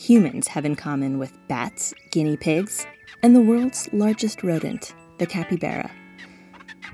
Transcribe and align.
humans 0.00 0.48
have 0.48 0.64
in 0.64 0.74
common 0.74 1.18
with 1.18 1.36
bats, 1.46 1.92
guinea 2.10 2.36
pigs, 2.36 2.86
and 3.22 3.36
the 3.36 3.40
world's 3.40 3.86
largest 3.92 4.42
rodent, 4.42 4.94
the 5.18 5.26
capybara? 5.26 5.90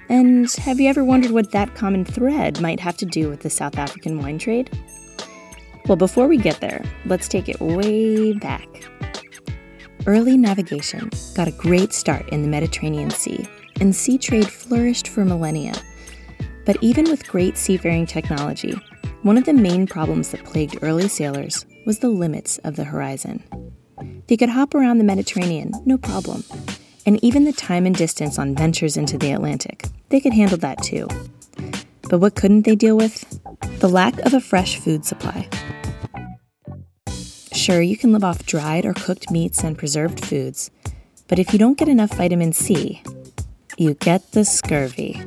And 0.08 0.50
have 0.54 0.80
you 0.80 0.88
ever 0.88 1.04
wondered 1.04 1.30
what 1.30 1.52
that 1.52 1.74
common 1.76 2.04
thread 2.04 2.60
might 2.60 2.80
have 2.80 2.96
to 2.98 3.06
do 3.06 3.28
with 3.28 3.40
the 3.40 3.50
South 3.50 3.78
African 3.78 4.20
wine 4.20 4.38
trade? 4.38 4.76
Well, 5.86 5.96
before 5.96 6.26
we 6.26 6.36
get 6.36 6.60
there, 6.60 6.84
let's 7.04 7.28
take 7.28 7.48
it 7.48 7.60
way 7.60 8.32
back. 8.32 8.66
Early 10.06 10.36
navigation 10.36 11.10
got 11.34 11.48
a 11.48 11.52
great 11.52 11.92
start 11.92 12.28
in 12.30 12.42
the 12.42 12.48
Mediterranean 12.48 13.10
Sea, 13.10 13.46
and 13.80 13.94
sea 13.94 14.18
trade 14.18 14.48
flourished 14.48 15.08
for 15.08 15.24
millennia. 15.24 15.74
But 16.64 16.76
even 16.80 17.04
with 17.04 17.28
great 17.28 17.56
seafaring 17.56 18.06
technology, 18.06 18.74
one 19.22 19.38
of 19.38 19.44
the 19.44 19.52
main 19.52 19.86
problems 19.86 20.30
that 20.30 20.44
plagued 20.44 20.78
early 20.82 21.06
sailors 21.06 21.66
was 21.86 22.00
the 22.00 22.08
limits 22.08 22.58
of 22.58 22.76
the 22.76 22.84
horizon. 22.84 23.44
They 24.26 24.36
could 24.36 24.50
hop 24.50 24.74
around 24.74 24.98
the 24.98 25.04
Mediterranean, 25.04 25.72
no 25.86 25.96
problem. 25.96 26.42
And 27.06 27.22
even 27.24 27.44
the 27.44 27.52
time 27.52 27.86
and 27.86 27.94
distance 27.94 28.38
on 28.38 28.56
ventures 28.56 28.96
into 28.96 29.16
the 29.16 29.30
Atlantic, 29.30 29.86
they 30.08 30.20
could 30.20 30.34
handle 30.34 30.58
that 30.58 30.82
too. 30.82 31.08
But 32.10 32.18
what 32.18 32.34
couldn't 32.34 32.62
they 32.62 32.74
deal 32.74 32.96
with? 32.96 33.24
The 33.78 33.88
lack 33.88 34.18
of 34.26 34.34
a 34.34 34.40
fresh 34.40 34.80
food 34.80 35.04
supply. 35.04 35.48
Sure, 37.52 37.80
you 37.80 37.96
can 37.96 38.12
live 38.12 38.24
off 38.24 38.44
dried 38.44 38.84
or 38.84 38.92
cooked 38.92 39.30
meats 39.30 39.62
and 39.62 39.78
preserved 39.78 40.24
foods, 40.24 40.70
but 41.28 41.38
if 41.38 41.52
you 41.52 41.58
don't 41.58 41.78
get 41.78 41.88
enough 41.88 42.14
vitamin 42.14 42.52
C, 42.52 43.02
you 43.78 43.94
get 43.94 44.32
the 44.32 44.44
scurvy. 44.44 45.20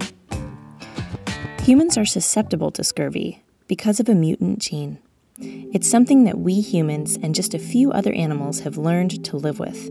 Humans 1.61 1.97
are 1.97 2.05
susceptible 2.05 2.71
to 2.71 2.83
scurvy 2.83 3.43
because 3.67 3.99
of 3.99 4.09
a 4.09 4.15
mutant 4.15 4.59
gene. 4.59 4.99
It's 5.41 5.87
something 5.87 6.23
that 6.23 6.39
we 6.39 6.61
humans 6.61 7.17
and 7.21 7.35
just 7.35 7.53
a 7.53 7.59
few 7.59 7.91
other 7.91 8.13
animals 8.13 8.61
have 8.61 8.77
learned 8.77 9.23
to 9.25 9.37
live 9.37 9.59
with. 9.59 9.89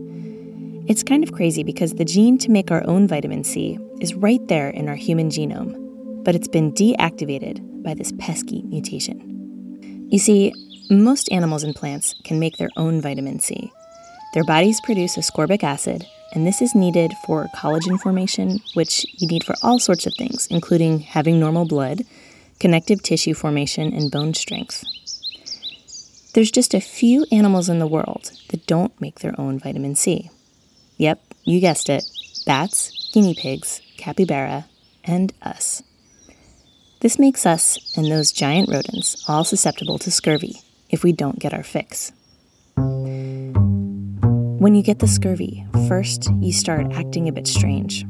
It's 0.87 1.03
kind 1.03 1.23
of 1.23 1.33
crazy 1.33 1.63
because 1.63 1.93
the 1.93 2.05
gene 2.05 2.37
to 2.39 2.51
make 2.51 2.71
our 2.71 2.85
own 2.87 3.07
vitamin 3.07 3.43
C 3.43 3.77
is 4.01 4.15
right 4.15 4.45
there 4.47 4.69
in 4.69 4.89
our 4.89 4.95
human 4.95 5.29
genome, 5.29 6.23
but 6.23 6.35
it's 6.35 6.47
been 6.47 6.71
deactivated 6.73 7.83
by 7.83 7.93
this 7.93 8.11
pesky 8.19 8.63
mutation. 8.63 10.07
You 10.09 10.19
see, 10.19 10.53
most 10.89 11.31
animals 11.31 11.63
and 11.63 11.75
plants 11.75 12.15
can 12.23 12.39
make 12.39 12.57
their 12.57 12.71
own 12.75 13.01
vitamin 13.01 13.39
C. 13.39 13.71
Their 14.33 14.43
bodies 14.43 14.81
produce 14.81 15.15
ascorbic 15.15 15.63
acid, 15.63 16.05
and 16.33 16.45
this 16.45 16.61
is 16.61 16.75
needed 16.75 17.13
for 17.25 17.47
collagen 17.55 17.99
formation, 17.99 18.59
which 18.73 19.05
you 19.19 19.27
need 19.27 19.43
for 19.43 19.55
all 19.63 19.79
sorts 19.79 20.05
of 20.05 20.13
things, 20.15 20.47
including 20.47 20.99
having 20.99 21.39
normal 21.39 21.65
blood, 21.65 22.03
connective 22.59 23.01
tissue 23.01 23.33
formation, 23.33 23.93
and 23.93 24.11
bone 24.11 24.33
strength. 24.33 24.83
There's 26.33 26.51
just 26.51 26.73
a 26.73 26.79
few 26.79 27.25
animals 27.31 27.69
in 27.69 27.79
the 27.79 27.87
world 27.87 28.31
that 28.49 28.67
don't 28.67 28.99
make 29.01 29.19
their 29.19 29.39
own 29.39 29.59
vitamin 29.59 29.95
C. 29.95 30.29
Yep, 30.97 31.21
you 31.43 31.59
guessed 31.59 31.89
it 31.89 32.03
bats, 32.45 33.09
guinea 33.13 33.35
pigs, 33.35 33.81
capybara, 33.97 34.65
and 35.03 35.33
us. 35.41 35.83
This 37.01 37.17
makes 37.17 37.45
us 37.45 37.79
and 37.97 38.05
those 38.05 38.31
giant 38.31 38.69
rodents 38.69 39.23
all 39.29 39.43
susceptible 39.43 39.97
to 39.99 40.11
scurvy 40.11 40.61
if 40.89 41.03
we 41.03 41.11
don't 41.11 41.39
get 41.39 41.53
our 41.53 41.63
fix. 41.63 42.11
When 44.59 44.75
you 44.75 44.83
get 44.83 44.99
the 44.99 45.07
scurvy, 45.07 45.65
first 45.87 46.29
you 46.39 46.51
start 46.51 46.91
acting 46.91 47.27
a 47.27 47.31
bit 47.31 47.47
strange. 47.47 48.05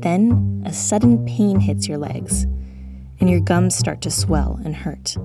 Then 0.00 0.62
a 0.66 0.72
sudden 0.72 1.24
pain 1.24 1.60
hits 1.60 1.88
your 1.88 1.98
legs, 1.98 2.44
and 3.20 3.30
your 3.30 3.40
gums 3.40 3.74
start 3.74 4.00
to 4.02 4.10
swell 4.10 4.60
and 4.64 4.76
hurt. 4.76 5.16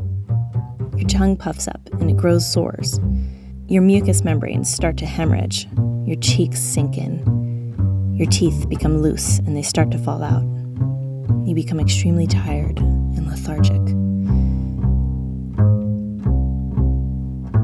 Your 1.04 1.10
tongue 1.10 1.36
puffs 1.36 1.68
up 1.68 1.90
and 2.00 2.10
it 2.10 2.16
grows 2.16 2.50
sores. 2.50 2.98
Your 3.68 3.82
mucous 3.82 4.24
membranes 4.24 4.74
start 4.74 4.96
to 5.00 5.06
hemorrhage. 5.06 5.68
Your 6.06 6.16
cheeks 6.16 6.62
sink 6.62 6.98
in. 6.98 8.16
Your 8.18 8.30
teeth 8.30 8.70
become 8.70 9.02
loose 9.02 9.40
and 9.40 9.54
they 9.54 9.64
start 9.64 9.92
to 9.92 9.98
fall 9.98 10.24
out. 10.24 10.46
You 11.46 11.56
become 11.56 11.82
extremely 11.82 12.26
tired 12.26 12.80
and 12.80 13.28
lethargic. 13.28 13.82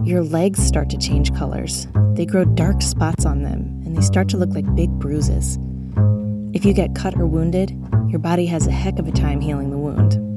Your 0.05 0.22
legs 0.22 0.61
start 0.61 0.89
to 0.89 0.97
change 0.97 1.33
colors. 1.33 1.88
They 2.16 2.25
grow 2.25 2.44
dark 2.44 2.81
spots 2.81 3.25
on 3.25 3.44
them 3.44 3.81
and 3.85 3.95
they 3.95 4.01
start 4.01 4.28
to 4.29 4.38
look 4.38 4.49
like 4.49 4.75
big 4.75 4.89
bruises. 4.89 5.57
If 6.53 6.66
you 6.66 6.73
get 6.73 6.94
cut 6.94 7.16
or 7.16 7.25
wounded, 7.25 7.69
your 8.09 8.19
body 8.19 8.47
has 8.47 8.67
a 8.67 8.72
heck 8.72 8.99
of 8.99 9.07
a 9.07 9.13
time 9.13 9.39
healing 9.39 9.72
the 9.72 9.78
wound. 9.78 10.28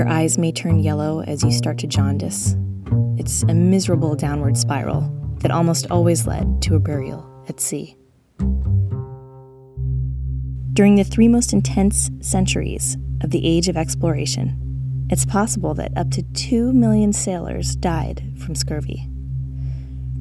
Your 0.00 0.08
eyes 0.08 0.38
may 0.38 0.50
turn 0.50 0.78
yellow 0.78 1.20
as 1.20 1.44
you 1.44 1.52
start 1.52 1.76
to 1.80 1.86
jaundice. 1.86 2.56
It's 3.18 3.42
a 3.42 3.52
miserable 3.52 4.16
downward 4.16 4.56
spiral 4.56 5.02
that 5.40 5.50
almost 5.50 5.90
always 5.90 6.26
led 6.26 6.62
to 6.62 6.74
a 6.74 6.80
burial 6.80 7.44
at 7.50 7.60
sea. 7.60 7.98
During 10.72 10.94
the 10.94 11.04
three 11.04 11.28
most 11.28 11.52
intense 11.52 12.08
centuries 12.20 12.96
of 13.20 13.28
the 13.28 13.46
age 13.46 13.68
of 13.68 13.76
exploration, 13.76 15.06
it's 15.10 15.26
possible 15.26 15.74
that 15.74 15.92
up 15.98 16.10
to 16.12 16.22
2 16.22 16.72
million 16.72 17.12
sailors 17.12 17.76
died 17.76 18.22
from 18.38 18.54
scurvy. 18.54 19.06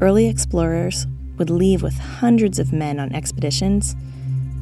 Early 0.02 0.28
explorers 0.28 1.08
would 1.38 1.50
leave 1.50 1.82
with 1.82 1.98
hundreds 1.98 2.60
of 2.60 2.74
men 2.74 3.00
on 3.00 3.16
expeditions, 3.16 3.96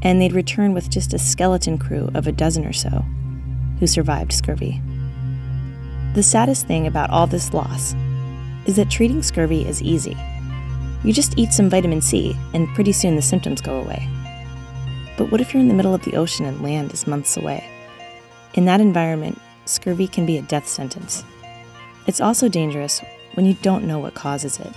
and 0.04 0.22
they'd 0.22 0.34
return 0.34 0.76
with 0.76 0.92
just 0.92 1.12
a 1.12 1.18
skeleton 1.18 1.80
crew 1.80 2.12
of 2.14 2.28
a 2.28 2.32
dozen 2.32 2.68
or 2.68 2.74
so 2.74 3.04
who 3.80 3.88
survived 3.88 4.32
scurvy. 4.32 4.80
The 6.18 6.24
saddest 6.24 6.66
thing 6.66 6.88
about 6.88 7.12
all 7.12 7.28
this 7.28 7.54
loss 7.54 7.94
is 8.66 8.78
that 8.78 8.90
treating 8.90 9.22
scurvy 9.22 9.68
is 9.68 9.84
easy. 9.84 10.18
You 11.04 11.14
just 11.14 11.38
eat 11.38 11.54
some 11.54 11.70
vitamin 11.70 12.02
C, 12.02 12.36
and 12.56 12.68
pretty 12.74 12.92
soon 12.92 13.16
the 13.16 13.22
symptoms 13.22 13.62
go 13.62 13.80
away. 13.80 14.10
But 15.16 15.32
what 15.32 15.42
if 15.42 15.54
you're 15.54 15.62
in 15.62 15.68
the 15.68 15.76
middle 15.76 15.94
of 15.94 16.04
the 16.06 16.16
ocean 16.16 16.48
and 16.48 16.64
land 16.64 16.92
is 16.92 17.06
months 17.06 17.38
away? 17.38 17.70
In 18.56 18.66
that 18.66 18.82
environment, 18.82 19.40
scurvy 19.66 20.08
can 20.08 20.26
be 20.26 20.40
a 20.40 20.42
death 20.42 20.68
sentence. 20.68 21.24
It's 22.08 22.20
also 22.20 22.50
dangerous 22.50 23.00
when 23.36 23.46
you 23.46 23.54
don't 23.62 23.86
know 23.86 24.00
what 24.00 24.16
causes 24.16 24.60
it. 24.60 24.74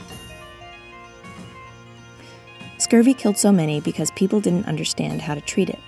Scurvy 2.77 3.15
killed 3.15 3.39
so 3.39 3.51
many 3.51 3.81
because 3.81 4.11
people 4.11 4.43
didn't 4.43 4.67
understand 4.67 5.23
how 5.23 5.35
to 5.35 5.41
treat 5.41 5.71
it. 5.71 5.79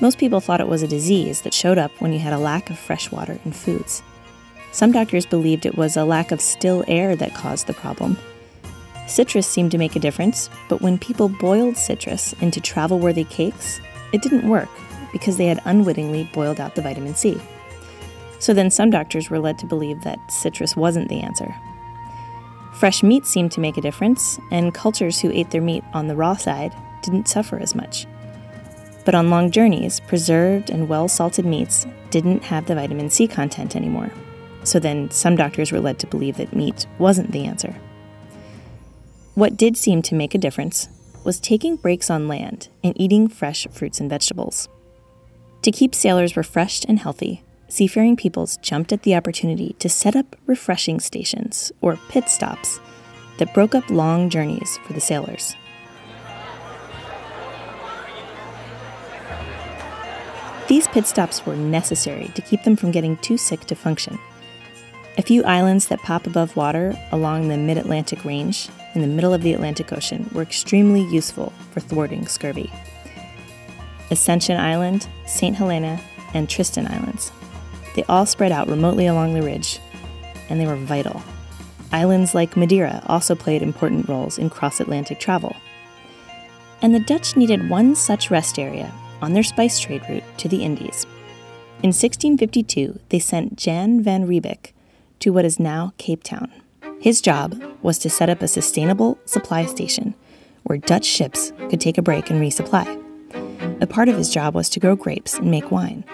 Most 0.00 0.18
people 0.18 0.38
thought 0.38 0.60
it 0.60 0.68
was 0.68 0.84
a 0.84 0.86
disease 0.86 1.42
that 1.42 1.52
showed 1.52 1.78
up 1.78 1.90
when 2.00 2.12
you 2.12 2.20
had 2.20 2.32
a 2.32 2.38
lack 2.38 2.70
of 2.70 2.78
fresh 2.78 3.10
water 3.10 3.40
and 3.42 3.56
foods. 3.56 4.00
Some 4.74 4.90
doctors 4.90 5.24
believed 5.24 5.66
it 5.66 5.76
was 5.76 5.96
a 5.96 6.04
lack 6.04 6.32
of 6.32 6.40
still 6.40 6.82
air 6.88 7.14
that 7.14 7.32
caused 7.32 7.68
the 7.68 7.72
problem. 7.72 8.18
Citrus 9.06 9.46
seemed 9.46 9.70
to 9.70 9.78
make 9.78 9.94
a 9.94 10.00
difference, 10.00 10.50
but 10.68 10.82
when 10.82 10.98
people 10.98 11.28
boiled 11.28 11.76
citrus 11.76 12.32
into 12.40 12.60
travel 12.60 12.98
worthy 12.98 13.22
cakes, 13.22 13.80
it 14.12 14.20
didn't 14.20 14.48
work 14.48 14.68
because 15.12 15.36
they 15.36 15.46
had 15.46 15.62
unwittingly 15.64 16.28
boiled 16.32 16.58
out 16.58 16.74
the 16.74 16.82
vitamin 16.82 17.14
C. 17.14 17.40
So 18.40 18.52
then 18.52 18.68
some 18.68 18.90
doctors 18.90 19.30
were 19.30 19.38
led 19.38 19.60
to 19.60 19.66
believe 19.66 20.02
that 20.02 20.18
citrus 20.28 20.74
wasn't 20.74 21.08
the 21.08 21.20
answer. 21.20 21.54
Fresh 22.74 23.04
meat 23.04 23.26
seemed 23.26 23.52
to 23.52 23.60
make 23.60 23.76
a 23.76 23.80
difference, 23.80 24.40
and 24.50 24.74
cultures 24.74 25.20
who 25.20 25.30
ate 25.30 25.52
their 25.52 25.62
meat 25.62 25.84
on 25.92 26.08
the 26.08 26.16
raw 26.16 26.34
side 26.34 26.74
didn't 27.00 27.28
suffer 27.28 27.60
as 27.60 27.76
much. 27.76 28.08
But 29.04 29.14
on 29.14 29.30
long 29.30 29.52
journeys, 29.52 30.00
preserved 30.00 30.68
and 30.68 30.88
well 30.88 31.06
salted 31.06 31.46
meats 31.46 31.86
didn't 32.10 32.42
have 32.42 32.66
the 32.66 32.74
vitamin 32.74 33.08
C 33.08 33.28
content 33.28 33.76
anymore. 33.76 34.10
So 34.64 34.78
then 34.78 35.10
some 35.10 35.36
doctors 35.36 35.70
were 35.70 35.80
led 35.80 35.98
to 36.00 36.06
believe 36.06 36.38
that 36.38 36.56
meat 36.56 36.86
wasn't 36.98 37.32
the 37.32 37.44
answer. 37.44 37.76
What 39.34 39.56
did 39.56 39.76
seem 39.76 40.02
to 40.02 40.14
make 40.14 40.34
a 40.34 40.38
difference 40.38 40.88
was 41.24 41.40
taking 41.40 41.76
breaks 41.76 42.10
on 42.10 42.28
land 42.28 42.68
and 42.82 42.98
eating 43.00 43.28
fresh 43.28 43.66
fruits 43.70 44.00
and 44.00 44.10
vegetables. 44.10 44.68
To 45.62 45.72
keep 45.72 45.94
sailors 45.94 46.36
refreshed 46.36 46.84
and 46.84 46.98
healthy, 46.98 47.42
seafaring 47.68 48.16
peoples 48.16 48.58
jumped 48.58 48.92
at 48.92 49.02
the 49.02 49.14
opportunity 49.14 49.74
to 49.78 49.88
set 49.88 50.14
up 50.14 50.36
refreshing 50.46 51.00
stations, 51.00 51.72
or 51.80 51.98
pit 52.08 52.28
stops, 52.28 52.78
that 53.38 53.54
broke 53.54 53.74
up 53.74 53.88
long 53.90 54.28
journeys 54.30 54.78
for 54.86 54.92
the 54.92 55.00
sailors. 55.00 55.56
These 60.68 60.88
pit 60.88 61.06
stops 61.06 61.44
were 61.44 61.56
necessary 61.56 62.30
to 62.34 62.42
keep 62.42 62.62
them 62.62 62.76
from 62.76 62.90
getting 62.90 63.16
too 63.18 63.36
sick 63.36 63.60
to 63.62 63.74
function. 63.74 64.18
A 65.16 65.22
few 65.22 65.44
islands 65.44 65.86
that 65.86 66.02
pop 66.02 66.26
above 66.26 66.56
water 66.56 66.98
along 67.12 67.46
the 67.46 67.56
mid 67.56 67.78
Atlantic 67.78 68.24
range 68.24 68.68
in 68.96 69.00
the 69.00 69.06
middle 69.06 69.32
of 69.32 69.42
the 69.42 69.52
Atlantic 69.52 69.92
Ocean 69.92 70.28
were 70.32 70.42
extremely 70.42 71.02
useful 71.02 71.52
for 71.70 71.78
thwarting 71.78 72.26
scurvy. 72.26 72.72
Ascension 74.10 74.58
Island, 74.58 75.06
St. 75.26 75.54
Helena, 75.54 76.00
and 76.34 76.50
Tristan 76.50 76.88
Islands. 76.88 77.30
They 77.94 78.02
all 78.04 78.26
spread 78.26 78.50
out 78.50 78.68
remotely 78.68 79.06
along 79.06 79.34
the 79.34 79.42
ridge, 79.42 79.78
and 80.48 80.60
they 80.60 80.66
were 80.66 80.74
vital. 80.74 81.22
Islands 81.92 82.34
like 82.34 82.56
Madeira 82.56 83.00
also 83.06 83.36
played 83.36 83.62
important 83.62 84.08
roles 84.08 84.36
in 84.36 84.50
cross 84.50 84.80
Atlantic 84.80 85.20
travel. 85.20 85.54
And 86.82 86.92
the 86.92 86.98
Dutch 86.98 87.36
needed 87.36 87.70
one 87.70 87.94
such 87.94 88.32
rest 88.32 88.58
area 88.58 88.92
on 89.22 89.32
their 89.32 89.44
spice 89.44 89.78
trade 89.78 90.02
route 90.08 90.24
to 90.38 90.48
the 90.48 90.64
Indies. 90.64 91.06
In 91.84 91.90
1652, 91.90 92.98
they 93.10 93.20
sent 93.20 93.56
Jan 93.56 94.02
van 94.02 94.26
Riebeeck 94.26 94.73
to 95.24 95.32
what 95.32 95.46
is 95.46 95.58
now 95.58 95.90
Cape 95.96 96.22
Town. 96.22 96.52
His 97.00 97.22
job 97.22 97.58
was 97.80 97.98
to 98.00 98.10
set 98.10 98.28
up 98.28 98.42
a 98.42 98.48
sustainable 98.48 99.16
supply 99.24 99.64
station 99.64 100.14
where 100.64 100.76
Dutch 100.76 101.06
ships 101.06 101.50
could 101.70 101.80
take 101.80 101.96
a 101.96 102.02
break 102.02 102.28
and 102.28 102.42
resupply. 102.42 102.84
A 103.82 103.86
part 103.86 104.10
of 104.10 104.18
his 104.18 104.28
job 104.28 104.54
was 104.54 104.68
to 104.68 104.80
grow 104.80 104.94
grapes 104.94 105.38
and 105.38 105.50
make 105.50 105.70
wine. 105.70 106.04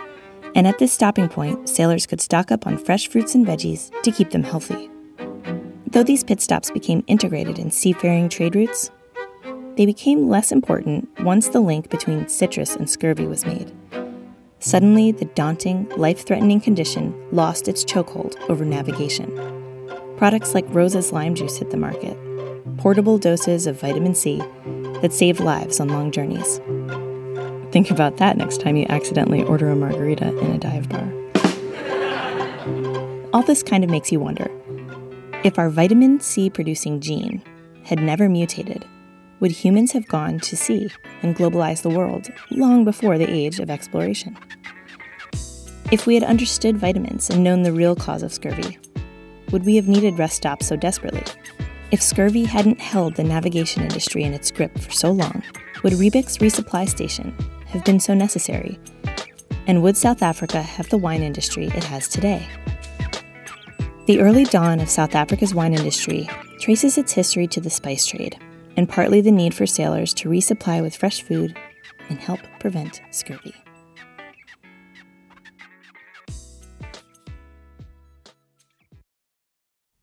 And 0.55 0.65
at 0.65 0.79
this 0.79 0.93
stopping 0.93 1.29
point, 1.29 1.69
sailors 1.69 2.07
could 2.07 2.21
stock 2.21 2.53
up 2.53 2.69
on 2.69 2.79
fresh 2.79 3.09
fruits 3.09 3.35
and 3.35 3.45
veggies 3.45 3.91
to 4.05 4.13
keep 4.13 4.31
them 4.31 4.45
healthy. 4.45 4.89
Though 5.89 6.05
these 6.05 6.23
pit 6.23 6.41
stops 6.41 6.71
became 6.71 7.03
integrated 7.09 7.59
in 7.59 7.73
seafaring 7.73 8.29
trade 8.29 8.55
routes, 8.55 8.93
they 9.77 9.87
became 9.87 10.29
less 10.29 10.53
important 10.53 11.09
once 11.23 11.49
the 11.49 11.59
link 11.59 11.91
between 11.91 12.29
citrus 12.29 12.77
and 12.77 12.89
scurvy 12.89 13.27
was 13.27 13.45
made. 13.45 13.73
Suddenly, 14.63 15.13
the 15.13 15.25
daunting, 15.25 15.89
life 15.97 16.27
threatening 16.27 16.61
condition 16.61 17.15
lost 17.33 17.67
its 17.67 17.83
chokehold 17.83 18.39
over 18.51 18.63
navigation. 18.63 19.35
Products 20.19 20.53
like 20.53 20.67
Rose's 20.69 21.13
lime 21.13 21.35
juice 21.35 21.57
hit 21.57 21.71
the 21.71 21.79
market, 21.79 22.15
portable 22.77 23.17
doses 23.17 23.67
of 23.67 23.81
vitamin 23.81 24.15
C 24.15 24.37
that 25.01 25.15
saved 25.15 25.41
lives 25.41 25.81
on 25.81 25.89
long 25.89 26.11
journeys. 26.11 26.59
Think 27.73 27.91
about 27.91 28.19
that 28.19 28.37
next 28.37 28.61
time 28.61 28.77
you 28.77 28.85
accidentally 28.91 29.43
order 29.45 29.71
a 29.71 29.77
margarita 29.77 30.37
in 30.39 30.51
a 30.51 30.59
dive 30.59 30.91
bar. 30.91 31.11
All 33.33 33.43
this 33.43 33.63
kind 33.63 33.83
of 33.83 33.89
makes 33.89 34.13
you 34.13 34.21
wonder 34.21 34.51
if 35.43 35.59
our 35.59 35.71
vitamin 35.71 36.21
C 36.21 36.51
producing 36.51 37.01
gene 37.01 37.43
had 37.85 38.03
never 38.03 38.29
mutated, 38.29 38.85
would 39.41 39.51
humans 39.51 39.93
have 39.93 40.07
gone 40.07 40.39
to 40.39 40.57
sea 40.57 40.91
and 41.23 41.35
globalized 41.35 41.83
the 41.83 41.89
world 41.89 42.31
long 42.51 42.85
before 42.85 43.17
the 43.17 43.31
age 43.31 43.59
of 43.59 43.71
exploration? 43.71 44.37
If 45.91 46.07
we 46.07 46.15
had 46.15 46.23
understood 46.23 46.77
vitamins 46.77 47.31
and 47.31 47.43
known 47.43 47.63
the 47.63 47.73
real 47.73 47.97
cause 47.97 48.23
of 48.23 48.33
scurvy, 48.33 48.79
would 49.51 49.65
we 49.65 49.77
have 49.77 49.89
needed 49.89 50.19
rest 50.19 50.37
stops 50.37 50.67
so 50.67 50.77
desperately? 50.77 51.25
If 51.91 52.03
scurvy 52.03 52.45
hadn't 52.45 52.79
held 52.79 53.17
the 53.17 53.25
navigation 53.25 53.83
industry 53.83 54.23
in 54.23 54.35
its 54.35 54.51
grip 54.51 54.79
for 54.79 54.93
so 54.93 55.11
long, 55.11 55.43
would 55.83 55.95
Riebeeck's 55.95 56.39
resupply 56.39 56.89
station 56.89 57.35
have 57.67 57.85
been 57.85 57.99
so 57.99 58.15
necessary? 58.15 58.79
And 59.67 59.83
would 59.83 59.97
South 59.97 60.23
Africa 60.23 60.63
have 60.63 60.89
the 60.91 60.99
wine 60.99 61.23
industry 61.23 61.67
it 61.67 61.85
has 61.85 62.07
today? 62.07 62.47
The 64.07 64.21
early 64.21 64.45
dawn 64.45 64.81
of 64.81 64.91
South 64.91 65.15
Africa's 65.15 65.55
wine 65.55 65.75
industry 65.75 66.29
traces 66.61 66.99
its 66.99 67.13
history 67.13 67.47
to 67.49 67.61
the 67.61 67.71
spice 67.71 68.07
trade 68.07 68.39
and 68.77 68.89
partly 68.89 69.21
the 69.21 69.31
need 69.31 69.55
for 69.55 69.67
sailors 69.67 70.15
to 70.15 70.29
resupply 70.29 70.83
with 70.83 70.97
fresh 70.97 71.23
food 71.23 71.57
and 72.09 72.19
help 72.19 72.41
prevent 72.59 73.01
scurvy. 73.11 73.55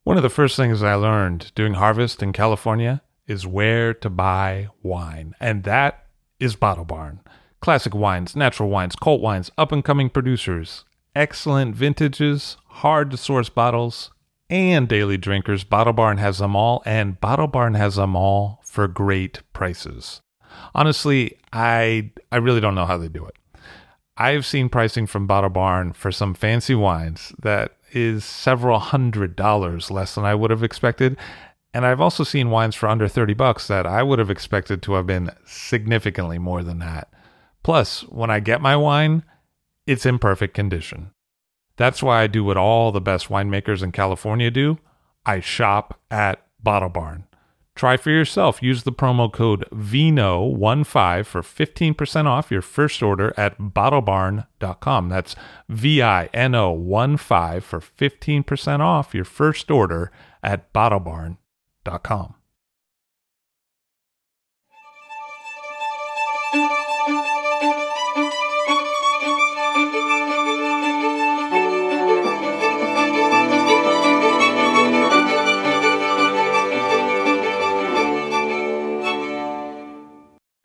One 0.03 0.15
of 0.15 0.23
the 0.23 0.29
first 0.29 0.55
things 0.55 0.81
I 0.81 0.95
learned 0.95 1.51
doing 1.53 1.73
harvest 1.73 2.23
in 2.23 2.31
California 2.31 3.01
is 3.27 3.45
where 3.45 3.93
to 3.93 4.09
buy 4.09 4.69
wine, 4.81 5.33
and 5.39 5.63
that 5.63 6.05
is 6.39 6.55
Bottle 6.55 6.85
Barn. 6.85 7.19
Classic 7.59 7.93
wines, 7.93 8.33
natural 8.33 8.69
wines, 8.69 8.95
cult 8.95 9.19
wines, 9.19 9.51
up 9.57 9.73
and 9.73 9.83
coming 9.83 10.09
producers, 10.09 10.85
excellent 11.13 11.75
vintages, 11.75 12.55
hard 12.67 13.11
to 13.11 13.17
source 13.17 13.49
bottles, 13.49 14.11
and 14.49 14.87
daily 14.87 15.17
drinkers. 15.17 15.63
Bottle 15.63 15.93
Barn 15.93 16.17
has 16.17 16.37
them 16.39 16.55
all, 16.55 16.81
and 16.85 17.19
Bottle 17.19 17.47
Barn 17.47 17.73
has 17.73 17.95
them 17.95 18.15
all 18.15 18.61
for 18.63 18.87
great 18.87 19.41
prices. 19.53 20.21
Honestly, 20.73 21.37
I 21.53 22.11
I 22.31 22.37
really 22.37 22.61
don't 22.61 22.75
know 22.75 22.85
how 22.85 22.97
they 22.97 23.09
do 23.09 23.25
it. 23.25 23.35
I've 24.17 24.45
seen 24.45 24.69
pricing 24.69 25.05
from 25.05 25.27
Bottle 25.27 25.49
Barn 25.49 25.93
for 25.93 26.11
some 26.11 26.33
fancy 26.33 26.73
wines 26.73 27.33
that 27.41 27.77
is 27.91 28.25
several 28.25 28.79
hundred 28.79 29.35
dollars 29.35 29.91
less 29.91 30.15
than 30.15 30.25
I 30.25 30.35
would 30.35 30.51
have 30.51 30.63
expected. 30.63 31.17
And 31.73 31.85
I've 31.85 32.01
also 32.01 32.23
seen 32.23 32.49
wines 32.49 32.75
for 32.75 32.89
under 32.89 33.07
30 33.07 33.35
bucks 33.35 33.67
that 33.67 33.85
I 33.85 34.01
would 34.01 34.17
have 34.17 34.31
expected 34.31 34.81
to 34.81 34.93
have 34.93 35.05
been 35.05 35.31
significantly 35.45 36.39
more 36.39 36.63
than 36.63 36.79
that. 36.79 37.09
Plus, 37.61 38.01
when 38.03 38.31
I 38.31 38.39
get 38.39 38.61
my 38.61 38.75
wine, 38.75 39.23
it's 39.85 40.05
in 40.05 40.17
perfect 40.17 40.55
condition. 40.55 41.11
That's 41.77 42.03
why 42.03 42.23
I 42.23 42.27
do 42.27 42.43
what 42.43 42.57
all 42.57 42.91
the 42.91 43.01
best 43.01 43.29
winemakers 43.29 43.81
in 43.81 43.91
California 43.91 44.51
do 44.51 44.79
I 45.25 45.39
shop 45.39 45.99
at 46.09 46.45
Bottle 46.61 46.89
Barn. 46.89 47.25
Try 47.75 47.95
for 47.95 48.09
yourself. 48.09 48.63
Use 48.63 48.83
the 48.83 48.91
promo 48.91 49.31
code 49.31 49.65
VINO15 49.71 51.25
for 51.25 51.41
15% 51.43 52.25
off 52.25 52.49
your 52.49 52.63
first 52.63 53.03
order 53.03 53.33
at 53.37 53.59
bottlebarn.com. 53.59 55.09
That's 55.09 55.35
V 55.69 56.01
I 56.01 56.25
N 56.33 56.55
O 56.55 56.71
1 56.71 57.17
5 57.17 57.63
for 57.63 57.79
15% 57.79 58.79
off 58.79 59.13
your 59.13 59.25
first 59.25 59.69
order 59.69 60.11
at 60.41 60.73
bottlebarn.com. 60.73 62.36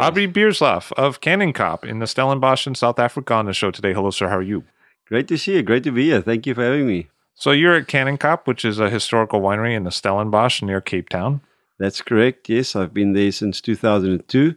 Abrie 0.00 0.32
Beeslaar 0.32 0.90
of 0.92 1.20
Kanonkop 1.20 1.84
in 1.84 1.98
the 1.98 2.06
Stellenbosch 2.06 2.66
in 2.66 2.74
South 2.74 2.98
Africa 2.98 3.34
on 3.34 3.46
the 3.46 3.52
show 3.52 3.70
today. 3.70 3.92
Hello, 3.92 4.10
sir. 4.10 4.28
How 4.28 4.38
are 4.38 4.42
you? 4.42 4.64
Great 5.06 5.28
to 5.28 5.36
see 5.36 5.56
you. 5.56 5.62
Great 5.62 5.84
to 5.84 5.92
be 5.92 6.06
here. 6.06 6.22
Thank 6.22 6.46
you 6.46 6.54
for 6.54 6.62
having 6.62 6.86
me. 6.86 7.08
So 7.34 7.50
you're 7.50 7.74
at 7.74 7.88
Kanonkop, 7.88 8.46
which 8.46 8.64
is 8.64 8.80
a 8.80 8.90
historical 8.90 9.40
winery 9.40 9.76
in 9.76 9.84
the 9.84 9.90
Stellenbosch 9.90 10.62
near 10.62 10.80
Cape 10.80 11.08
Town. 11.08 11.40
That's 11.78 12.00
correct. 12.00 12.48
Yes, 12.48 12.74
I've 12.74 12.94
been 12.94 13.12
there 13.12 13.32
since 13.32 13.60
2002. 13.60 14.54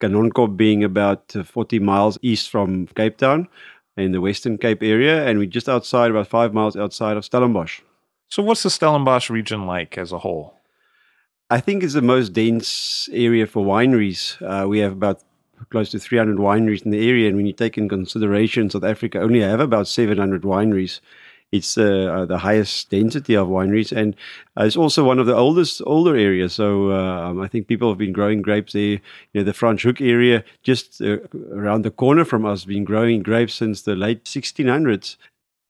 Kanonkop 0.00 0.56
being 0.56 0.82
about 0.82 1.36
uh, 1.36 1.44
40 1.44 1.78
miles 1.78 2.18
east 2.22 2.50
from 2.50 2.86
Cape 2.88 3.16
Town 3.18 3.48
in 3.96 4.12
the 4.12 4.20
Western 4.20 4.58
Cape 4.58 4.82
area, 4.82 5.26
and 5.26 5.38
we're 5.38 5.46
just 5.46 5.68
outside, 5.68 6.10
about 6.10 6.28
five 6.28 6.52
miles 6.52 6.76
outside 6.76 7.16
of 7.16 7.24
Stellenbosch. 7.24 7.80
So 8.28 8.42
what's 8.42 8.62
the 8.62 8.70
Stellenbosch 8.70 9.30
region 9.30 9.66
like 9.66 9.96
as 9.98 10.10
a 10.10 10.18
whole? 10.18 10.54
I 11.54 11.60
think 11.60 11.84
it's 11.84 11.94
the 11.94 12.02
most 12.02 12.32
dense 12.32 13.08
area 13.12 13.46
for 13.46 13.64
wineries. 13.64 14.42
Uh, 14.42 14.66
we 14.66 14.80
have 14.80 14.90
about 14.90 15.22
close 15.70 15.88
to 15.92 16.00
300 16.00 16.36
wineries 16.36 16.84
in 16.84 16.90
the 16.90 17.08
area, 17.08 17.28
and 17.28 17.36
when 17.36 17.46
you 17.46 17.52
take 17.52 17.78
in 17.78 17.88
consideration 17.88 18.70
South 18.70 18.82
Africa 18.82 19.20
only 19.20 19.40
have 19.40 19.60
about 19.60 19.86
700 19.86 20.42
wineries, 20.42 20.98
it's 21.52 21.78
uh, 21.78 22.26
the 22.28 22.38
highest 22.38 22.90
density 22.90 23.36
of 23.36 23.46
wineries, 23.46 23.96
and 23.96 24.16
uh, 24.58 24.64
it's 24.64 24.76
also 24.76 25.04
one 25.04 25.20
of 25.20 25.26
the 25.26 25.36
oldest 25.36 25.80
older 25.86 26.16
areas. 26.16 26.54
So 26.54 26.90
um, 26.90 27.40
I 27.40 27.46
think 27.46 27.68
people 27.68 27.88
have 27.88 27.98
been 27.98 28.12
growing 28.12 28.42
grapes 28.42 28.72
there. 28.72 28.82
You 28.82 29.00
know, 29.34 29.44
the 29.44 29.52
Franschhoek 29.52 30.00
area, 30.00 30.42
just 30.64 31.00
uh, 31.00 31.18
around 31.52 31.82
the 31.82 31.92
corner 31.92 32.24
from 32.24 32.44
us, 32.44 32.64
been 32.64 32.82
growing 32.82 33.22
grapes 33.22 33.54
since 33.54 33.82
the 33.82 33.94
late 33.94 34.24
1600s. 34.24 35.16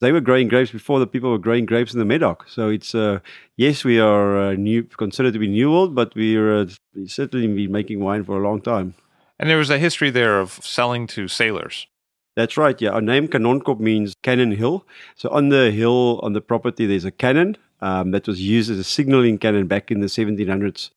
They 0.05 0.13
were 0.13 0.21
growing 0.21 0.49
grapes 0.49 0.71
before 0.71 0.99
the 0.99 1.07
people 1.07 1.31
were 1.31 1.39
growing 1.39 1.65
grapes 1.65 1.95
in 1.95 1.99
the 1.99 2.05
Medoc. 2.05 2.47
So 2.47 2.69
it's 2.69 2.95
uh, 2.95 3.21
yes, 3.57 3.85
we 3.85 3.99
are 3.99 4.37
uh, 4.37 4.53
new, 4.53 4.83
considered 4.83 5.33
to 5.33 5.39
be 5.39 5.49
new 5.49 5.73
world, 5.73 5.95
but 5.95 6.15
we're 6.15 6.61
uh, 6.61 6.67
certainly 7.07 7.47
been 7.47 7.73
making 7.73 8.01
wine 8.01 8.23
for 8.23 8.37
a 8.37 8.47
long 8.47 8.61
time. 8.61 8.93
And 9.39 9.49
there 9.49 9.57
was 9.57 9.71
a 9.71 9.79
history 9.79 10.11
there 10.11 10.41
of 10.41 10.61
selling 10.63 11.07
to 11.07 11.27
sailors. 11.27 11.87
That's 12.37 12.59
right. 12.59 12.79
Yeah, 12.79 12.91
our 12.91 13.01
name 13.01 13.29
Kanonkop 13.29 13.81
means 13.81 14.15
cannon 14.23 14.51
hill. 14.51 14.87
So 15.17 15.31
on 15.31 15.49
the 15.49 15.71
hill 15.71 16.21
on 16.23 16.35
the 16.35 16.43
property, 16.43 16.85
there's 16.85 17.07
a 17.07 17.11
cannon 17.11 17.57
um, 17.81 18.11
that 18.11 18.29
was 18.29 18.43
used 18.43 18.71
as 18.71 18.79
a 18.79 18.85
signaling 18.85 19.39
cannon 19.39 19.67
back 19.67 19.91
in 19.91 20.01
the 20.01 20.09
1700s. 20.09 20.91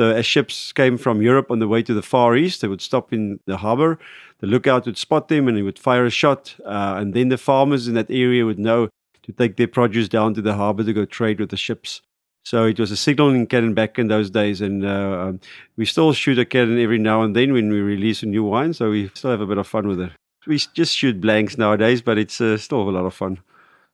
So 0.00 0.10
as 0.10 0.24
ships 0.24 0.72
came 0.72 0.96
from 0.96 1.20
Europe 1.20 1.50
on 1.50 1.58
the 1.58 1.68
way 1.68 1.82
to 1.82 1.92
the 1.92 2.00
Far 2.00 2.34
East, 2.34 2.62
they 2.62 2.68
would 2.68 2.80
stop 2.80 3.12
in 3.12 3.38
the 3.44 3.58
harbor. 3.58 3.98
The 4.38 4.46
lookout 4.46 4.86
would 4.86 4.96
spot 4.96 5.28
them 5.28 5.46
and 5.46 5.58
he 5.58 5.62
would 5.62 5.78
fire 5.78 6.06
a 6.06 6.10
shot. 6.10 6.54
Uh, 6.64 6.94
and 6.96 7.12
then 7.12 7.28
the 7.28 7.36
farmers 7.36 7.86
in 7.86 7.92
that 7.96 8.10
area 8.10 8.46
would 8.46 8.58
know 8.58 8.88
to 9.24 9.32
take 9.32 9.58
their 9.58 9.68
produce 9.68 10.08
down 10.08 10.32
to 10.32 10.40
the 10.40 10.54
harbor 10.54 10.84
to 10.84 10.94
go 10.94 11.04
trade 11.04 11.38
with 11.38 11.50
the 11.50 11.58
ships. 11.58 12.00
So 12.46 12.64
it 12.64 12.80
was 12.80 12.90
a 12.90 12.96
signaling 12.96 13.46
cannon 13.46 13.74
back 13.74 13.98
in 13.98 14.08
those 14.08 14.30
days, 14.30 14.62
and 14.62 14.86
uh, 14.86 15.26
um, 15.28 15.40
we 15.76 15.84
still 15.84 16.14
shoot 16.14 16.38
a 16.38 16.46
cannon 16.46 16.80
every 16.80 16.96
now 16.96 17.20
and 17.20 17.36
then 17.36 17.52
when 17.52 17.68
we 17.68 17.82
release 17.82 18.22
a 18.22 18.26
new 18.26 18.44
wine. 18.44 18.72
So 18.72 18.88
we 18.88 19.10
still 19.12 19.32
have 19.32 19.42
a 19.42 19.46
bit 19.46 19.58
of 19.58 19.66
fun 19.66 19.86
with 19.86 20.00
it. 20.00 20.12
We 20.46 20.56
just 20.72 20.96
shoot 20.96 21.20
blanks 21.20 21.58
nowadays, 21.58 22.00
but 22.00 22.16
it's 22.16 22.40
uh, 22.40 22.56
still 22.56 22.88
a 22.88 22.90
lot 22.90 23.04
of 23.04 23.12
fun. 23.12 23.40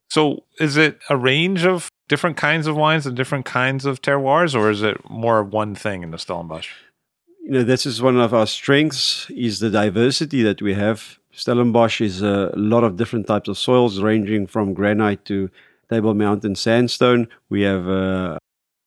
So, 0.08 0.44
is 0.60 0.76
it 0.76 1.00
a 1.10 1.16
range 1.16 1.66
of 1.66 1.90
different 2.08 2.36
kinds 2.36 2.66
of 2.66 2.76
wines 2.76 3.06
and 3.06 3.16
different 3.16 3.44
kinds 3.44 3.84
of 3.84 4.00
terroirs, 4.02 4.54
or 4.54 4.70
is 4.70 4.82
it 4.82 5.08
more 5.10 5.42
one 5.42 5.74
thing 5.74 6.02
in 6.02 6.10
the 6.10 6.18
Stellenbosch? 6.18 6.70
You 7.42 7.50
know, 7.52 7.62
this 7.62 7.86
is 7.86 8.02
one 8.02 8.18
of 8.18 8.34
our 8.34 8.46
strengths: 8.46 9.30
is 9.30 9.60
the 9.60 9.70
diversity 9.70 10.42
that 10.42 10.62
we 10.62 10.74
have. 10.74 11.18
Stellenbosch 11.32 12.00
is 12.00 12.22
a 12.22 12.52
lot 12.56 12.82
of 12.84 12.96
different 12.96 13.26
types 13.26 13.48
of 13.48 13.58
soils, 13.58 14.00
ranging 14.00 14.46
from 14.46 14.72
granite 14.72 15.24
to 15.26 15.50
Table 15.90 16.14
Mountain 16.14 16.56
sandstone. 16.56 17.28
We 17.48 17.62
have 17.62 17.88
uh, 17.88 18.38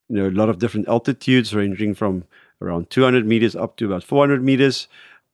you 0.08 0.16
know 0.16 0.28
a 0.28 0.30
lot 0.30 0.48
of 0.48 0.58
different 0.58 0.88
altitudes, 0.88 1.54
ranging 1.54 1.94
from 1.94 2.24
around 2.60 2.90
200 2.90 3.26
meters 3.26 3.56
up 3.56 3.76
to 3.76 3.86
about 3.86 4.04
400 4.04 4.42
meters. 4.42 4.88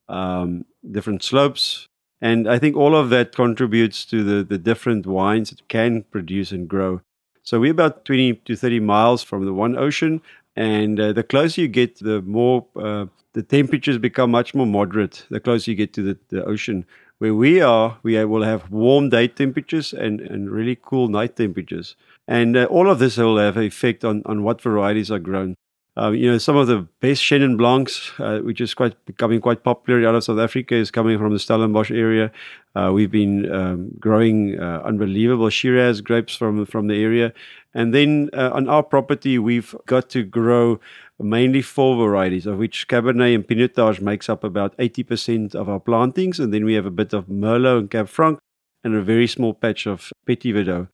Um, 0.09 0.63
different 0.89 1.21
slopes, 1.21 1.85
and 2.21 2.49
I 2.49 2.59
think 2.59 2.77
all 2.77 2.95
of 2.95 3.09
that 3.09 3.35
contributes 3.35 4.05
to 4.05 4.23
the, 4.23 4.41
the 4.41 4.57
different 4.57 5.05
wines 5.05 5.51
it 5.51 5.67
can 5.67 6.03
produce 6.03 6.53
and 6.53 6.65
grow. 6.65 7.01
So 7.47 7.61
we're 7.61 7.71
about 7.71 8.03
20 8.03 8.33
to 8.43 8.57
30 8.57 8.81
miles 8.81 9.23
from 9.23 9.45
the 9.45 9.53
one 9.53 9.77
ocean. 9.77 10.21
And 10.57 10.99
uh, 10.99 11.13
the 11.13 11.23
closer 11.23 11.61
you 11.61 11.69
get, 11.69 11.97
the 11.99 12.21
more 12.23 12.65
uh, 12.75 13.05
the 13.31 13.41
temperatures 13.41 13.97
become 13.97 14.31
much 14.31 14.53
more 14.53 14.65
moderate, 14.65 15.25
the 15.29 15.39
closer 15.39 15.71
you 15.71 15.77
get 15.77 15.93
to 15.93 16.01
the, 16.01 16.17
the 16.27 16.43
ocean. 16.43 16.85
Where 17.19 17.33
we 17.33 17.61
are, 17.61 17.99
we 18.03 18.21
will 18.25 18.43
have 18.43 18.69
warm 18.69 19.07
day 19.07 19.29
temperatures 19.29 19.93
and, 19.93 20.19
and 20.19 20.51
really 20.51 20.75
cool 20.75 21.07
night 21.07 21.37
temperatures. 21.37 21.95
And 22.27 22.57
uh, 22.57 22.65
all 22.65 22.91
of 22.91 22.99
this 22.99 23.15
will 23.15 23.37
have 23.37 23.55
an 23.55 23.63
effect 23.63 24.03
on, 24.03 24.23
on 24.25 24.43
what 24.43 24.61
varieties 24.61 25.09
are 25.09 25.17
grown. 25.17 25.55
Um, 25.99 26.13
you 26.13 26.31
know, 26.31 26.37
some 26.37 26.55
of 26.55 26.67
the 26.67 26.87
best 27.01 27.23
Chenin 27.23 27.57
Blancs, 27.57 28.11
uh, 28.19 28.37
which 28.39 28.61
is 28.61 28.75
quite 28.75 28.93
becoming 29.07 29.41
quite 29.41 29.63
popular 29.63 30.07
out 30.07 30.13
of 30.13 30.23
South 30.23 30.37
Africa, 30.37 30.75
is 30.75 30.91
coming 30.91 31.17
from 31.17 31.33
the 31.33 31.39
Stellenbosch 31.39 31.89
area. 31.89 32.31
Uh, 32.75 32.91
we've 32.93 33.09
been 33.09 33.51
um, 33.51 33.89
growing 33.99 34.59
uh, 34.59 34.83
unbelievable 34.85 35.49
Shiraz 35.49 36.01
grapes 36.01 36.35
from 36.35 36.67
from 36.67 36.85
the 36.85 37.01
area, 37.01 37.33
and 37.73 37.95
then 37.95 38.29
uh, 38.33 38.51
on 38.53 38.69
our 38.69 38.83
property, 38.83 39.39
we've 39.39 39.73
got 39.87 40.07
to 40.11 40.21
grow 40.21 40.79
mainly 41.19 41.63
four 41.63 41.97
varieties, 41.97 42.45
of 42.45 42.59
which 42.59 42.87
Cabernet 42.87 43.33
and 43.33 43.47
Pinotage 43.47 43.99
makes 43.99 44.29
up 44.29 44.43
about 44.43 44.75
eighty 44.77 45.01
percent 45.01 45.55
of 45.55 45.67
our 45.67 45.79
plantings, 45.79 46.39
and 46.39 46.53
then 46.53 46.63
we 46.63 46.75
have 46.75 46.85
a 46.85 46.91
bit 46.91 47.11
of 47.11 47.25
Merlot 47.25 47.79
and 47.79 47.89
Cab 47.89 48.07
Franc, 48.07 48.37
and 48.83 48.93
a 48.93 49.01
very 49.01 49.25
small 49.25 49.55
patch 49.55 49.87
of 49.87 50.11
Petit 50.27 50.53
Verdot. 50.53 50.89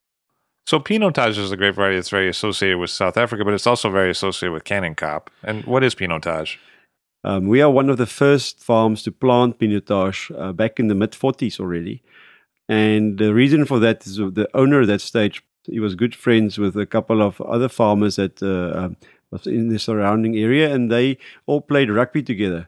So 0.65 0.79
Pinotage 0.79 1.38
is 1.38 1.51
a 1.51 1.58
great 1.58 1.75
variety 1.75 1.98
that's 1.98 2.10
very 2.10 2.29
associated 2.29 2.77
with 2.77 2.89
South 2.89 3.17
Africa, 3.17 3.43
but 3.43 3.53
it's 3.53 3.67
also 3.67 3.89
very 3.89 4.10
associated 4.10 4.53
with 4.53 4.63
Kanonkop. 4.63 5.27
And 5.43 5.65
what 5.65 5.84
is 5.84 5.93
Pinotage? 5.93 6.58
Um, 7.25 7.48
we 7.48 7.62
are 7.62 7.70
one 7.70 7.89
of 7.89 7.98
the 7.98 8.05
first 8.05 8.60
farms 8.62 9.03
to 9.03 9.12
plant 9.12 9.60
Pinotage 9.60 10.32
uh, 10.38 10.53
back 10.53 10.79
in 10.79 10.88
the 10.88 10.96
mid 10.96 11.12
40s 11.12 11.60
already. 11.60 12.01
And 12.70 13.17
the 13.17 13.34
reason 13.34 13.65
for 13.65 13.79
that 13.79 14.05
is 14.08 14.17
the 14.17 14.48
owner 14.53 14.82
at 14.82 14.88
that 14.88 15.01
stage, 15.01 15.43
he 15.63 15.79
was 15.79 15.96
good 15.96 16.15
friends 16.15 16.58
with 16.58 16.77
a 16.77 16.86
couple 16.86 17.22
of 17.22 17.39
other 17.41 17.70
farmers 17.70 18.15
that 18.15 18.41
uh, 18.41 18.77
um, 18.77 18.98
was 19.32 19.48
in 19.48 19.67
the 19.67 19.79
surrounding 19.79 20.38
area, 20.38 20.74
and 20.74 20.91
they 20.91 21.17
all 21.46 21.62
played 21.62 21.89
rugby 21.89 22.24
together. 22.24 22.67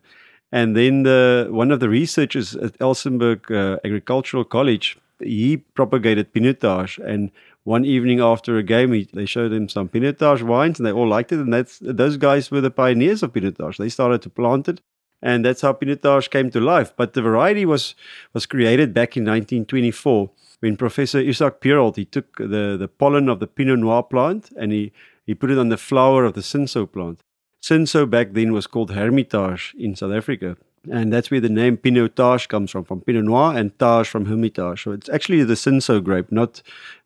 And 0.52 0.76
then 0.76 1.04
the, 1.04 1.48
one 1.50 1.72
of 1.72 1.80
the 1.80 1.90
researchers 1.90 2.56
at 2.56 2.78
Elsenburg 2.80 3.52
uh, 3.52 3.80
Agricultural 3.84 4.44
College, 4.46 4.98
he 5.20 5.58
propagated 5.58 6.34
Pinotage, 6.34 6.98
and 7.06 7.32
one 7.66 7.84
evening 7.84 8.22
after 8.22 8.58
a 8.58 8.64
game, 8.64 8.94
he, 8.94 9.10
they 9.12 9.26
showed 9.26 9.52
him 9.52 9.68
some 9.68 9.90
Pinotage 9.90 10.44
wines, 10.44 10.80
and 10.80 10.86
they 10.86 10.92
all 10.92 11.08
liked 11.08 11.32
it. 11.32 11.40
And 11.40 11.52
that's 11.52 11.80
those 11.82 12.16
guys 12.16 12.50
were 12.52 12.62
the 12.62 12.72
pioneers 12.72 13.24
of 13.24 13.34
Pinotage. 13.34 13.78
They 13.78 13.90
started 13.90 14.22
to 14.22 14.30
plant 14.30 14.70
it, 14.70 14.82
and 15.22 15.44
that's 15.44 15.62
how 15.62 15.74
Pinotage 15.74 16.30
came 16.30 16.52
to 16.52 16.62
life. 16.62 16.94
But 16.96 17.14
the 17.14 17.24
variety 17.24 17.66
was 17.66 17.96
was 18.34 18.46
created 18.46 18.94
back 18.94 19.18
in 19.18 19.24
1924 19.24 20.30
when 20.60 20.78
Professor 20.78 21.20
Isaac 21.20 21.60
Perold 21.60 21.96
he 21.96 22.06
took 22.06 22.38
the 22.38 22.78
the 22.80 22.88
pollen 22.88 23.28
of 23.28 23.40
the 23.40 23.48
Pinot 23.48 23.80
Noir 23.80 24.04
plant 24.04 24.52
and 24.56 24.72
he 24.72 24.94
he 25.26 25.34
put 25.34 25.50
it 25.50 25.58
on 25.58 25.70
the 25.70 25.78
flower 25.78 26.24
of 26.24 26.34
the 26.34 26.42
Cinsault 26.42 26.92
plant. 26.94 27.20
Cinsault 27.64 28.12
back 28.12 28.34
then 28.34 28.54
was 28.54 28.68
called 28.68 28.92
Hermitage 28.92 29.74
in 29.78 29.96
South 29.96 30.14
Africa. 30.14 30.56
And 30.92 31.12
that's 31.12 31.32
where 31.32 31.42
the 31.42 31.50
name 31.50 31.78
Pinotage 31.78 32.48
comes 32.48 32.72
from, 32.72 32.84
from 32.84 33.02
Pinot 33.02 33.26
Noir 33.26 33.58
and 33.58 33.78
Tage 33.80 34.08
from 34.08 34.26
Hermitage. 34.26 34.84
So 34.84 34.92
it's 34.92 35.10
actually 35.10 35.44
the 35.44 35.56
Cinsault 35.56 36.04
grape, 36.04 36.32
not 36.32 36.62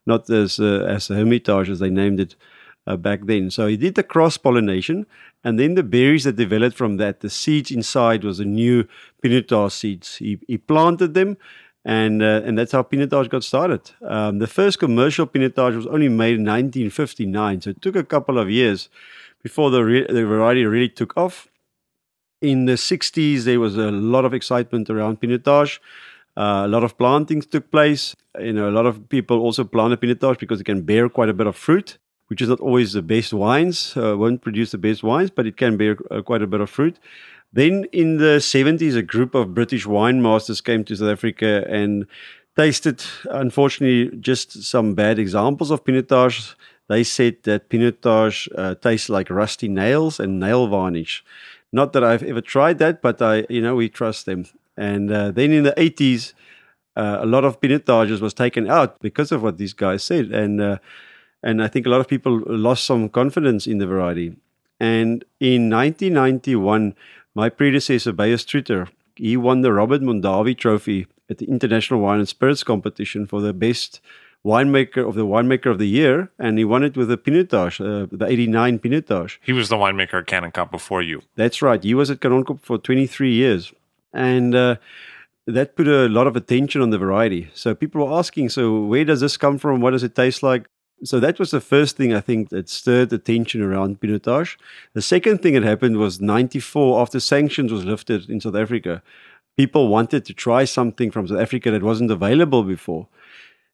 not 0.05 0.29
as 0.29 0.59
uh, 0.59 0.85
as 0.87 1.07
Hermitage 1.07 1.69
as 1.69 1.79
they 1.79 1.89
named 1.89 2.19
it 2.19 2.35
uh, 2.87 2.97
back 2.97 3.25
then. 3.25 3.51
So 3.51 3.67
he 3.67 3.77
did 3.77 3.95
the 3.95 4.03
cross 4.03 4.37
pollination, 4.37 5.05
and 5.43 5.59
then 5.59 5.75
the 5.75 5.83
berries 5.83 6.23
that 6.23 6.35
developed 6.35 6.75
from 6.75 6.97
that, 6.97 7.21
the 7.21 7.29
seeds 7.29 7.71
inside 7.71 8.23
was 8.23 8.39
the 8.39 8.45
new 8.45 8.87
Pinotage 9.23 9.71
seeds. 9.71 10.15
He, 10.17 10.39
he 10.47 10.57
planted 10.57 11.13
them, 11.13 11.37
and 11.85 12.21
uh, 12.21 12.41
and 12.43 12.57
that's 12.57 12.71
how 12.71 12.83
Pinotage 12.83 13.29
got 13.29 13.43
started. 13.43 13.91
Um, 14.01 14.39
the 14.39 14.47
first 14.47 14.79
commercial 14.79 15.27
Pinotage 15.27 15.75
was 15.75 15.87
only 15.87 16.09
made 16.09 16.35
in 16.35 16.45
1959, 16.45 17.61
so 17.61 17.69
it 17.69 17.81
took 17.81 17.95
a 17.95 18.03
couple 18.03 18.37
of 18.39 18.49
years 18.49 18.89
before 19.43 19.69
the 19.69 19.83
re- 19.83 20.07
the 20.07 20.25
variety 20.25 20.65
really 20.65 20.89
took 20.89 21.15
off. 21.15 21.48
In 22.41 22.65
the 22.65 22.73
60s, 22.73 23.43
there 23.43 23.59
was 23.59 23.75
a 23.75 23.91
lot 23.91 24.23
of 24.23 24.33
excitement 24.33 24.89
around 24.89 25.19
Pinotage. 25.19 25.79
Uh, 26.37 26.63
a 26.65 26.67
lot 26.69 26.85
of 26.85 26.97
plantings 26.97 27.45
took 27.45 27.69
place. 27.69 28.15
You 28.39 28.53
know, 28.53 28.69
a 28.69 28.71
lot 28.71 28.85
of 28.85 29.09
people 29.09 29.39
also 29.39 29.65
planted 29.65 29.99
Pinotage 29.99 30.39
because 30.39 30.61
it 30.61 30.63
can 30.63 30.83
bear 30.83 31.09
quite 31.09 31.27
a 31.27 31.33
bit 31.33 31.47
of 31.47 31.57
fruit, 31.57 31.97
which 32.27 32.41
is 32.41 32.47
not 32.47 32.61
always 32.61 32.93
the 32.93 33.01
best 33.01 33.33
wines. 33.33 33.97
Uh, 33.97 34.15
won't 34.17 34.41
produce 34.41 34.71
the 34.71 34.77
best 34.77 35.03
wines, 35.03 35.29
but 35.29 35.47
it 35.47 35.57
can 35.57 35.75
bear 35.75 35.97
uh, 36.11 36.21
quite 36.21 36.41
a 36.41 36.47
bit 36.47 36.61
of 36.61 36.69
fruit. 36.69 36.97
Then 37.51 37.85
in 37.91 38.17
the 38.17 38.37
70s, 38.39 38.95
a 38.95 39.01
group 39.01 39.35
of 39.35 39.53
British 39.53 39.85
wine 39.85 40.21
masters 40.21 40.61
came 40.61 40.85
to 40.85 40.95
South 40.95 41.09
Africa 41.09 41.65
and 41.67 42.05
tasted, 42.55 43.03
unfortunately, 43.31 44.15
just 44.17 44.63
some 44.63 44.93
bad 44.93 45.19
examples 45.19 45.71
of 45.71 45.83
Pinotage. 45.83 46.55
They 46.87 47.03
said 47.03 47.43
that 47.43 47.69
Pinotage 47.69 48.47
uh, 48.57 48.75
tastes 48.75 49.09
like 49.09 49.29
rusty 49.29 49.67
nails 49.67 50.21
and 50.21 50.39
nail 50.39 50.67
varnish. 50.67 51.23
Not 51.71 51.93
that 51.93 52.03
I've 52.03 52.23
ever 52.23 52.41
tried 52.41 52.79
that, 52.79 53.01
but 53.01 53.21
I, 53.21 53.45
you 53.49 53.61
know, 53.61 53.75
we 53.75 53.89
trust 53.89 54.25
them. 54.25 54.45
And 54.75 55.11
uh, 55.11 55.31
then 55.31 55.51
in 55.51 55.63
the 55.63 55.73
80s, 55.73 56.33
uh, 56.95 57.19
a 57.21 57.25
lot 57.25 57.45
of 57.45 57.61
Pinotages 57.61 58.21
was 58.21 58.33
taken 58.33 58.69
out 58.69 58.99
because 59.01 59.31
of 59.31 59.43
what 59.43 59.57
these 59.57 59.73
guys 59.73 60.03
said. 60.03 60.31
And, 60.31 60.59
uh, 60.59 60.77
and 61.43 61.61
I 61.61 61.67
think 61.67 61.85
a 61.85 61.89
lot 61.89 62.01
of 62.01 62.07
people 62.07 62.41
lost 62.45 62.85
some 62.85 63.09
confidence 63.09 63.67
in 63.67 63.77
the 63.77 63.87
variety. 63.87 64.35
And 64.79 65.23
in 65.39 65.69
1991, 65.69 66.95
my 67.35 67.49
predecessor, 67.49 68.13
Beyers 68.13 68.45
Truter, 68.45 68.87
he 69.15 69.37
won 69.37 69.61
the 69.61 69.73
Robert 69.73 70.01
Mondavi 70.01 70.57
Trophy 70.57 71.07
at 71.29 71.37
the 71.37 71.45
International 71.45 71.99
Wine 71.99 72.19
and 72.19 72.27
Spirits 72.27 72.63
Competition 72.63 73.27
for 73.27 73.41
the 73.41 73.53
best 73.53 74.01
winemaker 74.45 75.07
of 75.07 75.15
the 75.15 75.25
winemaker 75.25 75.67
of 75.67 75.79
the 75.79 75.87
year, 75.87 76.31
and 76.39 76.57
he 76.57 76.65
won 76.65 76.83
it 76.83 76.95
with 76.95 77.11
a 77.11 77.17
Pinotage, 77.17 77.79
uh, 77.81 78.07
the 78.11 78.25
89 78.25 78.79
Pinotage. 78.79 79.37
He 79.41 79.53
was 79.53 79.69
the 79.69 79.75
winemaker 79.75 80.19
at 80.21 80.27
Kanonkop 80.27 80.71
before 80.71 81.01
you. 81.01 81.21
That's 81.35 81.61
right. 81.61 81.83
He 81.83 81.93
was 81.93 82.09
at 82.09 82.19
Kanonkop 82.19 82.61
for 82.61 82.77
23 82.77 83.33
years. 83.33 83.73
And 84.13 84.55
uh, 84.55 84.77
that 85.45 85.75
put 85.75 85.87
a 85.87 86.07
lot 86.07 86.27
of 86.27 86.35
attention 86.35 86.81
on 86.81 86.89
the 86.89 86.97
variety. 86.97 87.49
So 87.53 87.75
people 87.75 88.05
were 88.05 88.17
asking, 88.17 88.49
so 88.49 88.81
where 88.83 89.05
does 89.05 89.19
this 89.19 89.37
come 89.37 89.57
from? 89.57 89.81
What 89.81 89.91
does 89.91 90.03
it 90.03 90.15
taste 90.15 90.41
like? 90.41 90.67
So 91.03 91.19
that 91.19 91.39
was 91.39 91.51
the 91.51 91.61
first 91.61 91.95
thing 91.95 92.13
I 92.13 92.19
think 92.19 92.49
that 92.49 92.69
stirred 92.69 93.13
attention 93.13 93.61
around 93.61 94.01
Pinotage. 94.01 94.57
The 94.93 95.01
second 95.01 95.41
thing 95.41 95.53
that 95.53 95.63
happened 95.63 95.97
was 95.97 96.19
94, 96.19 97.01
after 97.01 97.19
sanctions 97.19 97.71
was 97.71 97.85
lifted 97.85 98.29
in 98.29 98.41
South 98.41 98.55
Africa, 98.55 99.01
people 99.57 99.87
wanted 99.87 100.25
to 100.25 100.33
try 100.33 100.65
something 100.65 101.09
from 101.09 101.27
South 101.27 101.39
Africa 101.39 101.71
that 101.71 101.83
wasn't 101.83 102.11
available 102.11 102.63
before. 102.63 103.07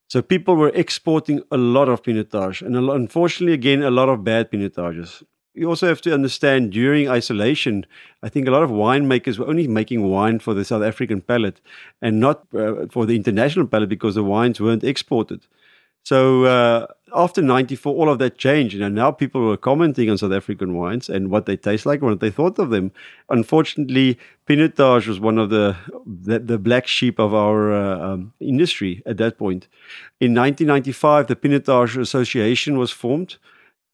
So 0.07 0.21
people 0.21 0.55
were 0.55 0.69
exporting 0.69 1.41
a 1.51 1.57
lot 1.57 1.89
of 1.89 2.03
pinotage, 2.03 2.61
and 2.61 2.75
lot, 2.85 2.95
unfortunately, 2.95 3.53
again, 3.53 3.81
a 3.81 3.89
lot 3.91 4.09
of 4.09 4.23
bad 4.23 4.51
pinotages. 4.51 5.23
You 5.55 5.69
also 5.69 5.87
have 5.87 6.01
to 6.01 6.13
understand 6.13 6.71
during 6.71 7.09
isolation, 7.09 7.85
I 8.21 8.29
think 8.29 8.47
a 8.47 8.51
lot 8.51 8.63
of 8.63 8.69
winemakers 8.69 9.39
were 9.39 9.47
only 9.47 9.67
making 9.67 10.07
wine 10.09 10.39
for 10.39 10.53
the 10.53 10.65
South 10.65 10.83
African 10.83 11.21
palate 11.21 11.61
and 12.01 12.19
not 12.19 12.45
uh, 12.53 12.87
for 12.91 13.05
the 13.05 13.15
international 13.15 13.65
palate 13.65 13.89
because 13.89 14.15
the 14.15 14.23
wines 14.23 14.59
weren't 14.59 14.83
exported. 14.83 15.47
So 16.05 16.45
uh, 16.45 16.85
after 17.15 17.41
94, 17.41 17.95
all 17.95 18.09
of 18.09 18.19
that 18.19 18.37
changed. 18.37 18.79
And 18.79 18.93
now 18.93 19.11
people 19.11 19.41
were 19.41 19.57
commenting 19.57 20.09
on 20.09 20.19
South 20.19 20.31
African 20.31 20.75
wines 20.75 21.09
and 21.09 21.31
what 21.31 21.47
they 21.47 21.57
taste 21.57 21.85
like, 21.85 22.03
what 22.03 22.19
they 22.19 22.29
thought 22.29 22.59
of 22.59 22.69
them. 22.69 22.91
Unfortunately, 23.29 24.19
Pinotage 24.47 25.07
was 25.07 25.19
one 25.19 25.39
of 25.39 25.49
the, 25.49 25.75
the, 26.05 26.37
the 26.39 26.59
black 26.59 26.85
sheep 26.85 27.17
of 27.17 27.33
our 27.33 27.73
uh, 27.73 27.99
um, 27.99 28.33
industry 28.39 29.01
at 29.07 29.17
that 29.17 29.39
point. 29.39 29.67
In 30.21 30.35
1995, 30.35 31.25
the 31.25 31.35
Pinotage 31.35 31.99
Association 31.99 32.77
was 32.77 32.91
formed 32.91 33.37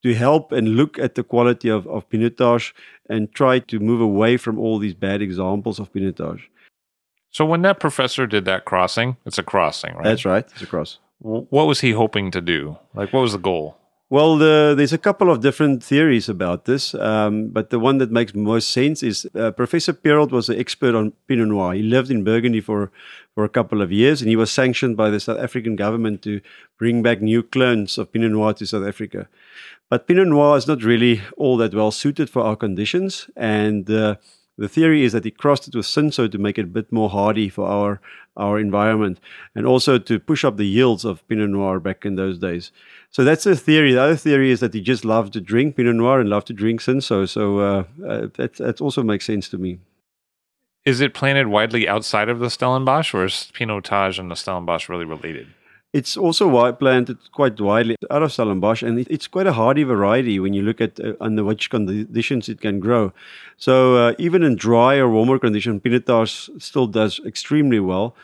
to 0.02 0.14
help 0.14 0.52
and 0.52 0.76
look 0.76 0.98
at 0.98 1.14
the 1.14 1.24
quality 1.24 1.70
of, 1.70 1.86
of 1.86 2.08
Pinotage 2.10 2.72
and 3.08 3.32
try 3.32 3.58
to 3.58 3.78
move 3.78 4.02
away 4.02 4.36
from 4.36 4.58
all 4.58 4.78
these 4.78 4.94
bad 4.94 5.22
examples 5.22 5.78
of 5.78 5.90
Pinotage. 5.92 6.42
So 7.30 7.46
when 7.46 7.62
that 7.62 7.80
professor 7.80 8.26
did 8.26 8.44
that 8.44 8.66
crossing, 8.66 9.16
it's 9.24 9.38
a 9.38 9.42
crossing, 9.42 9.94
right? 9.94 10.04
That's 10.04 10.26
right. 10.26 10.44
It's 10.52 10.60
a 10.60 10.66
cross 10.66 10.98
what 11.22 11.66
was 11.66 11.80
he 11.80 11.92
hoping 11.92 12.30
to 12.32 12.40
do? 12.40 12.78
Like, 12.94 13.12
what 13.12 13.20
was 13.20 13.32
the 13.32 13.38
goal? 13.38 13.78
Well, 14.10 14.36
the, 14.36 14.74
there's 14.76 14.92
a 14.92 14.98
couple 14.98 15.30
of 15.30 15.40
different 15.40 15.82
theories 15.82 16.28
about 16.28 16.66
this, 16.66 16.94
um, 16.94 17.48
but 17.48 17.70
the 17.70 17.78
one 17.78 17.96
that 17.96 18.10
makes 18.10 18.34
most 18.34 18.68
sense 18.70 19.02
is 19.02 19.26
uh, 19.34 19.52
Professor 19.52 19.94
Perold 19.94 20.32
was 20.32 20.50
an 20.50 20.58
expert 20.58 20.94
on 20.94 21.12
Pinot 21.26 21.48
Noir. 21.48 21.72
He 21.72 21.82
lived 21.82 22.10
in 22.10 22.22
Burgundy 22.22 22.60
for, 22.60 22.92
for 23.34 23.44
a 23.44 23.48
couple 23.48 23.80
of 23.80 23.90
years, 23.90 24.20
and 24.20 24.28
he 24.28 24.36
was 24.36 24.50
sanctioned 24.50 24.98
by 24.98 25.08
the 25.08 25.18
South 25.18 25.38
African 25.38 25.76
government 25.76 26.20
to 26.24 26.42
bring 26.78 27.02
back 27.02 27.22
new 27.22 27.42
clones 27.42 27.96
of 27.96 28.12
Pinot 28.12 28.32
Noir 28.32 28.52
to 28.52 28.66
South 28.66 28.86
Africa. 28.86 29.28
But 29.88 30.06
Pinot 30.06 30.28
Noir 30.28 30.58
is 30.58 30.66
not 30.66 30.82
really 30.82 31.22
all 31.38 31.56
that 31.56 31.74
well 31.74 31.90
suited 31.90 32.28
for 32.28 32.42
our 32.42 32.56
conditions, 32.56 33.30
and 33.34 33.90
uh, 33.90 34.16
the 34.58 34.68
theory 34.68 35.04
is 35.04 35.12
that 35.12 35.24
he 35.24 35.30
crossed 35.30 35.66
it 35.66 35.74
with 35.74 35.86
Cinsault 35.86 36.32
to 36.32 36.38
make 36.38 36.58
it 36.58 36.64
a 36.64 36.68
bit 36.68 36.92
more 36.92 37.10
hardy 37.10 37.48
for 37.48 37.66
our 37.66 38.00
our 38.36 38.58
environment 38.58 39.20
and 39.54 39.66
also 39.66 39.98
to 39.98 40.18
push 40.18 40.42
up 40.42 40.56
the 40.56 40.66
yields 40.66 41.04
of 41.04 41.26
Pinot 41.28 41.50
Noir 41.50 41.78
back 41.80 42.06
in 42.06 42.16
those 42.16 42.38
days. 42.38 42.72
So 43.10 43.24
that's 43.24 43.44
the 43.44 43.54
theory. 43.54 43.92
The 43.92 44.00
other 44.00 44.16
theory 44.16 44.50
is 44.50 44.60
that 44.60 44.72
he 44.72 44.80
just 44.80 45.04
loved 45.04 45.34
to 45.34 45.40
drink 45.40 45.76
Pinot 45.76 45.96
Noir 45.96 46.20
and 46.20 46.30
loved 46.30 46.46
to 46.46 46.54
drink 46.54 46.80
Cinsault. 46.80 47.28
So 47.28 47.58
uh, 47.58 47.84
uh, 48.06 48.28
that, 48.34 48.54
that 48.54 48.80
also 48.80 49.02
makes 49.02 49.26
sense 49.26 49.50
to 49.50 49.58
me. 49.58 49.80
Is 50.84 51.00
it 51.00 51.14
planted 51.14 51.48
widely 51.48 51.86
outside 51.86 52.28
of 52.28 52.38
the 52.38 52.48
Stellenbosch 52.48 53.14
or 53.14 53.26
is 53.26 53.52
Pinotage 53.54 54.18
and 54.18 54.30
the 54.30 54.34
Stellenbosch 54.34 54.88
really 54.88 55.04
related? 55.04 55.48
It's 55.92 56.16
also 56.16 56.72
planted 56.72 57.18
quite 57.32 57.60
widely 57.60 57.96
out 58.10 58.22
of 58.22 58.32
Stellenbosch, 58.32 58.82
and 58.82 58.98
it's 58.98 59.26
quite 59.26 59.46
a 59.46 59.52
hardy 59.52 59.82
variety 59.82 60.40
when 60.40 60.54
you 60.54 60.62
look 60.62 60.80
at 60.80 60.98
uh, 60.98 61.12
under 61.20 61.44
which 61.44 61.68
conditions 61.68 62.48
it 62.48 62.62
can 62.62 62.80
grow. 62.80 63.12
So 63.58 63.96
uh, 63.96 64.14
even 64.18 64.42
in 64.42 64.56
dry 64.56 64.96
or 64.96 65.10
warmer 65.10 65.38
conditions, 65.38 65.82
Pinotage 65.82 66.48
still 66.62 66.86
does 66.86 67.20
extremely 67.26 67.78
well, 67.78 68.16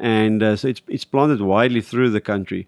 and 0.00 0.42
uh, 0.42 0.56
so 0.56 0.68
it's 0.68 0.80
it's 0.88 1.04
planted 1.04 1.42
widely 1.42 1.82
through 1.82 2.10
the 2.10 2.20
country. 2.20 2.66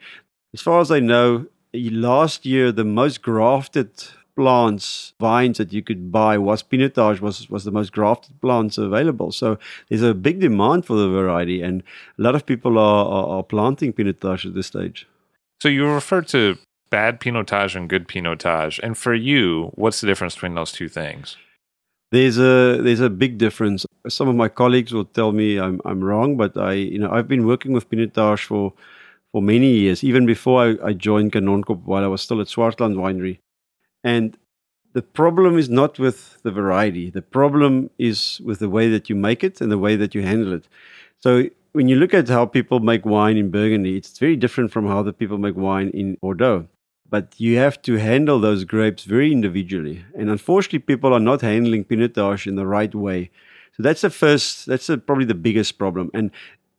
As 0.52 0.60
far 0.60 0.80
as 0.80 0.90
I 0.90 1.00
know, 1.00 1.46
last 1.72 2.44
year 2.44 2.70
the 2.70 2.84
most 2.84 3.22
grafted 3.22 3.90
plants, 4.36 5.14
vines 5.20 5.58
that 5.58 5.72
you 5.72 5.82
could 5.82 6.10
buy 6.10 6.38
was 6.38 6.62
Pinotage 6.62 7.20
was 7.20 7.48
was 7.48 7.64
the 7.64 7.70
most 7.70 7.92
grafted 7.92 8.40
plants 8.40 8.78
available. 8.78 9.32
So 9.32 9.58
there's 9.88 10.02
a 10.02 10.14
big 10.14 10.40
demand 10.40 10.86
for 10.86 10.96
the 10.96 11.08
variety, 11.08 11.62
and 11.62 11.82
a 12.18 12.22
lot 12.22 12.34
of 12.34 12.46
people 12.46 12.78
are 12.78 13.06
are, 13.06 13.26
are 13.38 13.42
planting 13.42 13.92
Pinotage 13.92 14.46
at 14.46 14.54
this 14.54 14.66
stage. 14.66 15.06
So 15.60 15.68
you 15.68 15.86
refer 15.86 16.22
to 16.22 16.58
bad 16.90 17.20
Pinotage 17.20 17.74
and 17.76 17.88
good 17.88 18.08
Pinotage, 18.08 18.78
and 18.82 18.96
for 18.96 19.14
you, 19.14 19.70
what's 19.74 20.00
the 20.00 20.06
difference 20.06 20.34
between 20.34 20.54
those 20.54 20.72
two 20.72 20.88
things? 20.88 21.36
There's 22.12 22.38
a 22.38 22.80
there's 22.82 23.00
a 23.00 23.10
big 23.10 23.38
difference. 23.38 23.86
Some 24.08 24.28
of 24.28 24.36
my 24.36 24.48
colleagues 24.48 24.92
will 24.92 25.06
tell 25.06 25.32
me 25.32 25.58
I'm 25.58 25.80
I'm 25.84 26.02
wrong, 26.02 26.36
but 26.36 26.56
I 26.56 26.72
you 26.72 26.98
know 26.98 27.10
I've 27.10 27.28
been 27.28 27.46
working 27.46 27.72
with 27.72 27.88
Pinotage 27.90 28.44
for 28.44 28.72
for 29.32 29.42
many 29.42 29.70
years, 29.72 30.04
even 30.04 30.26
before 30.26 30.62
I, 30.62 30.90
I 30.90 30.92
joined 30.92 31.32
Kanonkop 31.32 31.82
while 31.82 32.04
I 32.04 32.06
was 32.06 32.22
still 32.22 32.40
at 32.40 32.46
Swartland 32.46 32.94
Winery. 32.94 33.38
And 34.04 34.36
the 34.92 35.02
problem 35.02 35.58
is 35.58 35.68
not 35.68 35.98
with 35.98 36.40
the 36.42 36.52
variety. 36.52 37.10
The 37.10 37.22
problem 37.22 37.90
is 37.98 38.40
with 38.44 38.60
the 38.60 38.68
way 38.68 38.88
that 38.88 39.10
you 39.10 39.16
make 39.16 39.42
it 39.42 39.60
and 39.60 39.72
the 39.72 39.78
way 39.78 39.96
that 39.96 40.14
you 40.14 40.22
handle 40.22 40.52
it. 40.52 40.68
So 41.18 41.48
when 41.72 41.88
you 41.88 41.96
look 41.96 42.14
at 42.14 42.28
how 42.28 42.46
people 42.46 42.78
make 42.78 43.04
wine 43.04 43.36
in 43.36 43.50
Burgundy, 43.50 43.96
it's 43.96 44.16
very 44.18 44.36
different 44.36 44.70
from 44.70 44.86
how 44.86 45.02
the 45.02 45.12
people 45.12 45.38
make 45.38 45.56
wine 45.56 45.88
in 45.88 46.16
Bordeaux. 46.22 46.68
But 47.10 47.34
you 47.38 47.56
have 47.58 47.82
to 47.82 47.96
handle 47.96 48.38
those 48.38 48.64
grapes 48.64 49.04
very 49.04 49.32
individually. 49.32 50.04
And 50.16 50.30
unfortunately, 50.30 50.78
people 50.80 51.12
are 51.12 51.20
not 51.20 51.40
handling 51.40 51.84
Pinotage 51.84 52.46
in 52.46 52.54
the 52.54 52.66
right 52.66 52.94
way. 52.94 53.30
So 53.76 53.82
that's 53.82 54.02
the 54.02 54.10
first, 54.10 54.66
that's 54.66 54.86
the, 54.86 54.98
probably 54.98 55.24
the 55.24 55.34
biggest 55.34 55.78
problem. 55.78 56.10
And 56.14 56.30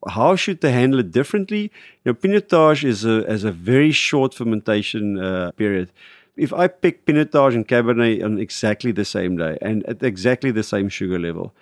how 0.07 0.35
should 0.35 0.61
they 0.61 0.71
handle 0.71 0.99
it 0.99 1.11
differently? 1.11 1.71
You 2.03 2.11
know, 2.11 2.13
Pinotage 2.13 2.85
is 2.85 3.03
a, 3.03 3.25
has 3.27 3.43
a 3.43 3.51
very 3.51 3.91
short 3.91 4.33
fermentation 4.33 5.19
uh, 5.19 5.51
period 5.51 5.91
if 6.37 6.53
I 6.53 6.67
pick 6.67 7.05
Pinotage 7.05 7.55
and 7.55 7.67
Cabernet 7.67 8.23
on 8.23 8.39
exactly 8.39 8.91
the 8.91 9.05
same 9.05 9.37
day 9.37 9.57
and 9.61 9.85
at 9.85 10.03
exactly 10.03 10.51
the 10.51 10.63
same 10.63 10.89
sugar 10.89 11.19
level, 11.19 11.53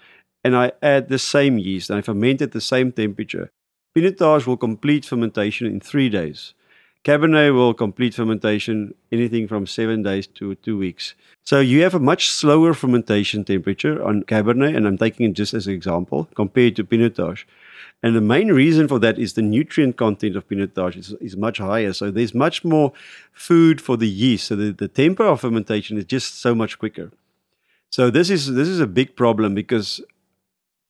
and 0.44 0.56
I 0.56 0.74
add 0.82 1.10
the 1.10 1.20
same 1.20 1.58
yeast 1.58 1.90
and 1.90 2.00
I 2.00 2.02
ferment 2.02 2.42
at 2.42 2.52
the 2.52 2.62
same 2.62 2.92
temperature, 2.92 3.50
Pinotage 3.96 4.48
will 4.48 4.58
complete 4.58 5.06
fermentation 5.06 5.68
in 5.68 5.80
three 5.80 6.10
days. 6.10 6.54
Cabernet 7.04 7.54
will 7.54 7.74
complete 7.74 8.14
fermentation 8.14 8.96
anything 9.12 9.48
from 9.48 9.68
seven 9.68 10.04
days 10.04 10.26
to 10.26 10.56
two 10.56 10.78
weeks. 10.78 11.16
So 11.44 11.60
you 11.60 11.84
have 11.84 11.94
a 11.94 12.00
much 12.00 12.30
slower 12.30 12.74
fermentation 12.74 13.44
temperature 13.44 14.02
on 14.02 14.24
Cabernet, 14.24 14.76
and 14.76 14.88
I'm 14.88 14.98
taking 14.98 15.30
it 15.30 15.34
just 15.34 15.54
as 15.54 15.68
an 15.68 15.74
example, 15.74 16.30
compared 16.34 16.78
to 16.78 16.86
Pinotage. 16.86 17.44
And 18.04 18.18
the 18.18 18.22
main 18.22 18.50
reason 18.50 18.90
for 18.90 19.00
that 19.00 19.18
is 19.18 19.34
the 19.34 19.42
nutrient 19.42 19.96
content 19.96 20.36
of 20.36 20.48
Pinotage 20.50 20.98
is, 20.98 21.14
is 21.22 21.38
much 21.38 21.58
higher. 21.58 21.94
So 21.94 22.12
there's 22.12 22.34
much 22.36 22.66
more 22.66 22.92
food 23.32 23.80
for 23.80 23.96
the 23.96 24.10
yeast. 24.10 24.48
So 24.48 24.58
the, 24.58 24.74
the 24.74 24.90
tempo 24.90 25.32
of 25.32 25.40
fermentation 25.40 25.98
is 25.98 26.04
just 26.04 26.42
so 26.42 26.54
much 26.54 26.78
quicker. 26.78 27.12
So 27.90 28.10
this 28.10 28.30
is 28.30 28.54
this 28.54 28.68
is 28.68 28.82
a 28.82 28.88
big 28.88 29.16
problem 29.16 29.56
because 29.56 30.02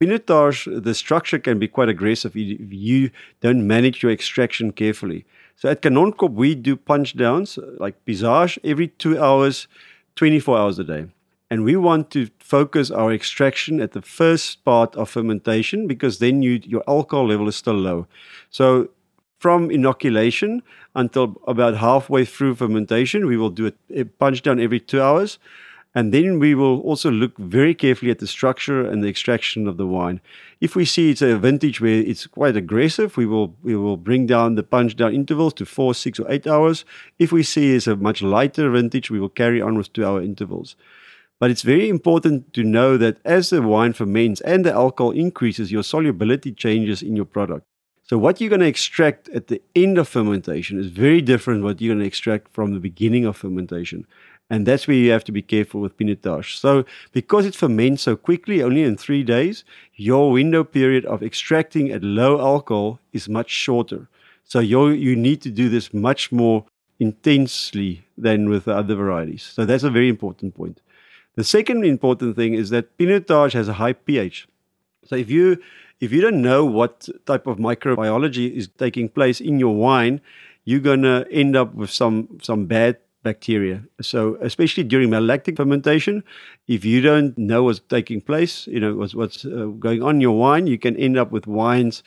Pinotage, 0.01 0.83
the 0.83 0.95
structure 0.95 1.37
can 1.37 1.59
be 1.59 1.67
quite 1.67 1.87
aggressive 1.87 2.35
if 2.35 2.73
you 2.73 3.11
don't 3.41 3.67
manage 3.67 4.01
your 4.01 4.11
extraction 4.11 4.71
carefully. 4.71 5.25
So 5.55 5.69
at 5.69 5.81
Kanonkop, 5.81 6.33
we 6.33 6.55
do 6.55 6.75
punch 6.75 7.15
downs 7.15 7.59
like 7.77 8.03
pigeage 8.05 8.57
every 8.63 8.87
two 8.87 9.21
hours, 9.21 9.67
24 10.15 10.57
hours 10.57 10.79
a 10.79 10.83
day. 10.83 11.05
And 11.49 11.63
we 11.63 11.75
want 11.75 12.09
to 12.11 12.29
focus 12.39 12.89
our 12.89 13.13
extraction 13.13 13.79
at 13.79 13.91
the 13.91 14.01
first 14.01 14.63
part 14.65 14.95
of 14.95 15.09
fermentation 15.09 15.87
because 15.87 16.19
then 16.19 16.41
you, 16.41 16.59
your 16.63 16.83
alcohol 16.87 17.27
level 17.27 17.47
is 17.47 17.55
still 17.55 17.75
low. 17.75 18.07
So 18.49 18.89
from 19.43 19.69
inoculation 19.69 20.63
until 20.95 21.35
about 21.45 21.75
halfway 21.75 22.23
through 22.23 22.55
fermentation, 22.55 23.25
we 23.25 23.35
will 23.35 23.49
do 23.49 23.73
a, 23.93 24.05
punch 24.05 24.41
down 24.41 24.59
every 24.59 24.79
two 24.79 25.01
hours. 25.01 25.37
And 25.93 26.11
then 26.13 26.39
we 26.39 26.55
will 26.55 26.79
also 26.79 27.11
look 27.11 27.37
very 27.37 27.75
carefully 27.75 28.09
at 28.09 28.19
the 28.19 28.25
structure 28.25 28.83
and 28.83 29.03
the 29.03 29.09
extraction 29.09 29.67
of 29.67 29.77
the 29.77 29.85
wine. 29.85 30.21
If 30.59 30.75
we 30.75 30.85
see 30.85 31.11
it's 31.11 31.21
a 31.21 31.37
vintage 31.37 31.81
where 31.81 32.01
it's 32.01 32.25
quite 32.25 32.55
aggressive, 32.55 33.15
we 33.15 33.25
will 33.27 33.53
we 33.61 33.75
will 33.75 33.97
bring 33.97 34.25
down 34.25 34.55
the 34.55 34.63
punch 34.63 34.95
down 34.95 35.13
intervals 35.13 35.53
to 35.55 35.65
four, 35.65 35.93
six, 35.93 36.19
or 36.19 36.31
eight 36.31 36.47
hours. 36.47 36.85
If 37.19 37.31
we 37.31 37.43
see 37.43 37.75
it's 37.75 37.85
a 37.85 37.95
much 37.95 38.23
lighter 38.23 38.71
vintage, 38.71 39.11
we 39.11 39.19
will 39.19 39.29
carry 39.41 39.61
on 39.61 39.77
with 39.77 39.93
two 39.93 40.05
hour 40.05 40.21
intervals. 40.21 40.75
But 41.43 41.51
it's 41.51 41.61
very 41.61 41.89
important 41.89 42.53
to 42.53 42.63
know 42.63 42.95
that 42.95 43.17
as 43.25 43.49
the 43.49 43.61
wine 43.61 43.91
ferments 43.91 44.39
and 44.39 44.65
the 44.65 44.71
alcohol 44.71 45.11
increases, 45.11 45.73
your 45.73 45.83
solubility 45.83 46.53
changes 46.53 47.01
in 47.01 47.17
your 47.17 47.25
product. 47.25 47.65
So 48.03 48.17
what 48.17 48.39
you're 48.39 48.49
going 48.49 48.61
to 48.61 48.65
extract 48.65 49.27
at 49.27 49.47
the 49.47 49.61
end 49.75 49.97
of 49.97 50.07
fermentation 50.07 50.79
is 50.79 50.87
very 50.87 51.19
different 51.19 51.65
what 51.65 51.81
you're 51.81 51.95
going 51.95 51.99
to 51.99 52.07
extract 52.07 52.53
from 52.53 52.73
the 52.73 52.79
beginning 52.79 53.25
of 53.25 53.35
fermentation. 53.35 54.07
And 54.49 54.65
that's 54.65 54.87
where 54.87 54.95
you 54.95 55.11
have 55.11 55.25
to 55.25 55.33
be 55.33 55.41
careful 55.41 55.81
with 55.81 55.97
pinotage. 55.97 56.55
So 56.59 56.85
because 57.11 57.45
it 57.45 57.55
ferments 57.55 58.03
so 58.03 58.15
quickly, 58.15 58.63
only 58.63 58.83
in 58.83 58.95
three 58.95 59.23
days, 59.23 59.65
your 59.95 60.31
window 60.31 60.63
period 60.63 61.03
of 61.03 61.21
extracting 61.21 61.91
at 61.91 62.05
low 62.05 62.39
alcohol 62.39 63.01
is 63.11 63.27
much 63.27 63.49
shorter. 63.49 64.07
So 64.45 64.61
you 64.61 64.91
you 64.91 65.17
need 65.17 65.41
to 65.41 65.51
do 65.51 65.67
this 65.67 65.93
much 65.93 66.31
more 66.31 66.63
intensely 67.01 68.05
than 68.17 68.47
with 68.47 68.63
the 68.63 68.73
other 68.73 68.95
varieties. 68.95 69.43
So 69.43 69.65
that's 69.65 69.83
a 69.83 69.89
very 69.89 70.07
important 70.07 70.55
point. 70.55 70.79
The 71.35 71.43
second 71.43 71.83
important 71.83 72.35
thing 72.35 72.53
is 72.53 72.69
that 72.69 72.97
Pinotage 72.97 73.53
has 73.53 73.67
a 73.67 73.73
high 73.73 73.93
pH. 73.93 74.47
So 75.05 75.15
if 75.15 75.29
you 75.29 75.57
if 75.99 76.11
you 76.11 76.21
don't 76.21 76.41
know 76.41 76.65
what 76.65 77.07
type 77.25 77.47
of 77.47 77.57
microbiology 77.57 78.51
is 78.53 78.67
taking 78.77 79.09
place 79.09 79.39
in 79.39 79.59
your 79.59 79.75
wine, 79.75 80.21
you're 80.65 80.79
gonna 80.79 81.25
end 81.31 81.55
up 81.55 81.73
with 81.73 81.89
some 81.89 82.39
some 82.41 82.65
bad 82.65 82.97
bacteria. 83.23 83.83
So 84.01 84.37
especially 84.41 84.83
during 84.83 85.09
malolactic 85.09 85.57
fermentation, 85.57 86.23
if 86.67 86.83
you 86.85 87.01
don't 87.01 87.37
know 87.37 87.63
what's 87.63 87.79
taking 87.79 88.21
place, 88.21 88.67
you 88.67 88.79
know 88.79 88.95
what's 88.95 89.15
what's 89.15 89.45
uh, 89.45 89.67
going 89.79 90.03
on 90.03 90.15
in 90.15 90.21
your 90.21 90.37
wine, 90.37 90.67
you 90.67 90.77
can 90.77 90.95
end 90.97 91.17
up 91.17 91.31
with 91.31 91.47
wines 91.47 92.03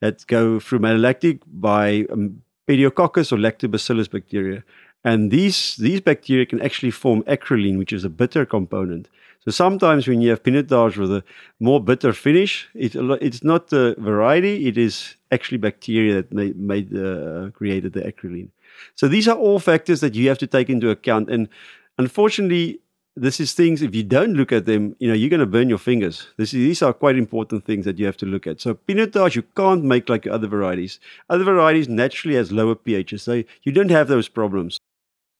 that 0.00 0.26
go 0.26 0.60
through 0.60 0.78
malolactic 0.78 1.40
by 1.46 2.06
um, 2.10 2.42
Pediococcus 2.66 3.32
or 3.32 3.36
Lactobacillus 3.36 4.10
bacteria. 4.10 4.62
And 5.04 5.30
these, 5.30 5.76
these 5.76 6.00
bacteria 6.00 6.46
can 6.46 6.60
actually 6.60 6.90
form 6.90 7.22
acrolein, 7.22 7.78
which 7.78 7.92
is 7.92 8.04
a 8.04 8.10
bitter 8.10 8.44
component. 8.44 9.08
So 9.44 9.50
sometimes 9.50 10.06
when 10.06 10.20
you 10.20 10.30
have 10.30 10.42
pinotage 10.42 10.98
with 10.98 11.10
a 11.10 11.24
more 11.58 11.82
bitter 11.82 12.12
finish, 12.12 12.68
it, 12.74 12.94
it's 12.94 13.42
not 13.42 13.68
the 13.68 13.94
variety, 13.98 14.66
it 14.68 14.76
is 14.76 15.16
actually 15.32 15.58
bacteria 15.58 16.14
that 16.16 16.32
made, 16.32 16.56
made 16.56 16.94
uh, 16.94 17.50
created 17.52 17.94
the 17.94 18.02
acrolein. 18.02 18.48
So 18.94 19.08
these 19.08 19.26
are 19.28 19.36
all 19.36 19.58
factors 19.58 20.00
that 20.00 20.14
you 20.14 20.28
have 20.28 20.38
to 20.38 20.46
take 20.46 20.68
into 20.68 20.90
account. 20.90 21.30
And 21.30 21.48
unfortunately, 21.96 22.80
this 23.16 23.40
is 23.40 23.52
things 23.52 23.82
if 23.82 23.94
you 23.94 24.02
don't 24.02 24.34
look 24.34 24.52
at 24.52 24.66
them 24.66 24.94
you 24.98 25.08
know 25.08 25.14
you're 25.14 25.28
going 25.28 25.40
to 25.40 25.46
burn 25.46 25.68
your 25.68 25.78
fingers 25.78 26.28
this, 26.36 26.52
these 26.52 26.80
are 26.80 26.92
quite 26.92 27.16
important 27.16 27.64
things 27.64 27.84
that 27.84 27.98
you 27.98 28.06
have 28.06 28.16
to 28.16 28.24
look 28.24 28.46
at 28.46 28.60
so 28.60 28.74
pinotage 28.74 29.34
you 29.34 29.42
can't 29.56 29.82
make 29.84 30.08
like 30.08 30.26
other 30.26 30.46
varieties 30.46 31.00
other 31.28 31.44
varieties 31.44 31.88
naturally 31.88 32.36
has 32.36 32.52
lower 32.52 32.74
pHs 32.74 33.20
so 33.20 33.42
you 33.64 33.72
don't 33.72 33.90
have 33.90 34.06
those 34.08 34.28
problems 34.28 34.79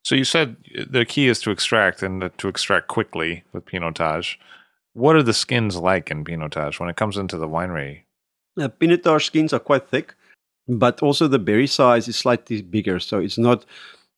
so 0.04 0.14
you 0.14 0.24
said 0.24 0.56
the 0.88 1.04
key 1.04 1.28
is 1.28 1.40
to 1.40 1.50
extract 1.50 2.02
and 2.02 2.30
to 2.38 2.48
extract 2.48 2.88
quickly 2.88 3.44
with 3.52 3.64
pinotage 3.66 4.36
what 4.92 5.16
are 5.16 5.22
the 5.22 5.32
skins 5.32 5.76
like 5.76 6.10
in 6.10 6.24
pinotage 6.24 6.80
when 6.80 6.88
it 6.88 6.96
comes 6.96 7.16
into 7.16 7.36
the 7.36 7.48
winery 7.48 8.02
uh, 8.60 8.68
pinotage 8.68 9.24
skins 9.24 9.52
are 9.52 9.60
quite 9.60 9.88
thick 9.88 10.14
but 10.68 11.02
also 11.02 11.26
the 11.26 11.38
berry 11.38 11.66
size 11.66 12.08
is 12.08 12.16
slightly 12.16 12.62
bigger 12.62 12.98
so 12.98 13.18
it's 13.18 13.38
not 13.38 13.64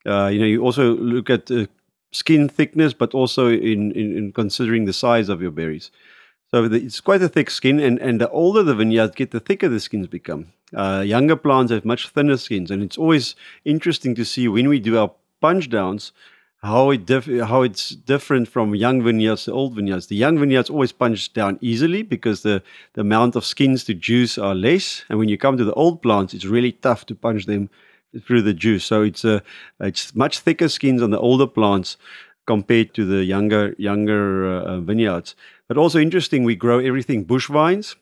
uh, 0.06 0.26
you 0.26 0.38
know 0.38 0.46
you 0.46 0.62
also 0.62 0.96
look 0.96 1.30
at 1.30 1.50
uh, 1.50 1.66
skin 2.12 2.48
thickness, 2.48 2.92
but 2.92 3.14
also 3.14 3.48
in, 3.48 3.90
in, 3.92 4.16
in 4.16 4.32
considering 4.32 4.84
the 4.84 4.92
size 4.92 5.28
of 5.28 5.42
your 5.42 5.50
berries. 5.50 5.90
So 6.50 6.68
the, 6.68 6.76
it's 6.76 7.00
quite 7.00 7.22
a 7.22 7.28
thick 7.28 7.50
skin, 7.50 7.80
and, 7.80 7.98
and 7.98 8.20
the 8.20 8.28
older 8.30 8.62
the 8.62 8.74
vineyards 8.74 9.14
get, 9.14 9.30
the 9.30 9.40
thicker 9.40 9.68
the 9.68 9.80
skins 9.80 10.06
become. 10.06 10.52
Uh, 10.74 11.02
younger 11.04 11.36
plants 11.36 11.72
have 11.72 11.84
much 11.84 12.08
thinner 12.08 12.36
skins, 12.36 12.70
and 12.70 12.82
it's 12.82 12.98
always 12.98 13.34
interesting 13.64 14.14
to 14.14 14.24
see 14.24 14.48
when 14.48 14.68
we 14.68 14.78
do 14.78 14.98
our 14.98 15.12
punch 15.46 15.68
downs 15.68 16.12
how 16.62 16.90
it 16.90 17.10
how 17.50 17.62
it's 17.62 17.88
different 17.90 18.46
from 18.46 18.74
young 18.74 19.02
vineyards 19.02 19.44
to 19.44 19.52
old 19.52 19.74
vineyards. 19.74 20.06
The 20.06 20.16
young 20.16 20.38
vineyards 20.38 20.70
always 20.70 20.92
punch 20.92 21.32
down 21.32 21.58
easily 21.60 22.02
because 22.02 22.42
the, 22.42 22.62
the 22.94 23.00
amount 23.00 23.34
of 23.34 23.44
skins 23.44 23.82
to 23.84 23.94
juice 23.94 24.38
are 24.38 24.54
less, 24.54 25.04
and 25.08 25.18
when 25.18 25.28
you 25.28 25.36
come 25.36 25.56
to 25.56 25.64
the 25.64 25.74
old 25.74 26.02
plants, 26.02 26.34
it's 26.34 26.44
really 26.44 26.72
tough 26.72 27.04
to 27.06 27.14
punch 27.16 27.46
them 27.46 27.68
through 28.26 28.42
the 28.42 28.54
juice. 28.54 28.84
So 28.84 29.02
it's 29.02 29.24
a 29.24 29.42
it's 29.80 30.14
much 30.14 30.38
thicker 30.38 30.68
skins 30.68 31.02
on 31.02 31.10
the 31.10 31.18
older 31.18 31.48
plants 31.48 31.96
compared 32.46 32.94
to 32.94 33.04
the 33.04 33.24
younger 33.24 33.74
younger 33.76 34.46
uh, 34.46 34.80
vineyards. 34.80 35.34
But 35.66 35.78
also 35.78 35.98
interesting, 35.98 36.44
we 36.44 36.54
grow 36.54 36.78
everything 36.78 37.24
bush 37.24 37.48
vines, 37.48 37.96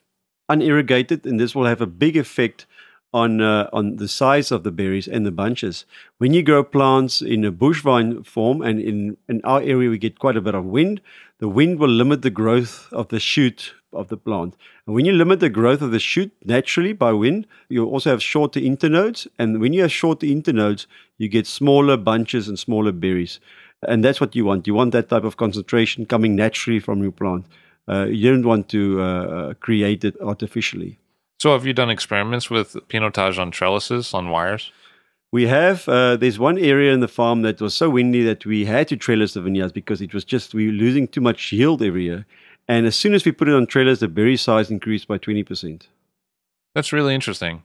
unirrigated, 0.51 1.25
and 1.25 1.41
this 1.41 1.55
will 1.55 1.67
have 1.67 1.81
a 1.81 1.87
big 1.87 2.17
effect 2.17 2.67
on 3.13 3.41
uh, 3.41 3.69
on 3.73 3.97
the 3.97 4.09
size 4.09 4.51
of 4.51 4.63
the 4.63 4.71
berries 4.71 5.09
and 5.09 5.27
the 5.27 5.33
bunches. 5.33 5.85
When 6.19 6.33
you 6.33 6.43
grow 6.43 6.63
plants 6.63 7.23
in 7.23 7.45
a 7.45 7.51
bush 7.51 7.83
vine 7.83 8.23
form, 8.23 8.63
and 8.63 8.81
in 8.81 9.17
in 9.29 9.41
our 9.45 9.61
area 9.61 9.91
we 9.91 9.99
get 9.99 10.19
quite 10.19 10.37
a 10.37 10.41
bit 10.41 10.55
of 10.55 10.65
wind, 10.65 11.01
the 11.39 11.49
wind 11.49 11.79
will 11.79 11.89
limit 11.89 12.23
the 12.23 12.31
growth 12.31 12.89
of 12.93 13.09
the 13.09 13.21
shoot 13.21 13.75
of 13.93 14.09
the 14.09 14.17
plant. 14.17 14.57
And 14.87 14.95
when 14.95 15.05
you 15.05 15.13
limit 15.13 15.41
the 15.41 15.51
growth 15.51 15.83
of 15.83 15.91
the 15.91 15.99
shoot 15.99 16.33
naturally 16.45 16.93
by 16.93 17.13
wind, 17.13 17.47
you 17.69 17.87
also 17.87 18.11
have 18.11 18.23
shorter 18.23 18.61
internodes. 18.61 19.27
And 19.39 19.61
when 19.61 19.73
you 19.73 19.83
have 19.83 19.93
shorter 19.93 20.27
internodes, 20.27 20.87
you 21.19 21.29
get 21.29 21.47
smaller 21.47 21.97
bunches 21.97 22.47
and 22.47 22.59
smaller 22.59 22.93
berries. 22.93 23.41
And 23.83 24.05
that's 24.05 24.21
what 24.21 24.37
you 24.37 24.45
want. 24.45 24.67
You 24.67 24.75
want 24.75 24.93
that 24.93 25.09
type 25.09 25.25
of 25.25 25.37
concentration 25.37 26.07
coming 26.07 26.37
naturally 26.37 26.79
from 26.79 27.03
your 27.03 27.13
plant. 27.13 27.47
Uh, 27.89 28.05
you 28.05 28.31
don't 28.31 28.47
want 28.47 28.69
to 28.69 29.01
uh, 29.01 29.05
uh 29.05 29.55
create 29.55 30.05
it 30.05 30.15
artificially. 30.21 31.01
So, 31.41 31.53
have 31.53 31.65
you 31.65 31.73
done 31.73 31.89
experiments 31.89 32.51
with 32.51 32.77
pinotage 32.89 33.39
on 33.39 33.51
trellises, 33.51 34.13
on 34.13 34.29
wires? 34.29 34.73
We 35.33 35.47
have. 35.47 35.89
Uh, 35.89 36.17
there's 36.17 36.39
one 36.39 36.59
area 36.59 36.93
in 36.93 37.01
the 37.01 37.09
farm 37.09 37.41
that 37.43 37.63
was 37.63 37.73
so 37.73 37.89
windy 37.89 38.23
that 38.25 38.45
we 38.45 38.67
had 38.67 38.89
to 38.89 38.97
trellis 38.97 39.33
the 39.33 39.41
vineyards 39.41 39.73
because 39.73 40.03
it 40.03 40.13
was 40.13 40.23
just 40.23 40.53
we 40.53 40.67
were 40.67 40.73
losing 40.73 41.09
too 41.09 41.23
much 41.23 41.51
yield 41.51 41.83
every 41.83 42.05
year. 42.05 42.27
And 42.69 42.87
as 42.87 42.95
soon 42.95 43.15
as 43.15 43.25
we 43.25 43.33
put 43.33 43.49
it 43.49 43.55
on 43.55 43.67
trailers, 43.67 44.01
the 44.01 44.09
berry 44.09 44.37
size 44.37 44.71
increased 44.71 45.09
by 45.09 45.17
twenty 45.17 45.43
percent. 45.43 45.89
That's 46.75 46.93
really 46.93 47.15
interesting. 47.15 47.63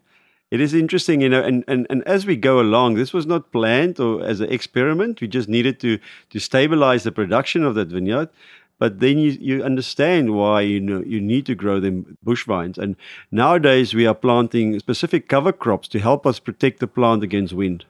It 0.52 0.62
is 0.62 0.74
interesting, 0.74 1.22
you 1.22 1.30
know, 1.30 1.42
and, 1.42 1.66
and, 1.68 1.88
and 1.90 2.02
as 2.08 2.26
we 2.26 2.38
go 2.38 2.62
along, 2.62 2.94
this 2.94 3.12
was 3.12 3.26
not 3.26 3.52
planned 3.52 4.00
or 4.00 4.24
as 4.24 4.40
an 4.40 4.52
experiment. 4.54 5.20
We 5.20 5.28
just 5.28 5.50
needed 5.50 5.82
to 5.82 6.00
to 6.30 6.40
stabilize 6.40 7.04
the 7.04 7.12
production 7.12 7.66
of 7.66 7.76
that 7.76 7.90
vineyard. 7.90 8.30
But 8.78 9.00
then 9.00 9.18
you, 9.18 9.32
you 9.32 9.64
understand 9.64 10.36
why 10.36 10.62
you 10.62 10.80
know 10.80 11.02
you 11.02 11.22
need 11.22 11.46
to 11.46 11.56
grow 11.56 11.80
them 11.80 12.18
bush 12.24 12.46
vines. 12.46 12.78
And 12.78 12.96
nowadays 13.32 13.94
we 13.94 14.06
are 14.06 14.14
planting 14.14 14.78
specific 14.80 15.30
cover 15.30 15.52
crops 15.52 15.88
to 15.90 16.00
help 16.00 16.26
us 16.26 16.40
protect 16.40 16.80
the 16.80 16.88
plant 16.88 17.24
against 17.24 17.54
wind. 17.54 17.86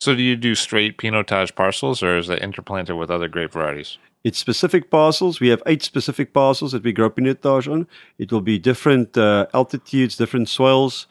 So 0.00 0.14
do 0.14 0.22
you 0.22 0.36
do 0.36 0.54
straight 0.54 0.98
Pinotage 0.98 1.54
parcels 1.54 2.02
or 2.02 2.18
is 2.18 2.28
it 2.28 2.40
interplanted 2.40 2.96
with 2.96 3.10
other 3.10 3.28
grape 3.28 3.52
varieties? 3.52 3.98
It's 4.24 4.38
specific 4.38 4.90
parcels. 4.90 5.40
We 5.40 5.48
have 5.48 5.62
eight 5.66 5.82
specific 5.82 6.34
parcels 6.34 6.72
that 6.72 6.82
we 6.82 6.92
grow 6.92 7.08
Pinotage 7.08 7.70
on. 7.70 7.86
It 8.18 8.30
will 8.30 8.40
be 8.42 8.58
different 8.58 9.16
uh, 9.16 9.46
altitudes, 9.54 10.16
different 10.16 10.48
soils, 10.48 11.06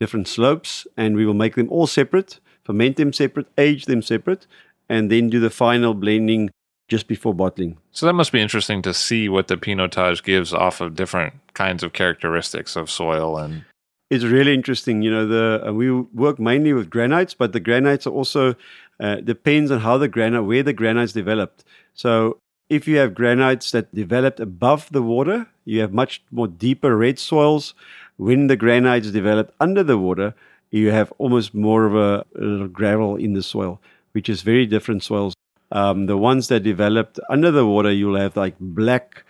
different 0.00 0.28
slopes, 0.28 0.86
and 0.96 1.16
we 1.16 1.26
will 1.26 1.34
make 1.34 1.54
them 1.54 1.68
all 1.68 1.86
separate, 1.86 2.40
ferment 2.64 2.96
them 2.96 3.12
separate, 3.12 3.46
age 3.58 3.86
them 3.86 4.02
separate, 4.02 4.46
and 4.88 5.10
then 5.10 5.28
do 5.28 5.40
the 5.40 5.50
final 5.50 5.94
blending 5.94 6.50
just 6.88 7.08
before 7.08 7.34
bottling. 7.34 7.78
So 7.92 8.06
that 8.06 8.12
must 8.12 8.32
be 8.32 8.40
interesting 8.40 8.82
to 8.82 8.92
see 8.92 9.28
what 9.28 9.48
the 9.48 9.56
Pinotage 9.56 10.22
gives 10.22 10.52
off 10.52 10.80
of 10.80 10.94
different 10.94 11.34
kinds 11.54 11.82
of 11.82 11.92
characteristics 11.92 12.76
of 12.76 12.90
soil 12.90 13.38
and. 13.38 13.64
It's 14.10 14.22
really 14.22 14.52
interesting. 14.52 15.00
You 15.02 15.10
know, 15.10 15.26
the 15.26 15.68
uh, 15.68 15.72
we 15.72 15.90
work 15.90 16.38
mainly 16.38 16.72
with 16.74 16.90
granites, 16.90 17.34
but 17.34 17.52
the 17.52 17.58
granites 17.58 18.06
are 18.06 18.12
also 18.12 18.54
uh, 19.00 19.16
depends 19.16 19.70
on 19.70 19.80
how 19.80 19.96
the 19.98 20.08
granite, 20.08 20.42
where 20.42 20.62
the 20.62 20.74
granites 20.74 21.12
developed. 21.12 21.64
So 21.94 22.38
if 22.68 22.86
you 22.86 22.98
have 22.98 23.14
granites 23.14 23.70
that 23.72 23.94
developed 23.94 24.40
above 24.40 24.88
the 24.92 25.02
water, 25.02 25.46
you 25.64 25.80
have 25.80 25.92
much 25.92 26.22
more 26.30 26.46
deeper 26.46 26.96
red 26.96 27.18
soils. 27.18 27.74
When 28.16 28.46
the 28.46 28.56
granites 28.56 29.10
developed 29.10 29.54
under 29.58 29.82
the 29.82 29.98
water, 29.98 30.34
you 30.70 30.90
have 30.90 31.12
almost 31.18 31.54
more 31.54 31.84
of 31.84 31.94
a, 31.94 32.24
a 32.40 32.68
gravel 32.68 33.16
in 33.16 33.32
the 33.32 33.42
soil, 33.42 33.80
which 34.12 34.28
is 34.28 34.42
very 34.42 34.66
different 34.66 35.02
soils. 35.02 35.33
Um, 35.74 36.06
the 36.06 36.16
ones 36.16 36.48
that 36.48 36.60
developed 36.60 37.18
under 37.28 37.50
the 37.50 37.66
water, 37.66 37.92
you'll 37.92 38.16
have 38.16 38.36
like 38.36 38.54
black, 38.60 39.24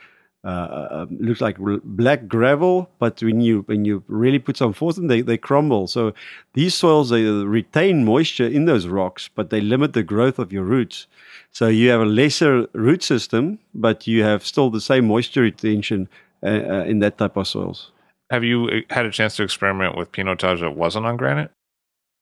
uh, 0.44 0.48
uh 0.48 0.88
um, 0.92 1.16
looks 1.18 1.40
like 1.40 1.56
black 1.58 2.28
gravel. 2.28 2.90
But 2.98 3.22
when 3.22 3.40
you 3.40 3.62
when 3.62 3.86
you 3.86 4.04
really 4.08 4.38
put 4.38 4.58
some 4.58 4.74
force 4.74 4.98
in, 4.98 5.06
they 5.06 5.22
they 5.22 5.38
crumble. 5.38 5.86
So 5.86 6.12
these 6.52 6.74
soils 6.74 7.08
they 7.08 7.24
retain 7.24 8.04
moisture 8.04 8.46
in 8.46 8.66
those 8.66 8.86
rocks, 8.86 9.30
but 9.34 9.48
they 9.48 9.62
limit 9.62 9.94
the 9.94 10.02
growth 10.02 10.38
of 10.38 10.52
your 10.52 10.64
roots. 10.64 11.06
So 11.50 11.68
you 11.68 11.88
have 11.88 12.02
a 12.02 12.06
lesser 12.20 12.68
root 12.74 13.02
system, 13.02 13.58
but 13.74 14.06
you 14.06 14.22
have 14.22 14.44
still 14.44 14.68
the 14.68 14.82
same 14.82 15.06
moisture 15.06 15.42
retention 15.42 16.08
uh, 16.42 16.48
uh, 16.48 16.84
in 16.84 16.98
that 16.98 17.16
type 17.16 17.38
of 17.38 17.48
soils. 17.48 17.90
Have 18.30 18.44
you 18.44 18.68
uh, 18.68 18.94
had 18.94 19.06
a 19.06 19.10
chance 19.10 19.36
to 19.36 19.44
experiment 19.44 19.96
with 19.96 20.12
pinotage 20.12 20.60
that 20.60 20.72
wasn't 20.72 21.06
on 21.06 21.16
granite? 21.16 21.50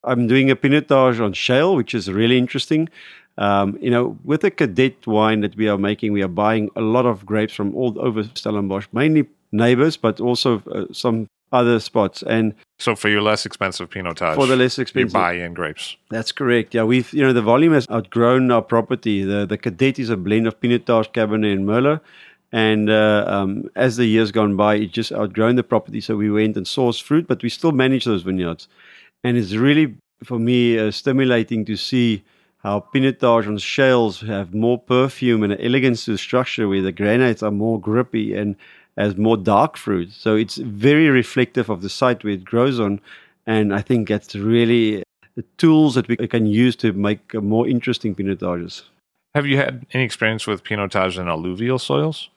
I'm 0.05 0.27
doing 0.27 0.51
a 0.51 0.57
pinotage 0.57 1.25
on 1.25 1.33
shale, 1.33 1.77
which 1.77 1.95
is 1.95 2.11
really 2.11 2.39
interesting. 2.39 2.89
Um, 3.39 3.79
you 3.81 3.91
know, 3.91 4.19
with 4.25 4.43
the 4.43 4.51
Kadette 4.51 5.07
wine 5.07 5.41
that 5.41 5.57
we 5.57 5.69
are 5.69 5.79
making, 5.79 6.13
we 6.13 6.23
are 6.23 6.29
buying 6.29 6.71
a 6.77 6.81
lot 6.81 7.07
of 7.07 7.25
grapes 7.25 7.55
from 7.55 7.75
all 7.75 7.99
over 7.99 8.25
Stellenbosch, 8.35 8.87
mainly 8.93 9.27
neighbors, 9.53 9.97
but 9.97 10.21
also 10.21 10.63
uh, 10.73 10.93
some 10.93 11.29
other 11.51 11.81
spots. 11.81 12.23
And 12.23 12.55
so, 12.79 12.95
for 12.95 13.09
your 13.09 13.23
less 13.23 13.47
expensive 13.47 13.91
Pinotage, 13.91 14.35
for 14.35 14.47
the 14.47 14.57
less 14.57 14.79
expensive, 14.79 15.11
you 15.11 15.13
buy 15.13 15.35
in 15.35 15.55
grapes. 15.55 15.97
That's 16.11 16.33
correct. 16.33 16.75
Yeah, 16.75 16.85
we've 16.85 17.13
you 17.13 17.23
know 17.23 17.33
the 17.33 17.43
volume 17.43 17.73
has 17.73 17.89
outgrown 17.91 18.51
our 18.51 18.63
property. 18.63 19.23
The 19.23 19.47
the 19.47 19.57
Kadette 19.57 19.99
is 19.99 20.11
a 20.11 20.17
blend 20.17 20.47
of 20.47 20.61
Pinotage, 20.61 21.13
Cabernet, 21.13 21.53
and 21.53 21.67
Merlot. 21.67 22.01
And 22.55 22.91
uh, 22.91 23.25
um, 23.27 23.71
as 23.77 23.97
the 23.97 24.05
years 24.05 24.31
gone 24.31 24.57
by, 24.57 24.75
it 24.75 24.93
just 24.93 25.11
outgrown 25.11 25.57
the 25.57 25.63
property. 25.63 26.03
So 26.03 26.17
we 26.17 26.31
went 26.31 26.55
and 26.59 26.67
sourced 26.67 27.03
fruit, 27.03 27.27
but 27.27 27.43
we 27.43 27.49
still 27.49 27.73
manage 27.73 28.05
those 28.05 28.23
vineyards. 28.23 28.69
And 29.25 29.37
it's 29.37 29.55
really, 29.55 29.97
for 30.25 30.39
me, 30.39 30.79
uh, 30.79 30.91
stimulating 30.91 31.65
to 31.67 31.77
see 31.77 32.25
how 32.59 32.87
Pinotage 32.95 33.47
on 33.47 33.59
shales 33.59 34.21
have 34.21 34.55
more 34.55 34.79
perfume 34.79 35.43
and 35.43 35.57
elegance 35.61 36.05
to 36.05 36.13
the 36.13 36.19
structure, 36.19 36.69
where 36.69 36.83
the 36.83 36.93
granites 36.93 37.43
are 37.43 37.51
more 37.51 37.81
grippy 37.81 38.35
and 38.35 38.57
has 38.97 39.17
more 39.17 39.37
dark 39.37 39.77
fruit. 39.77 40.13
So 40.13 40.37
it's 40.37 40.57
very 40.57 41.09
reflective 41.09 41.69
of 41.69 41.83
the 41.83 41.89
site 41.89 42.23
where 42.23 42.35
it 42.35 42.45
grows 42.45 42.79
on. 42.79 43.01
And 43.47 43.75
I 43.75 43.81
think 43.81 44.09
that's 44.09 44.35
really 44.35 45.03
the 45.35 45.45
tools 45.57 45.95
that 45.95 46.09
we 46.09 46.17
can 46.17 46.47
use 46.47 46.77
to 46.77 46.93
make 46.93 47.35
more 47.35 47.67
interesting 47.67 48.15
pinotages. 48.15 48.85
Have 49.35 49.47
you 49.47 49.57
had 49.57 49.87
any 49.93 50.05
experience 50.05 50.47
with 50.47 50.63
pinotage 50.63 51.19
in 51.19 51.27
alluvial 51.27 51.79
soils? 51.79 52.29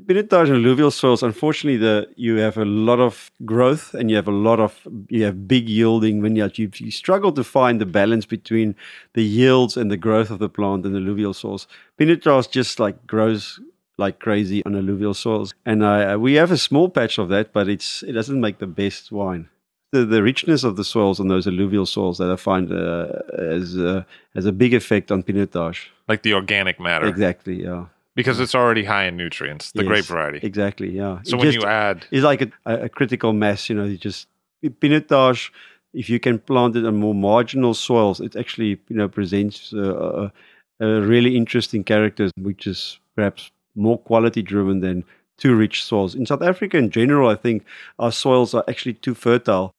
Pinotage 0.00 0.48
in 0.48 0.54
alluvial 0.54 0.90
soils, 0.90 1.22
unfortunately, 1.22 1.76
the 1.76 2.08
you 2.16 2.36
have 2.36 2.56
a 2.56 2.64
lot 2.64 2.98
of 2.98 3.30
growth 3.44 3.92
and 3.92 4.10
you 4.10 4.16
have 4.16 4.26
a 4.26 4.32
lot 4.32 4.58
of 4.58 4.88
you 5.10 5.22
have 5.24 5.46
big 5.46 5.68
yielding 5.68 6.22
vineyards. 6.22 6.58
You, 6.58 6.70
you 6.76 6.90
struggle 6.90 7.30
to 7.32 7.44
find 7.44 7.78
the 7.78 7.84
balance 7.86 8.24
between 8.24 8.74
the 9.12 9.22
yields 9.22 9.76
and 9.76 9.90
the 9.90 9.98
growth 9.98 10.30
of 10.30 10.38
the 10.38 10.48
plant 10.48 10.86
in 10.86 10.96
alluvial 10.96 11.34
soils. 11.34 11.66
Pinotage 11.98 12.50
just 12.50 12.80
like 12.80 13.06
grows 13.06 13.60
like 13.98 14.18
crazy 14.18 14.64
on 14.64 14.74
alluvial 14.74 15.12
soils, 15.12 15.52
and 15.66 15.82
uh, 15.82 16.16
we 16.18 16.34
have 16.34 16.50
a 16.50 16.56
small 16.56 16.88
patch 16.88 17.18
of 17.18 17.28
that, 17.28 17.52
but 17.52 17.68
it's 17.68 18.02
it 18.02 18.12
doesn't 18.12 18.40
make 18.40 18.58
the 18.58 18.66
best 18.66 19.12
wine. 19.12 19.48
the, 19.92 20.06
the 20.06 20.22
richness 20.22 20.64
of 20.64 20.76
the 20.76 20.84
soils 20.84 21.20
on 21.20 21.28
those 21.28 21.46
alluvial 21.46 21.86
soils 21.86 22.16
that 22.18 22.30
I 22.30 22.36
find 22.36 22.72
uh, 22.72 23.08
has 23.38 23.76
uh, 23.76 24.04
has 24.34 24.46
a 24.46 24.52
big 24.52 24.72
effect 24.74 25.12
on 25.12 25.22
pinotage. 25.22 25.88
Like 26.08 26.22
the 26.22 26.32
organic 26.32 26.80
matter. 26.80 27.06
Exactly. 27.06 27.62
Yeah. 27.62 27.86
Because 28.14 28.40
it's 28.40 28.54
already 28.54 28.84
high 28.84 29.04
in 29.04 29.16
nutrients, 29.16 29.72
the 29.72 29.82
Yes, 29.82 29.88
grape 29.88 30.04
variety. 30.04 30.40
Exactly. 30.46 30.90
Yeah. 30.90 31.20
So 31.24 31.36
It 31.36 31.40
when 31.40 31.52
just- 31.52 31.62
you 31.64 31.68
add, 31.68 32.06
it's 32.10 32.24
like 32.24 32.42
a, 32.42 32.50
a 32.66 32.88
critical 32.88 33.32
mass. 33.32 33.68
You 33.70 33.76
know, 33.76 33.84
you 33.84 33.96
just 33.96 34.28
pinotage. 34.64 35.50
If 35.94 36.08
you 36.08 36.18
can 36.20 36.38
plant 36.38 36.76
it 36.76 36.86
on 36.86 36.96
more 36.96 37.14
marginal 37.14 37.74
soils, 37.74 38.20
it 38.20 38.36
actually 38.36 38.80
you 38.88 38.96
know 38.96 39.08
presents 39.08 39.72
uh, 39.74 40.28
a, 40.80 40.86
a 40.86 41.00
really 41.02 41.36
interesting 41.36 41.84
character, 41.84 42.30
which 42.38 42.66
is 42.66 42.98
perhaps 43.16 43.50
more 43.74 43.98
quality 43.98 44.42
driven 44.42 44.80
than 44.80 45.04
too 45.38 45.54
rich 45.54 45.82
soils. 45.84 46.14
In 46.14 46.26
South 46.26 46.42
Africa, 46.42 46.76
in 46.78 46.90
general, 46.90 47.28
I 47.28 47.34
think 47.34 47.64
our 47.98 48.12
soils 48.12 48.54
are 48.54 48.64
actually 48.68 48.94
too 48.94 49.14
fertile. 49.14 49.72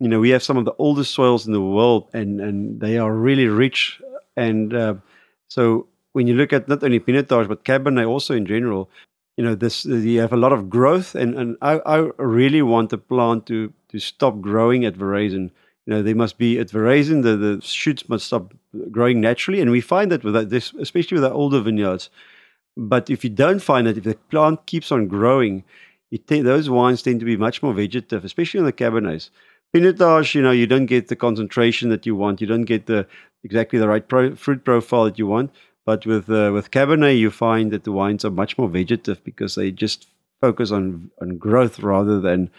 You 0.00 0.08
know, 0.08 0.20
we 0.20 0.30
have 0.30 0.42
some 0.42 0.56
of 0.58 0.64
the 0.66 0.74
oldest 0.78 1.14
soils 1.14 1.46
in 1.46 1.52
the 1.52 1.60
world, 1.60 2.08
and 2.12 2.40
and 2.40 2.80
they 2.80 2.98
are 2.98 3.12
really 3.12 3.48
rich. 3.48 4.00
And 4.36 4.74
uh, 4.74 4.94
so 5.48 5.86
when 6.16 6.26
you 6.26 6.34
look 6.34 6.54
at 6.54 6.66
not 6.66 6.82
only 6.82 6.98
pinotage 6.98 7.46
but 7.46 7.62
cabernet 7.62 8.08
also 8.08 8.34
in 8.34 8.46
general, 8.46 8.88
you 9.36 9.44
know 9.44 9.54
this 9.54 9.84
you 9.84 10.18
have 10.18 10.32
a 10.32 10.42
lot 10.44 10.52
of 10.56 10.70
growth 10.70 11.14
and 11.14 11.34
and 11.40 11.58
I, 11.60 11.74
I 11.96 11.96
really 12.16 12.62
want 12.62 12.88
the 12.88 12.96
plant 12.96 13.44
to 13.48 13.58
to 13.90 13.98
stop 13.98 14.40
growing 14.40 14.86
at 14.86 14.94
veraison 14.94 15.50
you 15.84 15.90
know 15.90 16.02
they 16.02 16.14
must 16.14 16.38
be 16.38 16.58
at 16.58 16.68
veraison 16.68 17.22
the, 17.22 17.36
the 17.36 17.60
shoots 17.60 18.08
must 18.08 18.26
stop 18.28 18.54
growing 18.90 19.20
naturally 19.20 19.60
and 19.60 19.70
we 19.70 19.82
find 19.82 20.10
that 20.10 20.24
with 20.24 20.32
that 20.32 20.48
this 20.48 20.72
especially 20.86 21.16
with 21.16 21.26
the 21.28 21.32
older 21.42 21.60
vineyards. 21.60 22.08
But 22.78 23.08
if 23.08 23.24
you 23.24 23.30
don't 23.30 23.62
find 23.70 23.86
that, 23.86 23.98
if 23.98 24.04
the 24.04 24.18
plant 24.30 24.66
keeps 24.66 24.90
on 24.92 25.08
growing 25.08 25.64
te- 26.28 26.40
those 26.40 26.68
wines 26.70 27.02
tend 27.02 27.20
to 27.20 27.26
be 27.26 27.36
much 27.36 27.62
more 27.62 27.74
vegetative 27.74 28.24
especially 28.24 28.60
on 28.60 28.66
the 28.66 28.80
cabernets. 28.82 29.28
Pinotage 29.74 30.34
you 30.34 30.40
know 30.40 30.56
you 30.62 30.66
don't 30.66 30.92
get 30.94 31.08
the 31.08 31.22
concentration 31.26 31.90
that 31.90 32.06
you 32.06 32.16
want. 32.16 32.40
You 32.40 32.46
don't 32.46 32.70
get 32.74 32.86
the 32.86 33.06
exactly 33.44 33.78
the 33.78 33.88
right 33.94 34.06
pro- 34.08 34.34
fruit 34.34 34.64
profile 34.64 35.04
that 35.04 35.18
you 35.18 35.26
want 35.26 35.50
but 35.86 36.04
with 36.04 36.28
uh, 36.28 36.50
with 36.52 36.72
Cabernet, 36.72 37.18
you 37.18 37.30
find 37.30 37.70
that 37.70 37.84
the 37.84 37.92
wines 37.92 38.24
are 38.24 38.30
much 38.30 38.58
more 38.58 38.68
vegetative 38.68 39.22
because 39.24 39.54
they 39.54 39.70
just 39.70 40.08
focus 40.40 40.70
on 40.72 41.10
on 41.22 41.38
growth 41.38 41.78
rather 41.78 42.20
than 42.20 42.50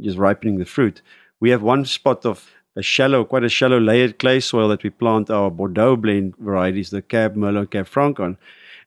just 0.00 0.18
ripening 0.18 0.58
the 0.58 0.64
fruit. 0.64 1.02
We 1.38 1.50
have 1.50 1.62
one 1.62 1.84
spot 1.84 2.24
of 2.24 2.50
a 2.74 2.82
shallow, 2.82 3.24
quite 3.24 3.44
a 3.44 3.48
shallow 3.48 3.78
layered 3.78 4.18
clay 4.18 4.40
soil 4.40 4.68
that 4.68 4.82
we 4.82 4.90
plant 4.90 5.30
our 5.30 5.50
Bordeaux 5.50 5.96
blend 5.96 6.36
varieties, 6.36 6.90
the 6.90 7.02
Cab 7.02 7.36
Merlot, 7.36 7.70
Cab 7.70 7.86
Franc 7.86 8.18
on, 8.18 8.38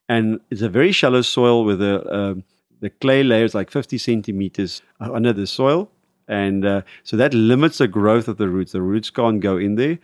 and 0.10 0.40
it's 0.50 0.62
a 0.62 0.70
very 0.70 0.92
shallow 0.92 1.22
soil 1.22 1.64
with 1.64 1.82
a 1.82 1.96
um 2.14 2.44
the 2.82 2.90
clay 2.90 3.24
layer 3.24 3.46
is 3.46 3.56
like 3.56 3.72
50 3.72 3.98
centimeters 3.98 4.82
under 5.00 5.32
the 5.32 5.48
soil, 5.48 5.90
and 6.28 6.66
uh, 6.66 6.82
so 7.04 7.16
that 7.16 7.34
limits 7.34 7.78
the 7.78 7.88
growth 7.88 8.28
of 8.28 8.38
the 8.38 8.50
roots. 8.50 8.72
The 8.72 8.82
roots 8.82 9.12
can't 9.12 9.40
go 9.40 9.56
in 9.58 9.76
there 9.76 10.00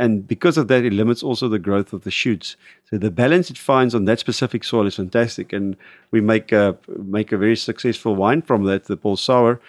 and 0.00 0.26
because 0.26 0.56
of 0.56 0.68
that, 0.68 0.82
it 0.82 0.94
limits 0.94 1.22
also 1.22 1.46
the 1.46 1.58
growth 1.58 1.92
of 1.92 2.04
the 2.04 2.10
shoots. 2.10 2.56
So 2.88 2.96
the 2.96 3.10
balance 3.10 3.50
it 3.50 3.58
finds 3.58 3.94
on 3.94 4.06
that 4.06 4.18
specific 4.18 4.64
soil 4.64 4.86
is 4.86 4.96
fantastic, 4.96 5.52
and 5.52 5.76
we 6.10 6.22
make 6.22 6.52
a 6.52 6.78
make 6.96 7.32
a 7.32 7.36
very 7.36 7.54
successful 7.56 8.16
wine 8.16 8.40
from 8.40 8.64
that, 8.64 8.84
the 8.84 8.96
Paul 8.96 9.18
Sauer. 9.18 9.60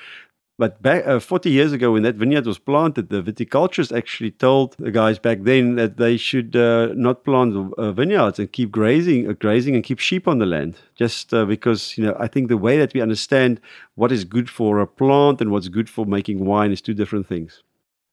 But 0.58 0.82
back 0.82 1.06
uh, 1.06 1.20
40 1.20 1.50
years 1.50 1.74
ago, 1.74 1.92
when 1.92 2.04
that 2.04 2.16
vineyard 2.16 2.46
was 2.46 2.60
planted, 2.60 3.10
the 3.10 3.22
viticulturists 3.22 3.98
actually 3.98 4.32
told 4.32 4.76
the 4.80 4.92
guys 4.92 5.20
back 5.20 5.40
then 5.42 5.76
that 5.76 5.98
they 5.98 6.16
should 6.16 6.56
uh, 6.56 6.94
not 6.94 7.26
plant 7.26 7.74
uh, 7.74 7.92
vineyards 7.92 8.40
and 8.40 8.50
keep 8.50 8.72
grazing, 8.72 9.30
uh, 9.30 9.34
grazing 9.34 9.76
and 9.76 9.84
keep 9.84 10.00
sheep 10.00 10.30
on 10.30 10.38
the 10.40 10.46
land. 10.46 10.78
Just 10.96 11.34
uh, 11.34 11.44
because 11.44 11.98
you 11.98 12.06
know, 12.06 12.16
I 12.18 12.28
think 12.28 12.48
the 12.48 12.64
way 12.68 12.78
that 12.78 12.94
we 12.94 13.02
understand 13.02 13.60
what 13.96 14.14
is 14.14 14.24
good 14.24 14.50
for 14.50 14.80
a 14.80 14.88
plant 14.88 15.42
and 15.42 15.52
what's 15.52 15.68
good 15.68 15.90
for 15.90 16.06
making 16.06 16.46
wine 16.46 16.72
is 16.72 16.80
two 16.80 16.94
different 16.94 17.28
things. 17.28 17.64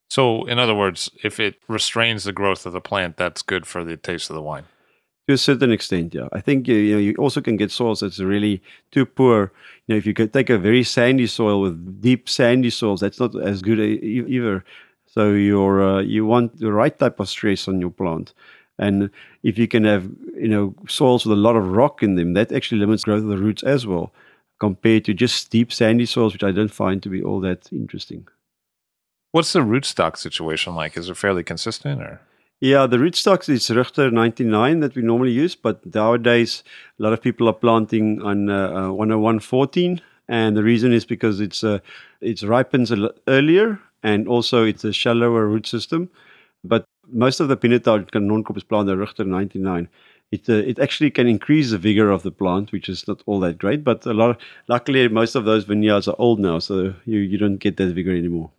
So 0.09 0.45
in 0.47 0.59
other 0.59 0.75
words, 0.75 1.11
if 1.23 1.39
it 1.41 1.57
restrains 1.69 2.25
the 2.25 2.33
growth 2.33 2.67
of 2.67 2.73
the 2.73 2.81
plant, 2.81 3.17
that's 3.17 3.43
good 3.43 3.67
for 3.67 3.85
the 3.85 3.97
taste 3.97 4.31
of 4.31 4.37
the 4.37 4.43
wine. 4.43 4.65
to 5.29 5.35
a 5.35 5.39
certain 5.39 5.73
extent 5.73 6.15
yeah. 6.15 6.29
I 6.33 6.41
think 6.41 6.69
you 6.69 6.93
know 6.95 6.99
you 6.99 7.15
also 7.19 7.41
can 7.41 7.57
get 7.57 7.71
soils 7.71 8.01
that's 8.01 8.21
really 8.21 8.63
too 8.93 9.07
poor. 9.07 9.53
You 9.87 9.95
know 9.95 9.99
if 9.99 10.07
you 10.07 10.15
could 10.15 10.33
take 10.33 10.51
a 10.51 10.59
very 10.59 10.85
sandy 10.85 11.27
soil 11.27 11.61
with 11.61 12.01
deep 12.01 12.29
sandy 12.29 12.71
soils 12.71 13.01
that's 13.01 13.21
not 13.21 13.35
as 13.41 13.63
good 13.63 13.79
either. 13.81 14.65
So 15.07 15.33
you're 15.33 15.83
uh, 15.83 16.01
you 16.03 16.27
want 16.27 16.59
the 16.59 16.73
right 16.73 16.97
type 16.99 17.21
of 17.21 17.29
stress 17.29 17.69
on 17.69 17.81
your 17.81 17.91
plant. 17.91 18.35
And 18.79 19.11
if 19.43 19.59
you 19.59 19.69
can 19.69 19.85
have 19.85 20.05
you 20.37 20.49
know 20.49 20.75
soils 20.89 21.27
with 21.27 21.37
a 21.39 21.41
lot 21.41 21.57
of 21.57 21.69
rock 21.69 22.03
in 22.03 22.15
them 22.17 22.35
that 22.35 22.53
actually 22.53 22.81
limits 22.81 23.05
growth 23.05 23.23
of 23.23 23.29
the 23.29 23.39
roots 23.39 23.63
as 23.63 23.87
well 23.87 24.13
compared 24.61 25.05
to 25.05 25.15
just 25.15 25.51
deep 25.51 25.73
sandy 25.73 26.07
soils 26.07 26.33
which 26.33 26.43
i 26.45 26.51
don't 26.53 26.73
find 26.75 27.03
to 27.03 27.09
be 27.09 27.23
all 27.23 27.41
that 27.41 27.69
interesting 27.73 28.27
What's 29.33 29.53
the 29.53 29.61
rootstock 29.61 30.17
situation 30.17 30.75
like? 30.75 30.97
Is 30.97 31.11
it 31.11 31.17
fairly 31.17 31.45
consistent 31.45 32.01
or? 32.01 32.21
Yeah, 32.61 32.87
the 32.87 32.97
rootstocks 32.97 33.49
is 33.49 33.71
Richter 33.71 34.11
99 34.11 34.81
that 34.81 34.97
we 34.97 35.03
normally 35.03 35.31
use, 35.31 35.55
but 35.55 35.95
nowadays 35.95 36.65
a 36.99 37.03
lot 37.03 37.13
of 37.13 37.23
people 37.23 37.47
are 37.47 37.53
planting 37.53 38.21
on 38.23 38.51
uh, 38.51 38.71
uh, 38.71 38.89
10114, 38.89 40.01
and 40.29 40.57
the 40.57 40.65
reason 40.65 40.93
is 40.93 41.05
because 41.05 41.41
it's 41.41 41.63
uh, 41.63 41.79
it 42.21 42.43
ripens 42.43 42.93
earlier 43.29 43.79
and 44.03 44.27
also 44.27 44.65
it's 44.65 44.83
a 44.85 44.93
shallower 44.93 45.47
root 45.47 45.67
system. 45.67 46.11
But 46.65 46.85
most 47.11 47.39
of 47.39 47.49
the 47.49 47.57
pinotage 47.57 48.13
non 48.15 48.45
is 48.57 48.65
planted 48.65 48.97
Richter 48.97 49.25
99. 49.25 49.89
It, 50.31 50.49
uh, 50.49 50.55
it 50.55 50.79
actually 50.79 51.11
can 51.11 51.29
increase 51.29 51.71
the 51.71 51.79
vigor 51.79 52.11
of 52.11 52.23
the 52.23 52.31
plant, 52.31 52.73
which 52.73 52.89
is 52.89 53.07
not 53.07 53.23
all 53.27 53.41
that 53.41 53.59
great. 53.59 53.85
But 53.85 54.05
a 54.05 54.13
lot, 54.13 54.31
of, 54.31 54.37
luckily, 54.69 55.09
most 55.09 55.35
of 55.35 55.45
those 55.45 55.65
vineyards 55.65 56.09
are 56.09 56.17
old 56.19 56.41
now, 56.41 56.59
so 56.59 56.95
you, 57.05 57.21
you 57.21 57.39
don't 57.39 57.57
get 57.57 57.77
that 57.77 57.95
vigor 57.95 58.15
anymore. 58.15 58.51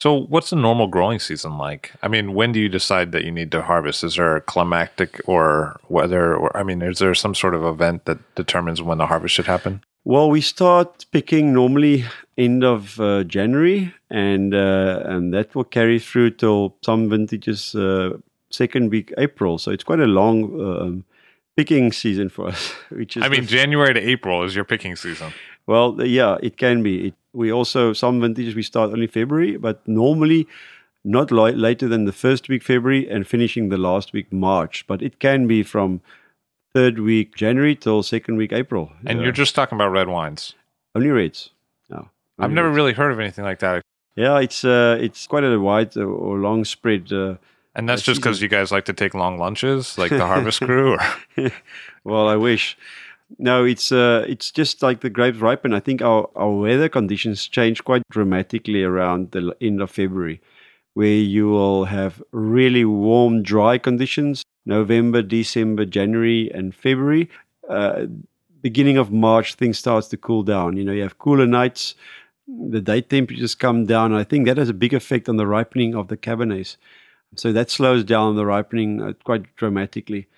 So, 0.00 0.20
what's 0.26 0.50
the 0.50 0.56
normal 0.56 0.86
growing 0.86 1.18
season 1.18 1.56
like? 1.56 1.92
I 2.02 2.08
mean, 2.08 2.34
when 2.34 2.52
do 2.52 2.60
you 2.60 2.68
decide 2.68 3.12
that 3.12 3.24
you 3.24 3.30
need 3.30 3.50
to 3.52 3.62
harvest? 3.62 4.04
Is 4.04 4.16
there 4.16 4.36
a 4.36 4.40
climactic 4.40 5.20
or 5.26 5.80
weather, 5.88 6.34
or 6.36 6.54
I 6.56 6.62
mean, 6.62 6.82
is 6.82 6.98
there 6.98 7.14
some 7.14 7.34
sort 7.34 7.54
of 7.54 7.64
event 7.64 8.04
that 8.04 8.18
determines 8.34 8.82
when 8.82 8.98
the 8.98 9.06
harvest 9.06 9.34
should 9.34 9.46
happen? 9.46 9.82
Well, 10.04 10.28
we 10.28 10.42
start 10.42 11.06
picking 11.12 11.54
normally 11.54 12.04
end 12.36 12.64
of 12.64 13.00
uh, 13.00 13.24
January, 13.24 13.94
and 14.10 14.54
uh, 14.54 15.02
and 15.04 15.32
that 15.32 15.54
will 15.54 15.64
carry 15.64 15.98
through 15.98 16.30
till 16.32 16.76
some 16.82 17.08
vintages 17.08 17.74
uh, 17.74 18.18
second 18.50 18.90
week 18.90 19.12
April. 19.16 19.58
So 19.58 19.70
it's 19.70 19.84
quite 19.84 20.00
a 20.00 20.06
long 20.06 20.60
um, 20.60 21.04
picking 21.56 21.92
season 21.92 22.28
for 22.28 22.48
us. 22.48 22.72
Which 22.90 23.16
is 23.16 23.22
I 23.22 23.28
mean, 23.28 23.46
January 23.46 23.94
to 23.94 24.00
April 24.00 24.44
is 24.44 24.54
your 24.54 24.64
picking 24.64 24.96
season. 24.96 25.32
Well, 25.66 25.96
yeah, 26.06 26.36
it 26.42 26.56
can 26.56 26.82
be. 26.82 27.08
It, 27.08 27.14
we 27.32 27.52
also 27.52 27.92
some 27.92 28.20
vintages 28.20 28.54
we 28.54 28.62
start 28.62 28.90
only 28.92 29.06
February, 29.06 29.56
but 29.56 29.86
normally 29.88 30.46
not 31.04 31.30
li- 31.30 31.52
later 31.52 31.88
than 31.88 32.04
the 32.04 32.12
first 32.12 32.48
week 32.48 32.62
February 32.62 33.08
and 33.10 33.26
finishing 33.26 33.68
the 33.68 33.76
last 33.76 34.12
week 34.12 34.32
March. 34.32 34.84
But 34.86 35.02
it 35.02 35.18
can 35.18 35.46
be 35.46 35.62
from 35.62 36.00
third 36.74 36.98
week 36.98 37.34
January 37.34 37.74
till 37.76 38.02
second 38.02 38.36
week 38.36 38.52
April. 38.52 38.92
And 39.06 39.18
Yeah. 39.18 39.24
you're 39.24 39.32
just 39.32 39.54
talking 39.54 39.76
about 39.76 39.90
red 39.92 40.08
wines. 40.08 40.54
only 40.94 41.10
reds. 41.10 41.50
No, 41.90 42.08
I've 42.38 42.52
never 42.52 42.68
reds. 42.68 42.76
really 42.76 42.92
heard 42.92 43.12
of 43.12 43.18
anything 43.20 43.44
like 43.44 43.58
that. 43.58 43.82
Yeah, 44.16 44.38
it's 44.38 44.64
uh, 44.64 44.96
it's 45.00 45.26
quite 45.26 45.42
a 45.44 45.58
wide 45.58 45.96
uh, 45.96 46.02
or 46.04 46.38
long 46.38 46.64
spread. 46.64 47.12
Uh, 47.12 47.34
And 47.76 47.88
that's 47.88 48.02
Uh, 48.02 48.12
just 48.12 48.20
because 48.20 48.40
you 48.40 48.48
guys 48.48 48.70
like 48.70 48.84
to 48.84 48.92
take 48.92 49.12
long 49.18 49.38
lunches, 49.38 49.98
like 49.98 50.10
the 50.10 50.26
harvest 50.32 50.60
crew. 50.60 50.92
Or 50.94 51.00
well, 52.04 52.28
I 52.28 52.36
wish. 52.36 52.76
No, 53.38 53.64
it's 53.64 53.90
uh, 53.90 54.24
it's 54.28 54.50
just 54.50 54.82
like 54.82 55.00
the 55.00 55.10
grapes 55.10 55.38
ripen. 55.38 55.74
I 55.74 55.80
think 55.80 56.02
our, 56.02 56.30
our 56.36 56.52
weather 56.52 56.88
conditions 56.88 57.48
change 57.48 57.82
quite 57.82 58.02
dramatically 58.10 58.82
around 58.82 59.32
the 59.32 59.56
end 59.60 59.82
of 59.82 59.90
February, 59.90 60.40
where 60.94 61.08
you 61.08 61.48
will 61.48 61.86
have 61.86 62.22
really 62.32 62.84
warm, 62.84 63.42
dry 63.42 63.78
conditions. 63.78 64.44
November, 64.66 65.20
December, 65.22 65.84
January, 65.84 66.50
and 66.54 66.74
February. 66.74 67.28
Uh, 67.68 68.06
beginning 68.62 68.96
of 68.96 69.12
March, 69.12 69.54
things 69.54 69.78
starts 69.78 70.08
to 70.08 70.16
cool 70.16 70.42
down. 70.42 70.76
You 70.76 70.84
know, 70.84 70.92
you 70.92 71.02
have 71.02 71.18
cooler 71.18 71.46
nights. 71.46 71.94
The 72.48 72.80
day 72.80 73.00
temperatures 73.00 73.54
come 73.54 73.86
down. 73.86 74.14
I 74.14 74.24
think 74.24 74.46
that 74.46 74.56
has 74.56 74.68
a 74.68 74.74
big 74.74 74.94
effect 74.94 75.28
on 75.28 75.36
the 75.36 75.46
ripening 75.46 75.94
of 75.94 76.08
the 76.08 76.16
cabernets. 76.16 76.76
So 77.36 77.52
that 77.52 77.70
slows 77.70 78.04
down 78.04 78.36
the 78.36 78.46
ripening 78.46 79.02
uh, 79.02 79.12
quite 79.24 79.54
dramatically. 79.56 80.28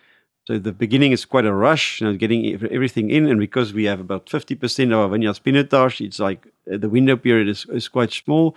So 0.46 0.58
the 0.58 0.72
beginning 0.72 1.10
is 1.10 1.24
quite 1.24 1.44
a 1.44 1.52
rush, 1.52 2.00
you 2.00 2.06
know, 2.06 2.16
getting 2.16 2.54
everything 2.70 3.10
in, 3.10 3.26
and 3.26 3.40
because 3.40 3.72
we 3.72 3.84
have 3.84 3.98
about 3.98 4.30
fifty 4.30 4.54
percent 4.54 4.92
of 4.92 5.00
our 5.00 5.08
vineyards 5.08 5.40
pinotage, 5.40 6.04
it's 6.04 6.20
like 6.20 6.46
uh, 6.72 6.76
the 6.76 6.88
window 6.88 7.16
period 7.16 7.48
is, 7.48 7.66
is 7.70 7.88
quite 7.88 8.12
small. 8.12 8.56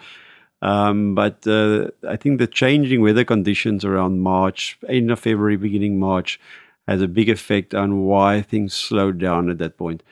Um, 0.61 1.15
but 1.15 1.47
uh, 1.47 1.87
I 2.07 2.15
think 2.15 2.37
the 2.37 2.45
changing 2.47 3.01
weather 3.01 3.23
conditions 3.23 3.85
around 3.85 4.19
March, 4.19 4.77
end 4.87 5.09
of 5.09 5.19
February, 5.19 5.57
beginning 5.57 5.99
March, 5.99 6.39
has 6.87 7.01
a 7.01 7.07
big 7.07 7.29
effect 7.29 7.73
on 7.73 8.03
why 8.03 8.41
things 8.41 8.73
slow 8.73 9.11
down 9.11 9.49
at 9.49 9.57
that 9.59 9.77
point. 9.77 10.03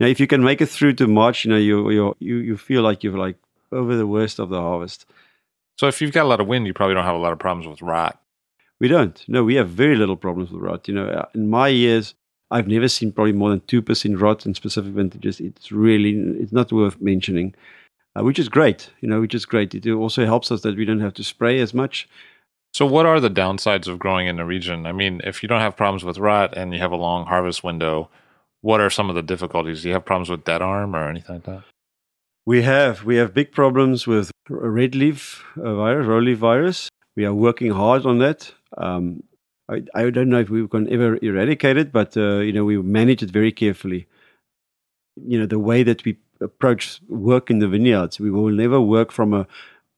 Now, 0.00 0.08
if 0.08 0.18
you 0.18 0.26
can 0.26 0.42
make 0.42 0.60
it 0.60 0.68
through 0.68 0.94
to 0.94 1.06
March, 1.06 1.44
you 1.44 1.50
know, 1.50 1.56
you 1.56 1.90
you 1.90 2.16
you, 2.18 2.36
you 2.36 2.56
feel 2.58 2.82
like 2.82 3.02
you're 3.02 3.16
like 3.16 3.36
over 3.70 3.96
the 3.96 4.06
worst 4.06 4.38
of 4.38 4.50
the 4.50 4.60
harvest. 4.60 5.06
so, 5.76 5.88
if 5.88 6.02
you've 6.02 6.12
got 6.12 6.26
a 6.26 6.28
lot 6.28 6.40
of 6.40 6.46
wind, 6.46 6.66
you 6.66 6.74
probably 6.74 6.94
don't 6.94 7.04
have 7.04 7.14
a 7.14 7.18
lot 7.18 7.32
of 7.32 7.38
problems 7.38 7.66
with 7.66 7.80
rot. 7.80 8.21
We 8.82 8.88
don't. 8.88 9.16
No, 9.28 9.44
we 9.44 9.54
have 9.54 9.70
very 9.70 9.96
little 9.96 10.16
problems 10.16 10.50
with 10.50 10.60
rot. 10.62 10.88
You 10.88 10.94
know, 10.94 11.06
uh, 11.08 11.26
in 11.34 11.48
my 11.48 11.68
years, 11.68 12.14
I've 12.50 12.68
never 12.68 12.88
seen 12.88 13.12
probably 13.12 13.32
more 13.32 13.50
than 13.50 13.62
two 13.68 13.80
percent 13.80 14.18
rot 14.20 14.44
in 14.46 14.54
specific 14.54 14.92
vintages. 14.92 15.40
It's 15.40 15.72
really, 15.72 16.12
it's 16.42 16.52
not 16.52 16.72
worth 16.72 17.00
mentioning. 17.00 17.54
uh, 18.18 18.24
which 18.24 18.38
is 18.38 18.48
great. 18.48 18.90
You 19.00 19.08
know, 19.08 19.20
which 19.20 19.34
is 19.34 19.46
great. 19.46 19.74
It 19.74 19.88
also 19.90 20.26
helps 20.26 20.50
us 20.52 20.62
that 20.62 20.76
we 20.76 20.84
don't 20.84 21.00
have 21.00 21.14
to 21.14 21.24
spray 21.24 21.60
as 21.60 21.72
much. 21.74 22.08
So, 22.74 22.86
what 22.86 23.06
are 23.06 23.20
the 23.20 23.30
downsides 23.30 23.88
of 23.88 23.98
growing 23.98 24.26
in 24.26 24.36
the 24.36 24.44
region? 24.44 24.86
I 24.86 24.92
mean, 24.92 25.20
if 25.24 25.42
you 25.42 25.48
don't 25.48 25.60
have 25.60 25.76
problems 25.76 26.04
with 26.04 26.18
rot 26.18 26.56
and 26.56 26.72
you 26.74 26.80
have 26.80 26.92
a 26.92 26.96
long 26.96 27.26
harvest 27.26 27.62
window, 27.64 28.10
what 28.62 28.80
are 28.80 28.90
some 28.90 29.08
of 29.10 29.14
the 29.14 29.22
difficulties? 29.22 29.82
Do 29.82 29.88
you 29.88 29.94
have 29.94 30.04
problems 30.04 30.30
with 30.30 30.44
dead 30.44 30.62
arm 30.62 30.96
or 30.96 31.08
anything 31.08 31.36
like 31.36 31.44
that? 31.44 31.64
We 32.46 32.62
have 32.62 33.04
we 33.04 33.16
have 33.16 33.32
big 33.34 33.52
problems 33.52 34.06
with 34.06 34.30
red 34.48 34.94
leaf 34.94 35.44
uh, 35.56 35.74
virus, 35.76 36.06
roll 36.06 36.22
leaf 36.22 36.38
virus. 36.38 36.88
We 37.16 37.24
are 37.24 37.34
working 37.34 37.72
hard 37.72 38.06
on 38.06 38.18
that. 38.18 38.52
Um, 38.78 39.22
I, 39.68 39.82
I, 39.94 40.10
don't 40.10 40.28
know 40.28 40.40
if 40.40 40.50
we 40.50 40.66
can 40.68 40.92
ever 40.92 41.18
eradicate 41.22 41.76
it, 41.76 41.92
but 41.92 42.16
uh, 42.16 42.38
you 42.38 42.52
know 42.52 42.64
we 42.64 42.80
manage 42.80 43.22
it 43.22 43.30
very 43.30 43.52
carefully. 43.52 44.06
You 45.16 45.40
know 45.40 45.46
the 45.46 45.58
way 45.58 45.82
that 45.82 46.04
we 46.04 46.16
approach 46.40 47.00
work 47.08 47.50
in 47.50 47.58
the 47.60 47.68
vineyards, 47.68 48.18
we 48.18 48.30
will 48.30 48.50
never 48.50 48.80
work 48.80 49.12
from 49.12 49.32
a 49.32 49.46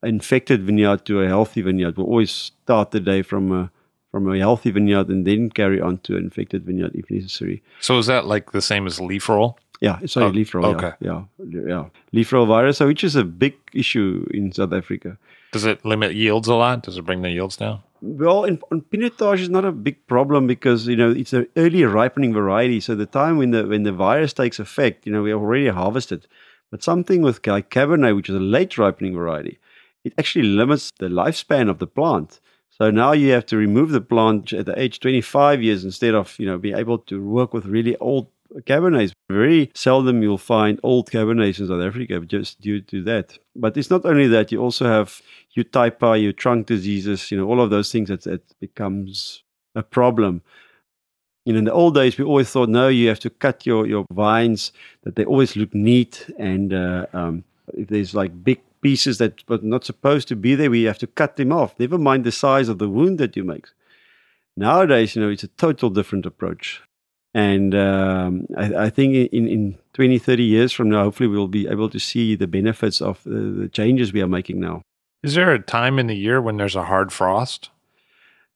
infected 0.02 0.64
vineyard 0.64 1.04
to 1.06 1.22
a 1.22 1.28
healthy 1.28 1.62
vineyard. 1.62 1.96
We'll 1.96 2.06
always 2.06 2.30
start 2.30 2.90
the 2.90 3.00
day 3.00 3.22
from 3.22 3.52
a 3.52 3.70
from 4.10 4.32
a 4.32 4.38
healthy 4.38 4.70
vineyard 4.70 5.08
and 5.08 5.26
then 5.26 5.50
carry 5.50 5.80
on 5.80 5.98
to 5.98 6.16
an 6.16 6.24
infected 6.24 6.64
vineyard 6.64 6.92
if 6.94 7.10
necessary. 7.10 7.62
So 7.80 7.98
is 7.98 8.06
that 8.06 8.26
like 8.26 8.52
the 8.52 8.62
same 8.62 8.86
as 8.86 9.00
leaf 9.00 9.28
roll? 9.28 9.58
Yeah, 9.80 9.98
it's 10.00 10.16
oh, 10.16 10.28
leaf 10.28 10.54
roll. 10.54 10.66
Okay. 10.66 10.92
Yeah, 11.00 11.24
yeah, 11.38 11.60
yeah. 11.66 11.84
Leaf 12.12 12.32
roll 12.32 12.46
virus, 12.46 12.78
which 12.80 13.02
is 13.02 13.16
a 13.16 13.24
big 13.24 13.54
issue 13.72 14.26
in 14.32 14.52
South 14.52 14.72
Africa. 14.72 15.18
Does 15.52 15.64
it 15.64 15.84
limit 15.84 16.14
yields 16.14 16.48
a 16.48 16.54
lot? 16.54 16.84
Does 16.84 16.96
it 16.96 17.02
bring 17.02 17.22
the 17.22 17.30
yields 17.30 17.56
down? 17.56 17.82
Well, 18.06 18.44
in, 18.44 18.60
on 18.70 18.82
pinotage 18.82 19.40
is 19.40 19.48
not 19.48 19.64
a 19.64 19.72
big 19.72 20.06
problem 20.06 20.46
because 20.46 20.86
you 20.86 20.94
know 20.94 21.10
it's 21.10 21.32
an 21.32 21.46
early 21.56 21.84
ripening 21.84 22.34
variety. 22.34 22.78
So 22.80 22.94
the 22.94 23.06
time 23.06 23.38
when 23.38 23.50
the 23.50 23.66
when 23.66 23.84
the 23.84 23.92
virus 23.92 24.34
takes 24.34 24.58
effect, 24.58 25.06
you 25.06 25.12
know, 25.12 25.22
we 25.22 25.32
already 25.32 25.68
harvested. 25.68 26.26
But 26.70 26.82
something 26.82 27.22
with 27.22 27.46
like 27.46 27.70
Cabernet, 27.70 28.14
which 28.14 28.28
is 28.28 28.36
a 28.36 28.40
late 28.40 28.76
ripening 28.76 29.14
variety, 29.14 29.58
it 30.04 30.12
actually 30.18 30.48
limits 30.48 30.90
the 30.98 31.08
lifespan 31.08 31.70
of 31.70 31.78
the 31.78 31.86
plant. 31.86 32.40
So 32.68 32.90
now 32.90 33.12
you 33.12 33.30
have 33.30 33.46
to 33.46 33.56
remove 33.56 33.90
the 33.90 34.00
plant 34.00 34.52
at 34.52 34.66
the 34.66 34.78
age 34.78 35.00
25 35.00 35.62
years 35.62 35.84
instead 35.84 36.14
of, 36.14 36.38
you 36.38 36.46
know, 36.46 36.58
be 36.58 36.72
able 36.72 36.98
to 36.98 37.24
work 37.24 37.54
with 37.54 37.66
really 37.66 37.96
old 37.98 38.26
Cabernets. 38.62 39.12
Very 39.30 39.70
seldom 39.74 40.22
you'll 40.22 40.38
find 40.38 40.78
old 40.82 41.10
Cabernets 41.10 41.58
in 41.58 41.68
South 41.68 41.82
Africa 41.82 42.20
just 42.20 42.60
due 42.60 42.80
to 42.82 43.02
that. 43.04 43.38
But 43.56 43.76
it's 43.76 43.90
not 43.90 44.04
only 44.04 44.28
that, 44.28 44.52
you 44.52 44.60
also 44.60 44.86
have 44.86 45.20
your 45.52 45.64
eutypa, 45.64 46.22
your 46.22 46.32
trunk 46.32 46.66
diseases, 46.66 47.30
you 47.30 47.38
know, 47.38 47.46
all 47.46 47.60
of 47.60 47.70
those 47.70 47.90
things 47.90 48.08
that, 48.08 48.22
that 48.22 48.42
becomes 48.60 49.42
a 49.74 49.82
problem. 49.82 50.42
You 51.44 51.52
know, 51.52 51.58
in 51.58 51.64
the 51.64 51.72
old 51.72 51.94
days, 51.94 52.16
we 52.16 52.24
always 52.24 52.50
thought, 52.50 52.68
no, 52.68 52.88
you 52.88 53.08
have 53.08 53.20
to 53.20 53.30
cut 53.30 53.66
your, 53.66 53.86
your 53.86 54.06
vines, 54.12 54.72
that 55.02 55.16
they 55.16 55.24
always 55.24 55.56
look 55.56 55.74
neat. 55.74 56.30
And 56.38 56.72
uh, 56.72 57.06
um, 57.12 57.44
if 57.74 57.88
there's 57.88 58.14
like 58.14 58.44
big 58.44 58.60
pieces 58.80 59.18
that 59.18 59.46
were 59.48 59.58
not 59.62 59.84
supposed 59.84 60.28
to 60.28 60.36
be 60.36 60.54
there, 60.54 60.70
we 60.70 60.84
have 60.84 60.98
to 60.98 61.06
cut 61.06 61.36
them 61.36 61.52
off. 61.52 61.78
Never 61.78 61.98
mind 61.98 62.24
the 62.24 62.32
size 62.32 62.68
of 62.68 62.78
the 62.78 62.88
wound 62.88 63.18
that 63.18 63.36
you 63.36 63.44
make. 63.44 63.66
Nowadays, 64.56 65.16
you 65.16 65.22
know, 65.22 65.30
it's 65.30 65.42
a 65.42 65.48
total 65.48 65.90
different 65.90 66.26
approach. 66.26 66.80
And 67.34 67.74
um, 67.74 68.46
I, 68.56 68.84
I, 68.84 68.90
think 68.90 69.32
in, 69.32 69.48
in 69.48 69.78
20, 69.94 70.18
30 70.18 70.42
years 70.44 70.72
from 70.72 70.88
now, 70.88 71.02
hopefully 71.02 71.28
we'll 71.28 71.48
be 71.48 71.66
able 71.66 71.90
to 71.90 71.98
see 71.98 72.36
the 72.36 72.46
benefits 72.46 73.02
of 73.02 73.22
the, 73.24 73.40
the 73.62 73.68
changes 73.68 74.12
we 74.12 74.22
are 74.22 74.28
making 74.28 74.60
now. 74.60 74.82
Is 75.24 75.34
there 75.34 75.52
a 75.52 75.58
time 75.58 75.98
in 75.98 76.06
the 76.06 76.16
year 76.16 76.40
when 76.40 76.58
there's 76.58 76.76
a 76.76 76.84
hard 76.84 77.12
frost? 77.12 77.70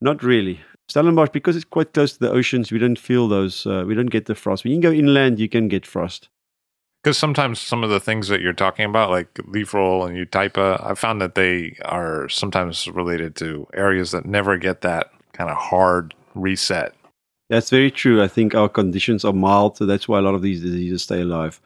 Not 0.01 0.23
really. 0.23 0.61
Stellenbosch, 0.89 1.31
because 1.31 1.57
it's 1.57 1.65
quite 1.65 1.93
close 1.93 2.13
to 2.15 2.21
the 2.21 2.31
oceans, 2.31 2.71
we 2.71 2.79
don't 2.79 2.99
feel 2.99 3.27
those, 3.27 3.67
uh, 3.67 3.85
we 3.87 3.95
don't 3.95 4.07
get 4.07 4.27
the 4.27 4.35
frost. 4.35 4.65
When 4.65 4.73
you 4.73 4.81
go 4.81 4.93
inland, 4.93 5.41
you 5.41 5.49
can 5.49 5.69
get 5.69 5.85
frost. 5.85 6.29
Because 7.03 7.19
sometimes 7.19 7.61
some 7.61 7.85
of 7.85 7.91
the 7.91 8.01
things 8.01 8.29
that 8.29 8.41
you're 8.41 8.53
talking 8.53 8.85
about, 8.85 9.11
like 9.11 9.39
leaf 9.47 9.75
roll 9.75 10.05
and 10.05 10.17
eutypa, 10.17 10.85
I 10.85 10.95
found 10.95 11.21
that 11.21 11.35
they 11.35 11.77
are 11.85 12.29
sometimes 12.29 12.89
related 12.89 13.37
to 13.37 13.67
areas 13.75 14.13
that 14.13 14.25
never 14.25 14.57
get 14.57 14.81
that 14.81 15.11
kind 15.33 15.51
of 15.51 15.57
hard 15.57 16.15
reset. 16.35 16.95
That's 17.49 17.71
very 17.71 17.91
true. 17.91 18.23
I 18.23 18.29
think 18.29 18.55
our 18.55 18.69
conditions 18.69 19.25
are 19.25 19.33
mild, 19.33 19.79
so 19.79 19.87
that's 19.87 20.07
why 20.07 20.19
a 20.19 20.23
lot 20.23 20.35
of 20.35 20.43
these 20.43 20.63
diseases 20.63 21.03
stay 21.03 21.23
alive. 21.23 21.61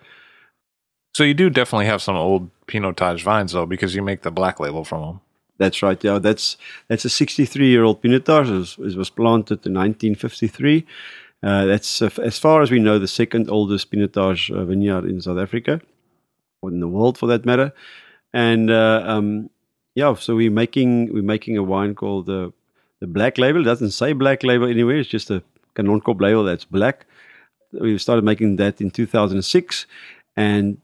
So 1.14 1.25
you 1.25 1.35
do 1.35 1.51
definitely 1.51 1.87
have 1.87 2.01
some 2.01 2.16
old 2.16 2.51
Pinotage 2.66 3.23
vines, 3.23 3.53
though, 3.53 3.66
because 3.66 3.95
you 3.95 4.03
make 4.03 4.23
the 4.23 4.31
black 4.31 4.61
label 4.61 4.85
from 4.85 5.03
them. 5.03 5.21
That's 5.59 5.83
right. 5.83 6.03
Yeah, 6.03 6.18
that's 6.18 6.57
that's 6.88 7.05
a 7.05 7.11
63 7.11 7.68
year 7.68 7.85
old 7.85 8.03
Pinotage. 8.03 8.79
It 8.79 8.97
was, 8.97 9.11
planted 9.11 9.66
in 9.66 9.75
1953. 9.75 10.87
Uh, 11.42 11.66
that's 11.66 12.01
uh, 12.01 12.11
as 12.23 12.38
far 12.38 12.62
as 12.62 12.71
we 12.71 12.79
know 12.79 12.99
the 12.99 13.09
second 13.09 13.51
oldest 13.51 13.90
Pinotage 13.90 14.51
uh, 14.51 14.64
vineyard 14.64 15.05
in 15.05 15.21
South 15.21 15.38
Africa, 15.38 15.81
or 16.62 16.71
in 16.71 16.81
the 16.81 16.88
world 16.88 17.18
for 17.18 17.27
that 17.27 17.45
matter. 17.45 17.73
And 18.33 18.71
uh, 18.71 19.03
um, 19.05 19.51
yeah, 19.95 20.14
so 20.14 20.37
we're 20.37 20.51
making 20.51 21.12
we're 21.12 21.23
making 21.23 21.59
a 21.59 21.62
wine 21.62 21.95
called 21.95 22.27
the 22.27 22.53
the 23.01 23.07
Black 23.07 23.37
Label. 23.37 23.61
It 23.61 23.64
doesn't 23.64 23.90
say 23.90 24.14
Black 24.14 24.42
Label 24.42 24.66
anywhere. 24.68 24.97
It's 24.97 25.09
just 25.09 25.31
a 25.31 25.42
Kanonkop 25.75 26.21
label 26.21 26.45
that's 26.45 26.65
black. 26.65 27.07
We 27.73 27.97
started 27.99 28.25
making 28.25 28.57
that 28.57 28.81
in 28.81 28.91
2006, 28.91 29.87
and 30.37 30.79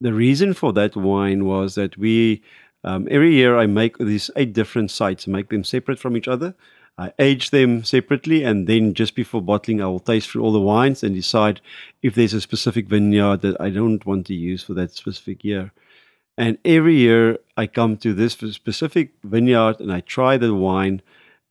the 0.00 0.12
reason 0.12 0.54
for 0.54 0.72
that 0.72 0.96
wine 0.96 1.44
was 1.44 1.74
that 1.74 1.96
we 1.96 2.42
um, 2.84 3.06
every 3.10 3.32
year 3.34 3.58
I 3.58 3.66
make 3.66 3.98
these 3.98 4.30
eight 4.34 4.52
different 4.52 4.90
sites, 4.90 5.26
make 5.26 5.50
them 5.50 5.64
separate 5.64 5.98
from 5.98 6.16
each 6.16 6.28
other. 6.28 6.54
I 6.98 7.12
age 7.18 7.50
them 7.50 7.84
separately, 7.84 8.42
and 8.42 8.66
then 8.66 8.92
just 8.92 9.14
before 9.14 9.40
bottling, 9.40 9.80
I 9.80 9.86
will 9.86 10.00
taste 10.00 10.30
through 10.30 10.42
all 10.42 10.52
the 10.52 10.60
wines 10.60 11.02
and 11.02 11.14
decide 11.14 11.60
if 12.02 12.14
there's 12.14 12.34
a 12.34 12.40
specific 12.40 12.86
vineyard 12.88 13.40
that 13.42 13.60
I 13.60 13.70
don't 13.70 14.04
want 14.04 14.26
to 14.26 14.34
use 14.34 14.62
for 14.62 14.74
that 14.74 14.92
specific 14.92 15.42
year. 15.44 15.72
And 16.36 16.58
every 16.64 16.96
year 16.96 17.38
I 17.56 17.66
come 17.66 17.96
to 17.98 18.12
this 18.12 18.32
specific 18.32 19.12
vineyard 19.22 19.80
and 19.80 19.92
I 19.92 20.00
try 20.00 20.36
the 20.36 20.54
wine, 20.54 21.02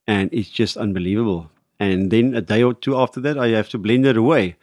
and 0.06 0.30
it's 0.34 0.50
just 0.50 0.78
unbelievable 0.78 1.50
and 1.82 2.12
then 2.12 2.36
a 2.36 2.42
day 2.42 2.62
or 2.62 2.76
two 2.76 2.96
after 2.96 3.20
that, 3.22 3.40
I 3.40 3.48
have 3.48 3.70
to 3.70 3.80
blend 3.80 4.06
it 4.06 4.16
away. 4.16 4.56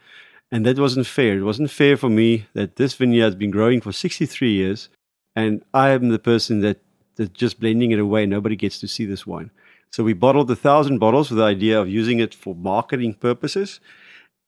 And 0.53 0.65
that 0.65 0.79
wasn't 0.79 1.05
fair. 1.05 1.37
It 1.37 1.43
wasn't 1.43 1.69
fair 1.69 1.97
for 1.97 2.09
me 2.09 2.45
that 2.53 2.77
this 2.77 2.93
vineyard 2.93 3.25
has 3.25 3.35
been 3.35 3.51
growing 3.51 3.81
for 3.81 3.91
63 3.91 4.49
years, 4.49 4.87
and 5.35 5.61
I 5.73 5.89
am 5.89 6.07
the 6.09 6.17
person 6.17 6.61
that 6.61 6.79
that's 7.17 7.31
just 7.31 7.59
blending 7.59 7.91
it 7.91 7.99
away. 7.99 8.25
Nobody 8.25 8.55
gets 8.55 8.79
to 8.79 8.87
see 8.87 9.05
this 9.05 9.27
wine. 9.27 9.51
So 9.91 10.01
we 10.01 10.13
bottled 10.13 10.49
a 10.49 10.55
thousand 10.55 10.99
bottles 10.99 11.29
with 11.29 11.39
the 11.39 11.43
idea 11.43 11.81
of 11.81 11.89
using 11.89 12.19
it 12.19 12.33
for 12.33 12.55
marketing 12.55 13.15
purposes. 13.15 13.81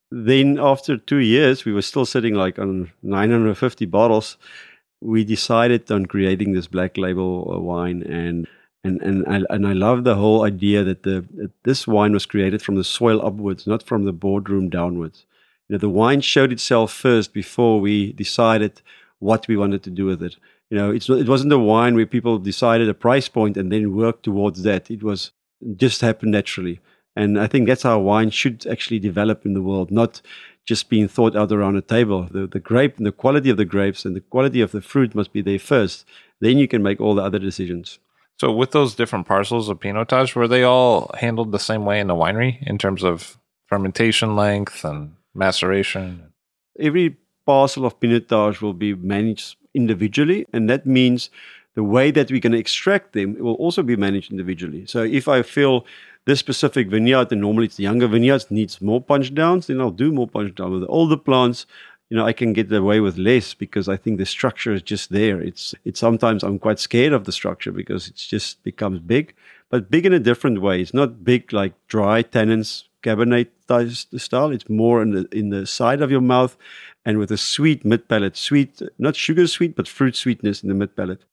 Then 0.09 0.57
after 0.57 0.95
two 0.95 1.17
years, 1.17 1.65
we 1.65 1.73
were 1.73 1.81
still 1.81 2.05
sitting 2.05 2.35
like 2.35 2.57
on 2.57 2.91
950 3.03 3.85
bottles. 3.87 4.37
We 5.01 5.25
decided 5.25 5.91
on 5.91 6.05
creating 6.05 6.53
this 6.53 6.67
black 6.67 6.95
label 6.95 7.53
uh, 7.53 7.59
wine 7.59 8.01
and 8.03 8.47
and 8.83 9.01
and 9.01 9.25
I, 9.27 9.41
and 9.49 9.67
I 9.67 9.73
love 9.73 10.03
the 10.03 10.15
whole 10.15 10.43
idea 10.43 10.83
that 10.83 11.03
the 11.03 11.25
that 11.35 11.51
this 11.63 11.87
wine 11.87 12.13
was 12.13 12.25
created 12.25 12.61
from 12.61 12.75
the 12.75 12.83
soil 12.83 13.25
upwards, 13.25 13.67
not 13.67 13.83
from 13.83 14.05
the 14.05 14.13
boardroom 14.13 14.69
downwards. 14.69 15.25
You 15.67 15.75
know, 15.75 15.79
the 15.79 15.89
wine 15.89 16.21
showed 16.21 16.51
itself 16.51 16.91
first 16.91 17.33
before 17.33 17.79
we 17.79 18.13
decided 18.13 18.81
what 19.19 19.47
we 19.47 19.55
wanted 19.55 19.83
to 19.83 19.89
do 19.89 20.05
with 20.05 20.21
it. 20.23 20.35
You 20.69 20.77
know, 20.77 20.91
it's 20.91 21.09
it 21.09 21.29
wasn't 21.29 21.53
a 21.53 21.59
wine 21.59 21.95
where 21.95 22.05
people 22.05 22.39
decided 22.39 22.89
a 22.89 22.93
price 22.93 23.29
point 23.29 23.57
and 23.57 23.71
then 23.71 23.95
worked 23.95 24.23
towards 24.23 24.63
that. 24.63 24.89
It 24.89 25.03
was 25.03 25.31
just 25.75 26.01
happened 26.01 26.31
naturally, 26.31 26.79
and 27.15 27.39
I 27.39 27.47
think 27.47 27.67
that's 27.67 27.83
how 27.83 27.99
wine 27.99 28.31
should 28.31 28.65
actually 28.65 28.99
develop 28.99 29.45
in 29.45 29.53
the 29.53 29.61
world, 29.61 29.91
not 29.91 30.21
just 30.65 30.89
being 30.89 31.07
thought 31.07 31.35
out 31.35 31.51
around 31.51 31.75
a 31.75 31.81
table. 31.81 32.27
The 32.31 32.47
the 32.47 32.59
grape 32.59 32.97
and 32.97 33.05
the 33.05 33.11
quality 33.11 33.49
of 33.51 33.57
the 33.57 33.65
grapes 33.65 34.05
and 34.05 34.15
the 34.15 34.21
quality 34.21 34.61
of 34.61 34.71
the 34.71 34.81
fruit 34.81 35.13
must 35.13 35.33
be 35.33 35.41
there 35.41 35.59
first. 35.59 36.05
Then 36.39 36.57
you 36.57 36.67
can 36.67 36.81
make 36.81 36.99
all 36.99 37.13
the 37.15 37.23
other 37.23 37.39
decisions. 37.39 37.99
So, 38.41 38.51
with 38.51 38.71
those 38.71 38.95
different 38.95 39.27
parcels 39.27 39.69
of 39.69 39.79
Pinotage, 39.79 40.33
were 40.33 40.47
they 40.47 40.63
all 40.63 41.11
handled 41.19 41.51
the 41.51 41.59
same 41.59 41.85
way 41.85 41.99
in 41.99 42.07
the 42.07 42.15
winery 42.15 42.57
in 42.65 42.79
terms 42.79 43.03
of 43.03 43.37
fermentation 43.67 44.35
length 44.35 44.83
and 44.83 45.13
maceration? 45.35 46.33
Every 46.79 47.17
parcel 47.45 47.85
of 47.85 47.99
Pinotage 47.99 48.59
will 48.59 48.73
be 48.73 48.95
managed 48.95 49.57
individually, 49.75 50.47
and 50.53 50.67
that 50.71 50.87
means 50.87 51.29
the 51.75 51.83
way 51.83 52.09
that 52.09 52.31
we're 52.31 52.39
going 52.39 52.53
to 52.53 52.57
extract 52.57 53.13
them 53.13 53.35
will 53.37 53.59
also 53.65 53.83
be 53.83 53.95
managed 53.95 54.31
individually. 54.31 54.87
So, 54.87 55.03
if 55.03 55.27
I 55.27 55.43
feel 55.43 55.85
this 56.25 56.39
specific 56.39 56.89
vineyard, 56.89 57.31
and 57.31 57.41
normally 57.41 57.67
it's 57.67 57.75
the 57.75 57.83
younger 57.83 58.07
vineyards, 58.07 58.49
needs 58.49 58.81
more 58.81 59.01
punch 59.01 59.35
downs, 59.35 59.67
then 59.67 59.79
I'll 59.79 59.91
do 59.91 60.11
more 60.11 60.27
punch 60.27 60.55
down. 60.55 60.71
With 60.71 60.81
the 60.81 60.87
older 60.87 61.17
plants, 61.17 61.67
you 62.11 62.17
know, 62.17 62.25
I 62.25 62.33
can 62.33 62.51
get 62.51 62.69
away 62.73 62.99
with 62.99 63.17
less 63.17 63.53
because 63.53 63.87
I 63.87 63.95
think 63.95 64.17
the 64.17 64.25
structure 64.25 64.73
is 64.73 64.81
just 64.81 65.11
there. 65.11 65.39
It's 65.39 65.73
it's 65.85 66.01
sometimes 66.01 66.43
I'm 66.43 66.59
quite 66.59 66.77
scared 66.77 67.13
of 67.13 67.23
the 67.23 67.31
structure 67.31 67.71
because 67.71 68.09
it 68.09 68.15
just 68.15 68.61
becomes 68.63 68.99
big, 68.99 69.33
but 69.69 69.89
big 69.89 70.05
in 70.05 70.11
a 70.11 70.19
different 70.19 70.61
way. 70.61 70.81
It's 70.81 70.93
not 70.93 71.23
big 71.23 71.53
like 71.53 71.73
dry 71.87 72.21
tannins 72.21 72.83
cabernet 73.01 73.47
style. 74.19 74.51
It's 74.51 74.69
more 74.69 75.01
in 75.01 75.11
the 75.11 75.29
in 75.31 75.51
the 75.51 75.65
side 75.65 76.01
of 76.01 76.11
your 76.11 76.19
mouth, 76.19 76.57
and 77.05 77.17
with 77.17 77.31
a 77.31 77.37
sweet 77.37 77.85
mid 77.85 78.09
palate, 78.09 78.35
sweet 78.35 78.81
not 78.97 79.15
sugar 79.15 79.47
sweet, 79.47 79.77
but 79.77 79.87
fruit 79.87 80.17
sweetness 80.17 80.63
in 80.63 80.67
the 80.67 80.75
mid 80.75 80.97
palate. 80.97 81.23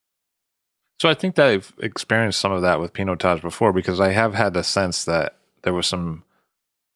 So 1.01 1.09
I 1.09 1.14
think 1.14 1.35
that 1.35 1.49
I've 1.49 1.72
experienced 1.81 2.39
some 2.39 2.53
of 2.53 2.62
that 2.62 2.79
with 2.79 2.93
Pinotage 2.93 3.43
before 3.43 3.72
because 3.72 3.99
I 3.99 4.12
have 4.12 4.35
had 4.35 4.55
the 4.55 4.62
sense 4.62 5.05
that 5.07 5.39
there 5.62 5.74
was 5.74 5.89
some 5.89 6.22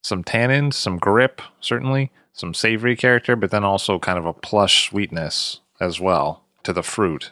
some 0.02 0.22
tannins, 0.24 0.74
some 0.74 0.98
grip, 0.98 1.40
certainly 1.60 2.10
some 2.32 2.54
savory 2.54 2.96
character, 2.96 3.36
but 3.36 3.50
then 3.50 3.64
also 3.64 3.98
kind 3.98 4.18
of 4.18 4.26
a 4.26 4.32
plush 4.32 4.88
sweetness 4.88 5.60
as 5.80 6.00
well 6.00 6.42
to 6.64 6.72
the 6.72 6.82
fruit. 6.82 7.30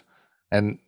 And 0.50 0.78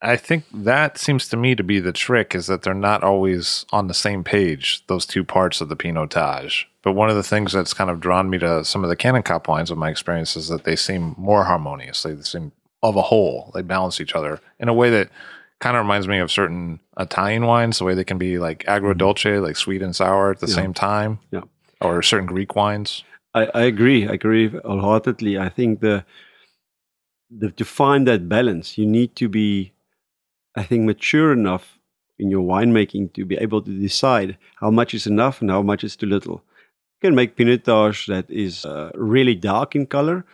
I 0.00 0.16
think 0.16 0.44
that 0.52 0.98
seems 0.98 1.28
to 1.28 1.36
me 1.36 1.54
to 1.54 1.62
be 1.62 1.78
the 1.78 1.92
trick 1.92 2.34
is 2.34 2.46
that 2.48 2.62
they're 2.62 2.74
not 2.74 3.04
always 3.04 3.64
on 3.70 3.86
the 3.86 3.94
same 3.94 4.24
page, 4.24 4.84
those 4.88 5.06
two 5.06 5.24
parts 5.24 5.60
of 5.60 5.68
the 5.68 5.76
Pinotage. 5.76 6.64
But 6.82 6.92
one 6.92 7.08
of 7.08 7.14
the 7.14 7.22
things 7.22 7.52
that's 7.52 7.72
kind 7.72 7.88
of 7.88 8.00
drawn 8.00 8.28
me 8.28 8.38
to 8.38 8.64
some 8.64 8.82
of 8.82 8.90
the 8.90 8.96
Kanonkop 8.96 9.46
wines 9.46 9.70
of 9.70 9.78
my 9.78 9.90
experience 9.90 10.36
is 10.36 10.48
that 10.48 10.64
they 10.64 10.74
seem 10.74 11.14
more 11.16 11.44
harmonious. 11.44 12.02
They 12.02 12.20
seem 12.22 12.50
of 12.82 12.96
a 12.96 13.02
whole. 13.02 13.52
They 13.54 13.62
balance 13.62 14.00
each 14.00 14.14
other 14.14 14.40
in 14.58 14.68
a 14.68 14.74
way 14.74 14.90
that 14.90 15.08
kind 15.62 15.76
of 15.76 15.82
reminds 15.84 16.08
me 16.08 16.18
of 16.18 16.30
certain 16.30 16.80
Italian 16.98 17.46
wines, 17.46 17.78
the 17.78 17.84
way 17.84 17.94
they 17.94 18.04
can 18.12 18.18
be 18.18 18.38
like 18.46 18.64
agrodolce, 18.66 19.40
like 19.40 19.56
sweet 19.56 19.80
and 19.80 19.94
sour 19.94 20.32
at 20.32 20.40
the 20.40 20.48
Yeah. 20.48 20.54
same 20.62 20.74
time. 20.74 21.20
Yeah. 21.30 21.44
Or 21.80 22.02
certain 22.02 22.26
Greek 22.26 22.56
wines. 22.56 23.04
I, 23.34 23.42
I 23.54 23.62
agree. 23.72 24.06
I 24.08 24.14
agree 24.14 24.48
wholeheartedly. 24.48 25.38
I 25.38 25.48
think 25.48 25.80
the, 25.80 26.04
the 27.30 27.50
to 27.52 27.64
find 27.64 28.06
that 28.08 28.28
balance, 28.28 28.76
you 28.76 28.86
need 28.86 29.14
to 29.16 29.28
be, 29.28 29.72
I 30.56 30.64
think, 30.64 30.84
mature 30.84 31.32
enough 31.32 31.78
in 32.18 32.28
your 32.28 32.42
winemaking 32.42 33.12
to 33.14 33.24
be 33.24 33.36
able 33.36 33.62
to 33.62 33.70
decide 33.88 34.36
how 34.60 34.70
much 34.70 34.94
is 34.94 35.06
enough 35.06 35.40
and 35.40 35.50
how 35.50 35.62
much 35.62 35.82
is 35.84 35.96
too 35.96 36.06
little. 36.06 36.42
You 37.00 37.08
can 37.08 37.14
make 37.14 37.36
Pinotage 37.36 38.06
that 38.08 38.28
is 38.30 38.64
uh, 38.64 38.90
really 38.94 39.34
dark 39.34 39.74
in 39.74 39.86
color, 39.86 40.24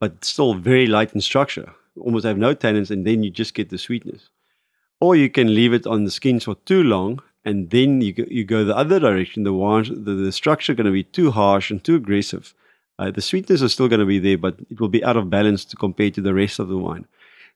but 0.00 0.24
still 0.24 0.54
very 0.54 0.86
light 0.86 1.14
in 1.14 1.20
structure. 1.20 1.68
Almost 2.00 2.24
have 2.26 2.38
no 2.38 2.54
tannins, 2.54 2.90
and 2.90 3.04
then 3.06 3.22
you 3.24 3.30
just 3.30 3.54
get 3.54 3.68
the 3.70 3.78
sweetness. 3.78 4.30
Or 5.00 5.14
you 5.14 5.30
can 5.30 5.54
leave 5.54 5.72
it 5.72 5.86
on 5.86 6.04
the 6.04 6.10
skins 6.10 6.44
for 6.44 6.56
too 6.66 6.82
long, 6.82 7.22
and 7.44 7.70
then 7.70 8.00
you 8.00 8.12
go, 8.12 8.24
you 8.28 8.44
go 8.44 8.64
the 8.64 8.76
other 8.76 8.98
direction. 8.98 9.44
The 9.44 9.52
wine, 9.52 9.84
the, 9.84 10.14
the 10.14 10.32
structure 10.32 10.74
going 10.74 10.86
to 10.86 10.92
be 10.92 11.04
too 11.04 11.30
harsh 11.30 11.70
and 11.70 11.82
too 11.82 11.96
aggressive. 11.96 12.54
Uh, 12.98 13.12
the 13.12 13.22
sweetness 13.22 13.62
is 13.62 13.72
still 13.72 13.88
going 13.88 14.00
to 14.00 14.06
be 14.06 14.18
there, 14.18 14.36
but 14.36 14.56
it 14.70 14.80
will 14.80 14.88
be 14.88 15.04
out 15.04 15.16
of 15.16 15.30
balance 15.30 15.64
to 15.66 15.76
compare 15.76 16.10
to 16.10 16.20
the 16.20 16.34
rest 16.34 16.58
of 16.58 16.68
the 16.68 16.76
wine. 16.76 17.06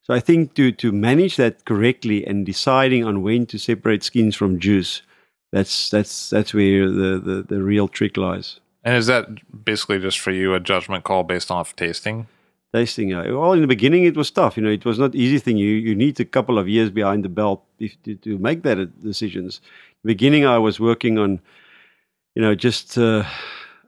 So 0.03 0.13
I 0.13 0.19
think 0.19 0.53
to 0.55 0.71
to 0.71 0.91
manage 0.91 1.37
that 1.37 1.63
correctly 1.65 2.25
and 2.25 2.45
deciding 2.45 3.05
on 3.05 3.23
when 3.23 3.45
to 3.47 3.57
separate 3.57 4.03
skins 4.03 4.35
from 4.35 4.59
juice, 4.59 5.01
that's 5.51 5.89
that's 5.89 6.29
that's 6.29 6.53
where 6.53 6.89
the 6.89 7.19
the, 7.19 7.45
the 7.47 7.63
real 7.63 7.87
trick 7.87 8.17
lies. 8.17 8.59
And 8.83 8.95
is 8.97 9.07
that 9.07 9.27
basically 9.63 9.99
just 9.99 10.19
for 10.19 10.31
you 10.31 10.53
a 10.53 10.59
judgment 10.59 11.05
call 11.05 11.23
based 11.23 11.51
off 11.51 11.75
tasting? 11.75 12.27
Tasting. 12.73 13.13
Uh, 13.13 13.23
well, 13.29 13.53
in 13.53 13.61
the 13.61 13.67
beginning, 13.67 14.03
it 14.03 14.17
was 14.17 14.31
tough. 14.31 14.57
You 14.57 14.63
know, 14.63 14.71
it 14.71 14.85
was 14.85 14.99
not 14.99 15.15
easy 15.15 15.39
thing. 15.39 15.57
You 15.57 15.67
you 15.67 15.95
need 15.95 16.19
a 16.19 16.25
couple 16.25 16.57
of 16.57 16.67
years 16.67 16.89
behind 16.89 17.23
the 17.23 17.29
belt 17.29 17.63
if, 17.79 18.01
to, 18.03 18.15
to 18.15 18.37
make 18.37 18.63
that 18.63 18.79
uh, 18.79 18.85
decisions. 19.01 19.61
Beginning, 20.03 20.45
I 20.45 20.57
was 20.57 20.79
working 20.79 21.17
on, 21.17 21.39
you 22.35 22.41
know, 22.41 22.55
just 22.55 22.97
uh, 22.97 23.23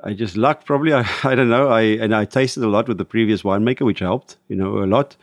I 0.03 0.13
just 0.13 0.37
luck 0.37 0.65
probably. 0.65 0.93
I, 1.01 1.05
I 1.23 1.35
don't 1.35 1.49
know. 1.49 1.67
I 1.69 1.81
and 1.81 2.15
I 2.15 2.25
tasted 2.25 2.63
a 2.63 2.69
lot 2.69 2.87
with 2.87 2.97
the 2.97 3.05
previous 3.05 3.41
winemaker, 3.43 3.85
which 3.85 3.99
helped. 3.99 4.37
You 4.47 4.55
know, 4.55 4.83
a 4.83 4.87
lot. 4.97 5.17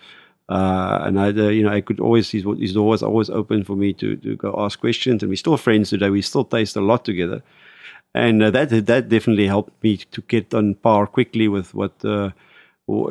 Uh, 0.48 0.98
and 1.04 1.18
I, 1.18 1.28
uh, 1.28 1.48
you 1.48 1.62
know, 1.62 1.72
I 1.72 1.80
could 1.80 2.00
always 2.00 2.30
his, 2.30 2.44
his 2.58 2.74
door 2.74 2.88
was 2.88 3.02
always 3.02 3.30
open 3.30 3.64
for 3.64 3.76
me 3.76 3.92
to 3.94 4.16
to 4.16 4.36
go 4.36 4.54
ask 4.58 4.80
questions, 4.80 5.22
and 5.22 5.30
we're 5.30 5.36
still 5.36 5.56
friends 5.56 5.90
today. 5.90 6.10
We 6.10 6.20
still 6.22 6.44
taste 6.44 6.76
a 6.76 6.80
lot 6.80 7.04
together, 7.04 7.42
and 8.14 8.42
uh, 8.42 8.50
that 8.50 8.86
that 8.86 9.08
definitely 9.08 9.46
helped 9.46 9.82
me 9.82 9.96
to 9.96 10.20
get 10.22 10.52
on 10.52 10.74
par 10.74 11.06
quickly 11.06 11.48
with 11.48 11.72
what 11.74 12.04
uh, 12.04 12.30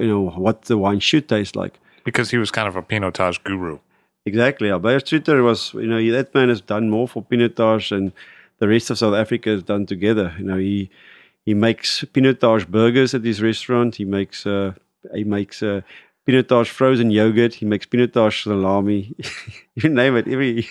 you 0.01 0.07
know 0.07 0.29
what 0.45 0.63
the 0.63 0.77
wine 0.77 0.99
should 0.99 1.27
taste 1.27 1.55
like. 1.55 1.79
Because 2.03 2.31
he 2.31 2.37
was 2.37 2.51
kind 2.51 2.67
of 2.67 2.75
a 2.75 2.81
Pinotage 2.81 3.43
guru. 3.43 3.79
Exactly. 4.25 4.69
Beyers 4.79 5.03
Truter 5.03 5.41
was, 5.43 5.73
you 5.73 5.87
know, 5.87 6.11
that 6.11 6.33
man 6.33 6.49
has 6.49 6.61
done 6.61 6.89
more 6.89 7.07
for 7.07 7.23
Pinotage 7.23 7.89
than 7.89 8.13
the 8.59 8.67
rest 8.67 8.89
of 8.89 8.97
South 8.97 9.15
Africa 9.15 9.49
has 9.49 9.63
done 9.63 9.85
together. 9.85 10.33
You 10.37 10.45
know, 10.45 10.57
he 10.57 10.89
he 11.45 11.53
makes 11.53 12.03
Pinotage 12.13 12.67
burgers 12.67 13.13
at 13.13 13.23
his 13.23 13.41
restaurant. 13.41 13.95
He 13.95 14.05
makes 14.05 14.45
uh, 14.45 14.73
he 15.13 15.23
makes 15.23 15.63
uh, 15.63 15.81
Pinotage 16.27 16.67
frozen 16.67 17.09
yogurt. 17.09 17.55
He 17.55 17.65
makes 17.65 17.85
Pinotage 17.85 18.43
salami. 18.43 19.15
you 19.75 19.89
name 19.89 20.15
it. 20.15 20.27
Every 20.27 20.67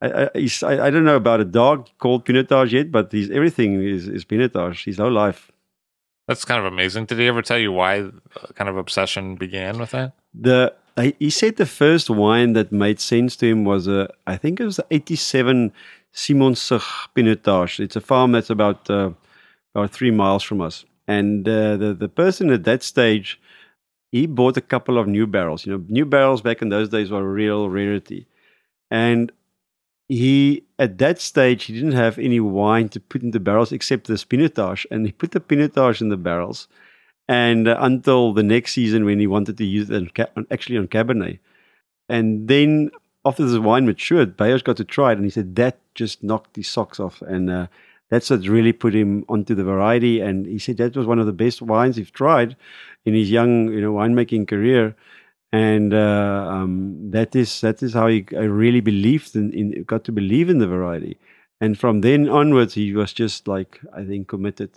I, 0.00 0.06
I, 0.06 0.48
I, 0.62 0.86
I 0.86 0.90
don't 0.90 1.04
know 1.04 1.16
about 1.16 1.40
a 1.40 1.44
dog 1.44 1.88
called 1.98 2.24
Pinotage 2.24 2.72
yet, 2.72 2.92
but 2.92 3.10
he's 3.10 3.30
everything 3.30 3.82
is, 3.82 4.08
is 4.08 4.24
Pinotage. 4.24 4.84
His 4.84 4.98
whole 4.98 5.12
life. 5.12 5.50
That's 6.28 6.44
kind 6.44 6.58
of 6.58 6.66
amazing. 6.72 7.06
Did 7.06 7.18
he 7.18 7.26
ever 7.28 7.42
tell 7.42 7.58
you 7.58 7.72
why 7.72 8.00
uh, 8.00 8.10
kind 8.54 8.68
of 8.68 8.76
obsession 8.76 9.36
began 9.36 9.78
with 9.78 9.90
that? 9.92 10.12
the 10.34 10.74
I- 10.98 11.14
he 11.18 11.30
said 11.30 11.56
the 11.56 11.66
first 11.66 12.08
wine 12.10 12.52
that 12.54 12.72
made 12.72 13.00
sense 13.00 13.36
to 13.36 13.46
him 13.46 13.64
was 13.64 13.86
a 13.86 14.08
I 14.26 14.36
think 14.36 14.60
it 14.60 14.64
was 14.64 14.76
the 14.76 14.86
87 14.90 15.72
Simonsig 16.14 16.82
Pinotage. 17.14 17.80
It's 17.80 17.96
a 17.96 18.00
farm 18.00 18.32
that's 18.32 18.50
about 18.50 18.88
uh, 18.90 19.10
about 19.74 19.90
three 19.92 20.10
miles 20.10 20.42
from 20.42 20.60
us, 20.60 20.84
and 21.06 21.46
uh, 21.48 21.76
the 21.76 21.94
the 21.94 22.08
person 22.08 22.50
at 22.50 22.64
that 22.64 22.82
stage 22.82 23.40
he 24.12 24.26
bought 24.26 24.56
a 24.56 24.60
couple 24.62 24.98
of 24.98 25.06
new 25.06 25.26
barrels. 25.26 25.66
You 25.66 25.72
know, 25.72 25.84
new 25.88 26.06
barrels 26.06 26.40
back 26.40 26.62
in 26.62 26.70
those 26.70 26.88
days 26.88 27.10
were 27.10 27.20
a 27.20 27.28
real 27.42 27.68
rarity, 27.68 28.26
and 28.90 29.30
he 30.08 30.64
at 30.78 30.98
that 30.98 31.20
stage 31.20 31.64
he 31.64 31.72
didn't 31.72 31.92
have 31.92 32.18
any 32.18 32.40
wine 32.40 32.88
to 32.90 33.00
put 33.00 33.22
in 33.22 33.32
the 33.32 33.40
barrels 33.40 33.72
except 33.72 34.06
the 34.06 34.14
Pinotage, 34.14 34.86
and 34.90 35.06
he 35.06 35.12
put 35.12 35.32
the 35.32 35.40
Pinotage 35.40 36.00
in 36.00 36.08
the 36.08 36.16
barrels 36.16 36.68
and 37.28 37.68
uh, 37.68 37.76
until 37.80 38.32
the 38.32 38.42
next 38.42 38.72
season 38.72 39.04
when 39.04 39.18
he 39.18 39.26
wanted 39.26 39.56
to 39.58 39.64
use 39.64 39.90
it 39.90 40.30
on, 40.36 40.46
actually 40.50 40.78
on 40.78 40.88
Cabernet. 40.88 41.38
And 42.08 42.46
then 42.48 42.90
after 43.24 43.44
the 43.44 43.60
wine 43.60 43.86
matured, 43.86 44.36
Beyers 44.36 44.62
got 44.62 44.76
to 44.76 44.84
try 44.84 45.12
it, 45.12 45.18
and 45.18 45.24
he 45.24 45.30
said 45.30 45.56
that 45.56 45.78
just 45.94 46.22
knocked 46.22 46.54
his 46.54 46.68
socks 46.68 47.00
off, 47.00 47.20
and 47.22 47.50
uh, 47.50 47.66
that's 48.10 48.30
what 48.30 48.46
really 48.46 48.72
put 48.72 48.94
him 48.94 49.24
onto 49.28 49.54
the 49.54 49.64
variety. 49.64 50.20
And 50.20 50.46
he 50.46 50.58
said 50.58 50.76
that 50.76 50.96
was 50.96 51.06
one 51.06 51.18
of 51.18 51.26
the 51.26 51.32
best 51.32 51.60
wines 51.60 51.96
he's 51.96 52.10
tried 52.10 52.54
in 53.04 53.14
his 53.14 53.30
young, 53.30 53.72
you 53.72 53.80
know, 53.80 53.94
winemaking 53.94 54.46
career. 54.46 54.94
And 55.52 55.94
uh, 55.94 56.46
um, 56.50 57.10
that 57.10 57.34
is 57.36 57.60
that 57.60 57.82
is 57.82 57.94
how 57.94 58.08
he 58.08 58.26
I 58.32 58.42
really 58.42 58.80
believed 58.80 59.36
in, 59.36 59.52
in 59.52 59.84
got 59.84 60.04
to 60.04 60.12
believe 60.12 60.50
in 60.50 60.58
the 60.58 60.66
variety. 60.66 61.18
And 61.60 61.78
from 61.78 62.00
then 62.00 62.28
onwards, 62.28 62.74
he 62.74 62.92
was 62.92 63.12
just 63.12 63.48
like 63.48 63.80
I 63.94 64.04
think 64.04 64.28
committed. 64.28 64.70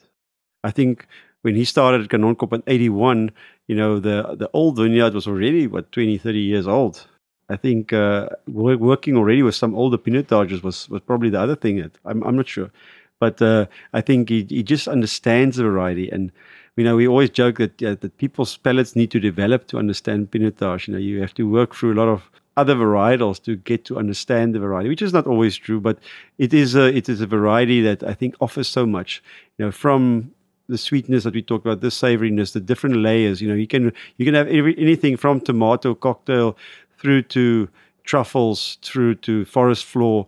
I 0.63 0.71
think 0.71 1.07
when 1.41 1.55
he 1.55 1.65
started 1.65 2.01
at 2.01 2.09
Kanonkop 2.09 2.53
in 2.53 2.63
81, 2.67 3.31
you 3.67 3.75
know, 3.75 3.99
the, 3.99 4.35
the 4.37 4.49
old 4.53 4.77
vineyard 4.77 5.13
was 5.13 5.27
already, 5.27 5.67
what, 5.67 5.91
20, 5.91 6.17
30 6.17 6.39
years 6.39 6.67
old. 6.67 7.07
I 7.49 7.55
think 7.55 7.93
uh, 7.93 8.29
wor- 8.47 8.77
working 8.77 9.15
already 9.15 9.41
with 9.41 9.55
some 9.55 9.73
older 9.73 9.97
Pinotages 9.97 10.61
was, 10.61 10.89
was 10.89 11.01
probably 11.01 11.29
the 11.29 11.39
other 11.39 11.55
thing. 11.55 11.77
That, 11.77 11.91
I'm, 12.05 12.23
I'm 12.23 12.35
not 12.35 12.47
sure. 12.47 12.71
But 13.19 13.41
uh, 13.41 13.67
I 13.93 14.01
think 14.01 14.29
he, 14.29 14.45
he 14.47 14.63
just 14.63 14.87
understands 14.87 15.57
the 15.57 15.63
variety. 15.63 16.09
And, 16.09 16.31
you 16.79 16.85
know, 16.85 16.95
we 16.95 17.07
always 17.07 17.29
joke 17.29 17.57
that, 17.57 17.83
uh, 17.83 17.95
that 17.99 18.17
people's 18.17 18.57
palates 18.57 18.95
need 18.95 19.11
to 19.11 19.19
develop 19.19 19.67
to 19.67 19.77
understand 19.77 20.31
Pinotage. 20.31 20.87
You 20.87 20.93
know, 20.93 20.99
you 20.99 21.19
have 21.19 21.33
to 21.33 21.43
work 21.43 21.75
through 21.75 21.93
a 21.93 21.99
lot 22.01 22.07
of 22.07 22.31
other 22.55 22.73
varietals 22.73 23.43
to 23.43 23.57
get 23.57 23.83
to 23.85 23.97
understand 23.97 24.55
the 24.55 24.59
variety, 24.59 24.87
which 24.87 25.01
is 25.01 25.11
not 25.11 25.27
always 25.27 25.57
true, 25.57 25.81
but 25.81 25.97
it 26.37 26.53
is 26.53 26.75
a, 26.75 26.85
it 26.95 27.09
is 27.09 27.19
a 27.19 27.27
variety 27.27 27.81
that 27.81 28.01
I 28.03 28.13
think 28.13 28.35
offers 28.39 28.69
so 28.69 28.85
much. 28.85 29.21
You 29.57 29.65
know, 29.65 29.71
from 29.71 30.31
the 30.69 30.77
sweetness 30.77 31.25
that 31.25 31.33
we 31.33 31.41
talked 31.41 31.65
about, 31.65 31.81
the 31.81 31.87
savoriness, 31.87 32.53
the 32.53 32.61
different 32.61 32.95
layers. 32.97 33.41
You 33.41 33.49
know, 33.49 33.55
you 33.55 33.67
can 33.67 33.91
you 34.15 34.25
can 34.25 34.35
have 34.35 34.47
every, 34.47 34.77
anything 34.77 35.17
from 35.17 35.41
tomato 35.41 35.93
cocktail 35.95 36.55
through 36.97 37.23
to 37.23 37.67
truffles, 38.03 38.77
through 38.83 39.15
to 39.15 39.43
forest 39.43 39.83
floor, 39.83 40.27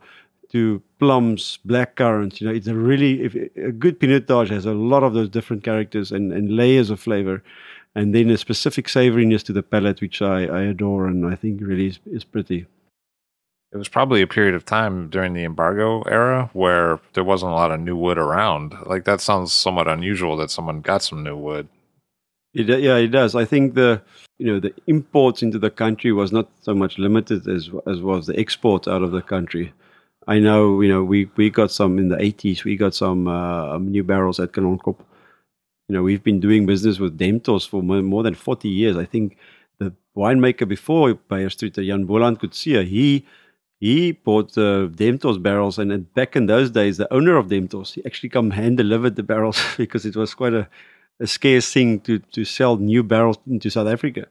to 0.51 0.81
plums, 0.99 1.59
black 1.65 1.95
currants. 1.95 2.39
You 2.39 2.47
know, 2.47 2.53
it's 2.53 2.67
a 2.67 2.75
really 2.75 3.23
if, 3.23 3.35
a 3.57 3.71
good 3.71 3.99
Pinotage 3.99 4.49
has 4.49 4.65
a 4.65 4.73
lot 4.73 5.03
of 5.03 5.13
those 5.13 5.29
different 5.29 5.63
characters 5.63 6.11
and, 6.11 6.31
and 6.31 6.55
layers 6.55 6.89
of 6.89 6.99
flavor, 6.99 7.43
and 7.95 8.13
then 8.13 8.29
a 8.29 8.37
specific 8.37 8.87
savoriness 8.87 9.43
to 9.43 9.53
the 9.53 9.63
palate, 9.63 10.01
which 10.01 10.21
I, 10.21 10.45
I 10.45 10.61
adore 10.63 11.07
and 11.07 11.25
I 11.25 11.35
think 11.35 11.61
really 11.61 11.87
is, 11.87 11.99
is 12.05 12.23
pretty. 12.23 12.67
It 13.73 13.77
was 13.77 13.87
probably 13.87 14.21
a 14.21 14.27
period 14.27 14.53
of 14.53 14.65
time 14.65 15.09
during 15.09 15.33
the 15.33 15.45
embargo 15.45 16.01
era 16.01 16.49
where 16.51 16.99
there 17.13 17.23
wasn't 17.23 17.53
a 17.53 17.55
lot 17.55 17.71
of 17.71 17.79
new 17.79 17.95
wood 17.95 18.17
around. 18.17 18.75
Like 18.85 19.05
that 19.05 19.21
sounds 19.21 19.53
somewhat 19.53 19.87
unusual 19.87 20.35
that 20.37 20.51
someone 20.51 20.81
got 20.81 21.03
some 21.03 21.23
new 21.23 21.37
wood. 21.37 21.69
It, 22.53 22.67
yeah, 22.67 22.97
it 22.97 23.07
does. 23.07 23.33
I 23.33 23.45
think 23.45 23.75
the 23.75 24.01
you 24.39 24.47
know 24.47 24.59
the 24.59 24.73
imports 24.87 25.41
into 25.41 25.57
the 25.57 25.69
country 25.69 26.11
was 26.11 26.33
not 26.33 26.49
so 26.61 26.75
much 26.75 26.97
limited 26.97 27.47
as 27.47 27.69
as 27.87 28.01
was 28.01 28.27
the 28.27 28.37
exports 28.37 28.89
out 28.89 29.03
of 29.03 29.11
the 29.11 29.21
country. 29.21 29.71
I 30.31 30.39
know 30.39 30.79
you 30.79 30.87
know 30.87 31.03
we 31.03 31.29
we 31.35 31.49
got 31.49 31.71
some 31.71 31.99
in 31.99 32.07
the 32.07 32.15
80s. 32.15 32.63
We 32.63 32.77
got 32.77 32.95
some 32.95 33.27
uh, 33.27 33.77
new 33.79 34.03
barrels 34.11 34.39
at 34.39 34.53
Kanonkop. 34.53 34.97
You 35.89 35.93
know 35.95 36.03
we've 36.03 36.23
been 36.23 36.39
doing 36.39 36.65
business 36.65 36.99
with 36.99 37.17
Demptos 37.19 37.67
for 37.67 37.83
more, 37.83 38.23
than 38.23 38.35
40 38.35 38.69
years. 38.69 38.95
I 38.95 39.03
think 39.03 39.37
the 39.79 39.93
winemaker 40.15 40.65
before 40.65 41.15
Beyers 41.15 41.57
Truter, 41.57 41.83
Jan 41.83 42.05
Boland 42.05 42.39
Coetzee, 42.39 42.85
he 42.87 43.25
he 43.81 44.13
bought 44.13 44.57
uh, 44.57 44.87
Demptos 45.01 45.41
barrels, 45.41 45.77
and 45.77 46.13
back 46.13 46.37
in 46.37 46.45
those 46.45 46.71
days, 46.71 46.95
the 46.95 47.13
owner 47.13 47.35
of 47.35 47.47
Demptos, 47.47 47.95
he 47.95 48.05
actually 48.05 48.29
come 48.29 48.51
hand 48.51 48.77
delivered 48.77 49.17
the 49.17 49.23
barrels 49.23 49.59
because 49.77 50.05
it 50.05 50.15
was 50.15 50.33
quite 50.33 50.53
a, 50.53 50.65
a 51.19 51.27
scarce 51.27 51.73
thing 51.73 51.99
to 52.05 52.19
to 52.35 52.45
sell 52.45 52.77
new 52.77 53.03
barrels 53.03 53.37
into 53.47 53.69
South 53.69 53.89
Africa. 53.95 54.27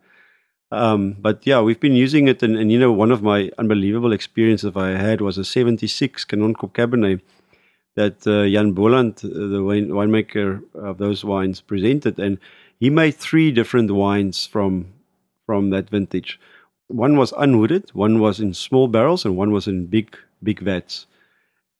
Um, 0.72 1.16
but 1.18 1.46
yeah, 1.46 1.60
we've 1.60 1.80
been 1.80 1.94
using 1.94 2.28
it, 2.28 2.42
and, 2.42 2.56
and 2.56 2.70
you 2.70 2.78
know, 2.78 2.92
one 2.92 3.10
of 3.10 3.22
my 3.22 3.50
unbelievable 3.58 4.12
experiences 4.12 4.72
I 4.76 4.90
had 4.90 5.20
was 5.20 5.36
a 5.38 5.44
'76 5.44 6.24
Kanonkop 6.24 6.72
Cabernet 6.72 7.20
that 7.96 8.24
uh, 8.26 8.48
Jan 8.48 8.72
Boland, 8.72 9.20
uh, 9.24 9.28
the 9.28 9.62
wine, 9.64 9.88
winemaker 9.88 10.62
of 10.74 10.98
those 10.98 11.24
wines, 11.24 11.60
presented, 11.60 12.18
and 12.18 12.38
he 12.78 12.88
made 12.88 13.16
three 13.16 13.50
different 13.50 13.90
wines 13.90 14.46
from 14.46 14.92
from 15.46 15.70
that 15.70 15.90
vintage 15.90 16.38
one 16.90 17.16
was 17.16 17.32
unwooded, 17.32 17.90
one 17.90 18.18
was 18.18 18.40
in 18.40 18.52
small 18.52 18.88
barrels, 18.88 19.24
and 19.24 19.36
one 19.36 19.52
was 19.52 19.66
in 19.68 19.86
big 19.86 20.16
big 20.42 20.60
vats. 20.60 21.06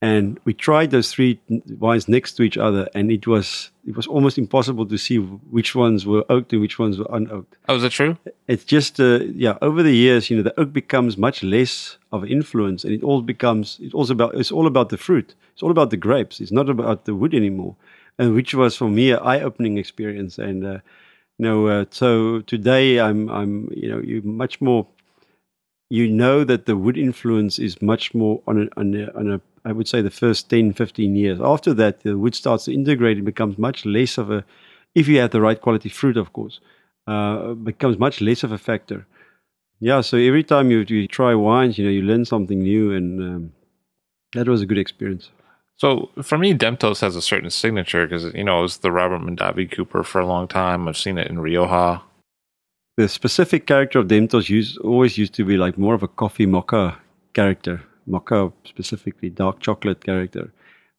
And 0.03 0.40
we 0.44 0.55
tried 0.55 0.92
those 0.92 1.12
three 1.12 1.38
wines 1.78 2.09
next 2.09 2.32
to 2.34 2.42
each 2.42 2.57
other, 2.57 2.88
and 2.94 3.12
it 3.12 3.26
was 3.26 3.70
it 3.86 3.94
was 3.94 4.07
almost 4.07 4.38
impossible 4.38 4.86
to 4.86 4.96
see 4.96 5.18
which 5.18 5.74
ones 5.74 6.07
were 6.07 6.24
oaked 6.30 6.53
and 6.55 6.62
which 6.62 6.78
ones 6.78 6.98
were 6.98 7.05
unoaked. 7.07 7.59
Oh, 7.68 7.76
is 7.76 7.82
that 7.82 7.92
true? 7.92 8.16
It's 8.48 8.64
just 8.64 8.98
uh, 8.98 9.20
yeah. 9.34 9.59
Over 9.61 9.82
the 9.82 9.94
years, 9.94 10.30
you 10.30 10.38
know, 10.38 10.42
the 10.42 10.59
oak 10.59 10.72
becomes 10.72 11.18
much 11.18 11.42
less 11.42 11.98
of 12.12 12.24
influence, 12.24 12.82
and 12.82 12.94
it 12.94 13.03
all 13.03 13.20
becomes 13.20 13.78
it's 13.82 13.92
also 13.92 14.14
about 14.14 14.34
it's 14.34 14.51
all 14.51 14.66
about 14.66 14.88
the 14.88 14.96
fruit. 14.96 15.34
It's 15.53 15.62
all 15.62 15.70
about 15.70 15.90
the 15.90 15.98
grapes. 15.98 16.40
It's 16.40 16.53
not 16.53 16.70
about 16.70 17.05
the 17.05 17.14
wood 17.14 17.34
anymore, 17.34 17.76
and 18.18 18.34
which 18.34 18.55
was 18.55 18.76
for 18.76 18.88
me 18.88 19.11
an 19.11 19.18
eye-opening 19.18 19.76
experience. 19.76 20.38
And 20.38 20.64
uh, 20.64 20.78
you 21.36 21.44
know, 21.44 21.66
uh, 21.66 21.84
so 21.90 22.40
today 22.40 23.01
I'm 23.01 23.28
I'm 23.28 23.68
you 23.70 23.90
know 23.90 24.01
you 24.01 24.22
much 24.22 24.62
more 24.62 24.86
you 25.90 26.09
know 26.09 26.44
that 26.44 26.66
the 26.66 26.76
wood 26.76 26.96
influence 26.96 27.59
is 27.59 27.82
much 27.82 28.14
more 28.14 28.40
on 28.46 28.62
a, 28.62 28.80
on 28.80 28.94
a, 28.94 29.12
on 29.18 29.30
a 29.32 29.40
I 29.64 29.72
would 29.72 29.88
say 29.88 30.00
the 30.02 30.11
first 30.11 30.48
10, 30.48 30.72
15 30.72 31.16
years. 31.16 31.40
After 31.40 31.74
that, 31.74 32.00
the 32.00 32.16
wood 32.16 32.34
starts 32.34 32.64
to 32.64 32.74
integrate 32.74 33.16
and 33.16 33.26
becomes 33.26 33.58
much 33.58 33.84
less 33.84 34.18
of 34.18 34.30
a, 34.30 34.44
if 34.94 35.08
you 35.08 35.18
have 35.20 35.30
the 35.30 35.40
right 35.40 35.61
quality 35.61 35.88
fruit, 35.88 36.16
of 36.16 36.32
course, 36.32 36.61
uh, 37.06 37.54
becomes 37.54 37.98
much 37.98 38.20
less 38.20 38.42
of 38.42 38.52
a 38.52 38.58
factor. 38.58 39.06
Yeah, 39.80 40.00
so 40.02 40.16
every 40.16 40.44
time 40.44 40.70
you, 40.70 40.84
you 40.88 41.06
try 41.08 41.34
wines, 41.34 41.78
you 41.78 41.84
know, 41.84 41.90
you 41.90 42.02
learn 42.02 42.24
something 42.24 42.62
new, 42.62 42.92
and 42.92 43.20
um, 43.20 43.52
that 44.34 44.48
was 44.48 44.61
a 44.61 44.66
good 44.66 44.78
experience. 44.78 45.30
So 45.76 46.11
for 46.22 46.36
me, 46.36 46.52
Demptos 46.52 47.00
has 47.00 47.16
a 47.16 47.22
certain 47.22 47.48
signature 47.48 48.06
because 48.06 48.34
you 48.34 48.44
know 48.44 48.58
it 48.58 48.62
was 48.62 48.78
the 48.78 48.92
Robert 48.92 49.22
Mondavi 49.22 49.70
Cooper 49.70 50.02
for 50.02 50.20
a 50.20 50.26
long 50.26 50.46
time. 50.46 50.86
I've 50.86 50.98
seen 50.98 51.16
it 51.16 51.28
in 51.28 51.38
Rioja 51.38 52.02
the 53.00 53.08
specific 53.08 53.66
character 53.66 53.98
of 53.98 54.08
Demptos 54.08 54.48
used, 54.50 54.78
always 54.78 55.16
used 55.16 55.32
to 55.34 55.44
be 55.44 55.56
like 55.56 55.78
more 55.78 55.94
of 55.94 56.02
a 56.02 56.08
coffee 56.08 56.46
mocha 56.46 56.98
character, 57.32 57.82
mocha 58.11 58.52
specifically, 58.64 59.30
dark 59.30 59.61
chocolate 59.61 60.04
character. 60.04 60.52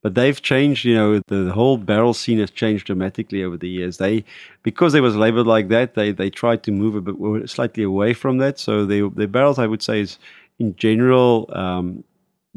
But 0.04 0.16
they've 0.16 0.42
changed, 0.42 0.84
you 0.84 0.96
know, 0.96 1.20
the, 1.28 1.44
the, 1.44 1.54
whole 1.54 1.78
barrel 1.78 2.16
scene 2.16 2.40
has 2.40 2.50
changed 2.50 2.88
dramatically 2.88 3.44
over 3.44 3.56
the 3.56 3.70
years. 3.70 3.98
They, 3.98 4.26
because 4.64 4.94
they 4.94 5.02
was 5.02 5.16
labeled 5.16 5.46
like 5.46 5.68
that, 5.68 5.94
they, 5.94 6.12
they 6.12 6.32
tried 6.32 6.64
to 6.64 6.72
move 6.72 6.96
a 6.96 7.02
bit 7.02 7.50
slightly 7.50 7.84
away 7.84 8.14
from 8.14 8.40
that. 8.40 8.58
So 8.58 8.86
the 8.86 9.12
the 9.16 9.28
barrels, 9.28 9.60
I 9.60 9.68
would 9.68 9.84
say, 9.84 10.02
is 10.02 10.18
in 10.58 10.76
general 10.76 11.50
um, 11.54 12.04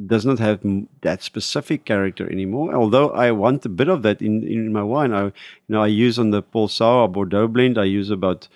does 0.07 0.25
not 0.25 0.39
have 0.39 0.61
that 1.03 1.23
specific 1.23 1.85
character 1.85 2.31
anymore. 2.31 2.75
Although 2.75 3.11
I 3.11 3.31
want 3.33 3.67
a 3.67 3.69
bit 3.69 3.89
of 3.89 4.03
that 4.03 4.23
in, 4.23 4.43
in 4.47 4.73
my 4.73 4.83
wine. 4.83 5.13
I, 5.13 5.25
you 5.25 5.33
know, 5.69 5.83
I 5.83 5.87
use 5.89 6.19
on 6.19 6.31
the 6.31 6.43
Paul 6.43 6.69
Sauer 6.69 7.09
Bordeaux 7.09 7.47
blend. 7.47 7.79
I 7.79 7.85
use 7.85 8.11
about 8.11 8.49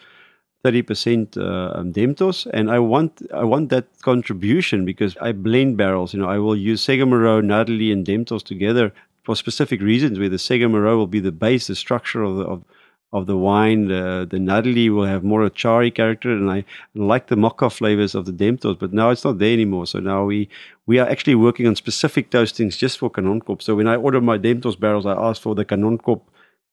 30% 0.65 1.37
uh, 1.37 1.83
Demptos, 1.85 2.47
and 2.53 2.71
I 2.71 2.79
want 2.81 3.23
I 3.33 3.45
want 3.45 3.69
that 3.71 3.87
contribution 4.03 4.85
because 4.85 5.17
I 5.21 5.33
blend 5.33 5.77
barrels. 5.77 6.13
You 6.13 6.21
know, 6.21 6.29
I 6.29 6.39
will 6.39 6.57
use 6.57 6.83
Seguin 6.83 7.09
Moreau, 7.11 7.41
Nadalié, 7.41 7.93
and 7.93 8.05
Demptos 8.05 8.43
together 8.43 8.93
for 9.25 9.37
specific 9.37 9.81
reasons. 9.81 10.19
Where 10.19 10.29
the 10.29 10.39
Seguin 10.39 10.73
Moreau 10.73 10.97
will 10.97 11.07
be 11.07 11.21
the 11.21 11.33
base, 11.33 11.69
the 11.69 11.77
structure 11.77 12.23
of 12.25 12.37
the 12.37 12.45
of, 12.45 12.65
of 13.13 13.27
the 13.27 13.37
wine. 13.37 13.87
The 13.87 14.27
the 14.29 14.39
Nadalié 14.39 14.91
will 14.93 15.05
have 15.05 15.23
more 15.23 15.45
a 15.45 15.51
charry 15.51 15.93
character, 15.93 16.33
and 16.33 16.51
I 16.51 16.65
like 16.95 17.29
the 17.29 17.37
mocha 17.37 17.71
flavors 17.71 18.17
of 18.17 18.27
the 18.27 18.33
Demptos. 18.33 18.81
But 18.81 18.93
now 18.93 19.11
it's 19.11 19.25
not 19.25 19.39
there 19.39 19.53
anymore. 19.53 19.87
So 19.87 20.01
now 20.01 20.25
we 20.25 20.49
we 20.87 20.99
are 20.99 21.09
actually 21.09 21.37
working 21.37 21.69
on 21.69 21.77
specific 21.77 22.31
toastings 22.31 22.77
just 22.77 22.99
for 22.99 23.11
Kanonkop. 23.11 23.63
So 23.63 23.77
when 23.77 23.87
I 23.87 23.95
order 23.95 24.21
my 24.21 24.39
Demptos 24.39 24.79
barrels, 24.79 25.07
I 25.07 25.13
ask 25.13 25.41
for 25.41 25.55
the 25.55 25.65
Kanonkop 25.65 26.23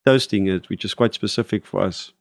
toasting, 0.08 0.48
it, 0.48 0.70
which 0.70 0.84
is 0.86 0.96
quite 0.96 1.14
specific 1.14 1.68
for 1.68 1.82
us. 1.82 2.15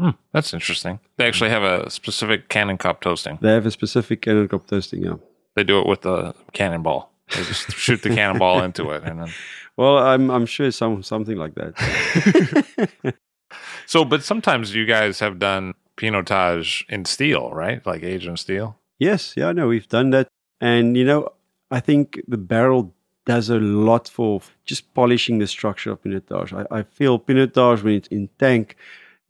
Hmm, 0.00 0.10
that's 0.32 0.54
interesting. 0.54 0.98
They 1.18 1.26
actually 1.26 1.50
have 1.50 1.62
a 1.62 1.90
specific 1.90 2.48
Kanonkop 2.48 3.02
toasting. 3.02 3.38
They 3.42 3.52
have 3.52 3.66
a 3.66 3.70
specific 3.70 4.22
Kanonkop 4.22 4.66
toasting, 4.66 5.04
yeah. 5.04 5.16
They 5.56 5.62
do 5.62 5.78
it 5.78 5.86
with 5.86 6.00
the 6.00 6.34
cannonball. 6.54 7.12
They 7.34 7.42
just 7.44 7.72
shoot 7.76 8.02
the 8.02 8.08
cannonball 8.08 8.62
into 8.62 8.90
it, 8.92 9.02
and 9.04 9.20
then. 9.20 9.28
Well, 9.76 9.98
I'm 9.98 10.30
I'm 10.30 10.46
sure 10.46 10.70
some 10.70 11.02
something 11.02 11.36
like 11.36 11.54
that. 11.56 13.14
so, 13.86 14.06
but 14.06 14.24
sometimes 14.24 14.74
you 14.74 14.86
guys 14.86 15.20
have 15.20 15.38
done 15.38 15.74
pinotage 15.98 16.84
in 16.88 17.04
steel, 17.04 17.50
right? 17.50 17.84
Like 17.84 18.02
aged 18.02 18.26
in 18.26 18.38
steel. 18.38 18.78
Yes, 18.98 19.34
yeah, 19.36 19.52
no, 19.52 19.68
we've 19.68 19.88
done 19.88 20.10
that, 20.10 20.28
and 20.62 20.96
you 20.96 21.04
know, 21.04 21.28
I 21.70 21.80
think 21.80 22.22
the 22.26 22.38
barrel 22.38 22.94
does 23.26 23.50
a 23.50 23.58
lot 23.58 24.08
for 24.08 24.40
just 24.64 24.94
polishing 24.94 25.40
the 25.40 25.46
structure 25.46 25.92
of 25.92 26.02
pinotage. 26.02 26.54
I, 26.54 26.78
I 26.78 26.82
feel 26.84 27.18
pinotage 27.18 27.82
when 27.82 27.94
it's 27.94 28.08
in 28.08 28.30
tank 28.38 28.76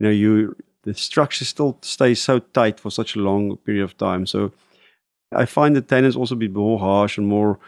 you 0.01 0.07
know 0.07 0.12
you 0.12 0.57
the 0.82 0.94
structure 0.94 1.44
still 1.44 1.78
stays 1.82 2.20
so 2.22 2.38
tight 2.38 2.80
for 2.80 2.90
such 2.90 3.14
a 3.14 3.20
long 3.20 3.57
period 3.59 3.84
of 3.84 3.98
time. 3.98 4.26
So 4.26 4.51
I 5.30 5.44
find 5.44 5.76
the 5.76 5.82
tannins 5.82 6.16
also 6.16 6.34
be 6.34 6.48
more 6.48 6.78
harsh 6.78 7.18
and 7.18 7.26
more 7.26 7.59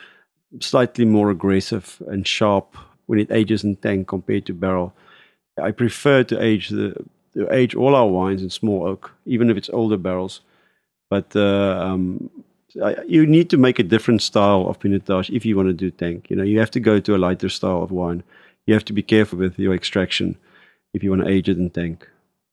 slightly 0.61 1.05
more 1.05 1.31
aggressive 1.31 2.03
and 2.09 2.27
sharp 2.27 2.77
when 3.07 3.19
it 3.19 3.31
ages 3.31 3.65
in 3.65 3.77
tank 3.77 4.09
compared 4.09 4.47
to 4.47 4.55
barrel. 4.55 4.95
I 5.63 5.71
prefer 5.71 6.25
to 6.25 6.43
age 6.43 6.71
the 6.71 7.05
to 7.35 7.53
age 7.55 7.75
all 7.75 7.95
our 7.95 8.07
wines 8.07 8.43
in 8.43 8.51
small 8.51 8.87
oak, 8.87 9.11
even 9.25 9.51
if 9.51 9.57
it's 9.57 9.71
older 9.71 9.97
barrels. 9.97 10.41
But 11.09 11.35
uh, 11.37 11.79
um, 11.83 12.31
I, 12.83 12.97
you 13.07 13.27
need 13.27 13.51
to 13.51 13.57
make 13.57 13.79
a 13.79 13.83
different 13.83 14.23
style 14.23 14.67
of 14.67 14.79
pinotage 14.79 15.31
if 15.31 15.45
you 15.45 15.57
want 15.57 15.69
to 15.69 15.75
do 15.75 15.91
tank. 15.91 16.31
You 16.31 16.37
know, 16.37 16.43
you 16.43 16.59
have 16.59 16.71
to 16.73 16.81
go 16.81 17.01
to 17.01 17.15
a 17.15 17.19
lighter 17.19 17.49
style 17.49 17.83
of 17.83 17.91
wine. 17.91 18.23
You 18.67 18.75
have 18.75 18.85
to 18.87 18.93
be 18.93 19.03
careful 19.03 19.39
with 19.39 19.59
your 19.59 19.75
extraction 19.75 20.37
if 20.95 21.03
you 21.03 21.11
want 21.11 21.23
to 21.23 21.29
age 21.29 21.49
it 21.49 21.59
in 21.59 21.71
tank. 21.71 22.09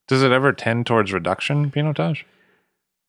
Does 0.10 0.24
it 0.24 0.32
ever 0.32 0.52
tend 0.52 0.88
towards 0.88 1.14
reduction, 1.14 1.70
Pinotage? 1.70 2.24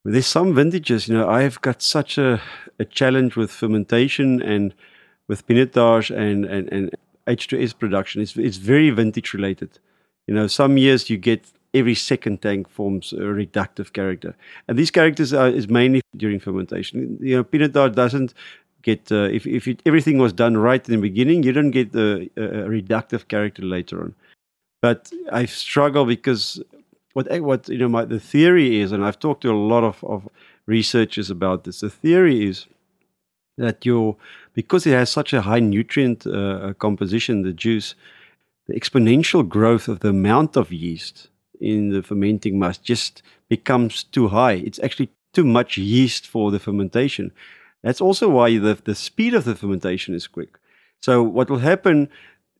There's 0.05 0.26
some 0.26 0.55
vintages, 0.55 1.09
you 1.09 1.16
know, 1.16 1.30
I've 1.30 1.59
got 1.62 1.80
such 1.80 2.18
a, 2.18 2.42
a 2.78 2.84
challenge 2.84 3.36
with 3.36 3.51
fermentation 3.51 4.42
and 4.42 4.74
with 5.26 5.46
Pinotage 5.46 6.14
and, 6.14 6.44
and, 6.44 6.70
and 6.70 6.90
H2S 7.26 7.78
production. 7.78 8.20
It's, 8.20 8.36
it's 8.36 8.59
very 8.59 8.90
vintage 8.90 9.32
related. 9.32 9.78
You 10.26 10.34
know, 10.34 10.46
some 10.46 10.76
years 10.76 11.09
you 11.09 11.16
get 11.16 11.51
every 11.72 11.94
second 11.94 12.42
tank 12.42 12.68
forms 12.68 13.14
a 13.14 13.16
reductive 13.16 13.94
character. 13.94 14.36
And 14.68 14.78
these 14.78 14.90
characters 14.90 15.32
are 15.32 15.48
is 15.48 15.68
mainly 15.68 16.03
during 16.14 16.38
fermentation. 16.38 17.16
You 17.18 17.36
know, 17.36 17.44
Pinotage 17.44 17.94
doesn't 17.94 18.34
get, 18.82 19.11
uh, 19.11 19.28
if, 19.32 19.46
if 19.46 19.66
it, 19.66 19.80
everything 19.86 20.18
was 20.18 20.34
done 20.34 20.59
right 20.59 20.86
in 20.86 20.96
the 20.96 21.01
beginning, 21.01 21.44
you 21.44 21.53
don't 21.53 21.70
get 21.70 21.92
the 21.92 22.28
reductive 22.36 23.28
character 23.28 23.62
later 23.62 24.03
on. 24.03 24.14
But 24.82 25.11
I 25.30 25.44
struggle 25.46 26.05
because 26.05 26.62
what 27.12 27.30
eh, 27.30 27.38
what 27.38 27.68
you 27.68 27.78
know 27.78 27.88
my 27.88 28.04
the 28.04 28.20
theory 28.20 28.80
is, 28.80 28.92
and 28.92 29.04
I've 29.04 29.18
talked 29.18 29.42
to 29.42 29.50
a 29.50 29.56
lot 29.56 29.84
of, 29.84 30.02
of 30.04 30.28
researchers 30.66 31.30
about 31.30 31.64
this. 31.64 31.80
The 31.80 31.90
theory 31.90 32.46
is 32.46 32.66
that 33.58 33.84
your 33.84 34.16
because 34.54 34.86
it 34.86 34.92
has 34.92 35.11
such 35.11 35.32
a 35.32 35.42
high 35.42 35.61
nutrient 35.61 36.26
uh, 36.26 36.30
uh, 36.30 36.72
composition, 36.74 37.42
the 37.42 37.52
juice, 37.52 37.94
the 38.66 38.74
exponential 38.74 39.48
growth 39.48 39.88
of 39.88 40.00
the 40.00 40.08
amount 40.08 40.56
of 40.56 40.72
yeast 40.72 41.28
in 41.61 41.90
the 41.90 42.02
fermenting 42.02 42.58
must 42.58 42.82
just 42.82 43.22
becomes 43.48 44.04
too 44.04 44.28
high. 44.28 44.52
It's 44.52 44.80
actually 44.80 45.11
too 45.32 45.44
much 45.44 45.76
yeast 45.76 46.26
for 46.26 46.50
the 46.50 46.58
fermentation. 46.58 47.32
That's 47.82 48.00
also 48.00 48.28
why 48.28 48.58
the, 48.58 48.78
the 48.82 48.94
speed 48.94 49.34
of 49.34 49.44
the 49.44 49.54
fermentation 49.54 50.14
is 50.14 50.26
quick. 50.26 50.58
So 51.00 51.22
what 51.22 51.48
will 51.48 51.58
happen, 51.58 52.08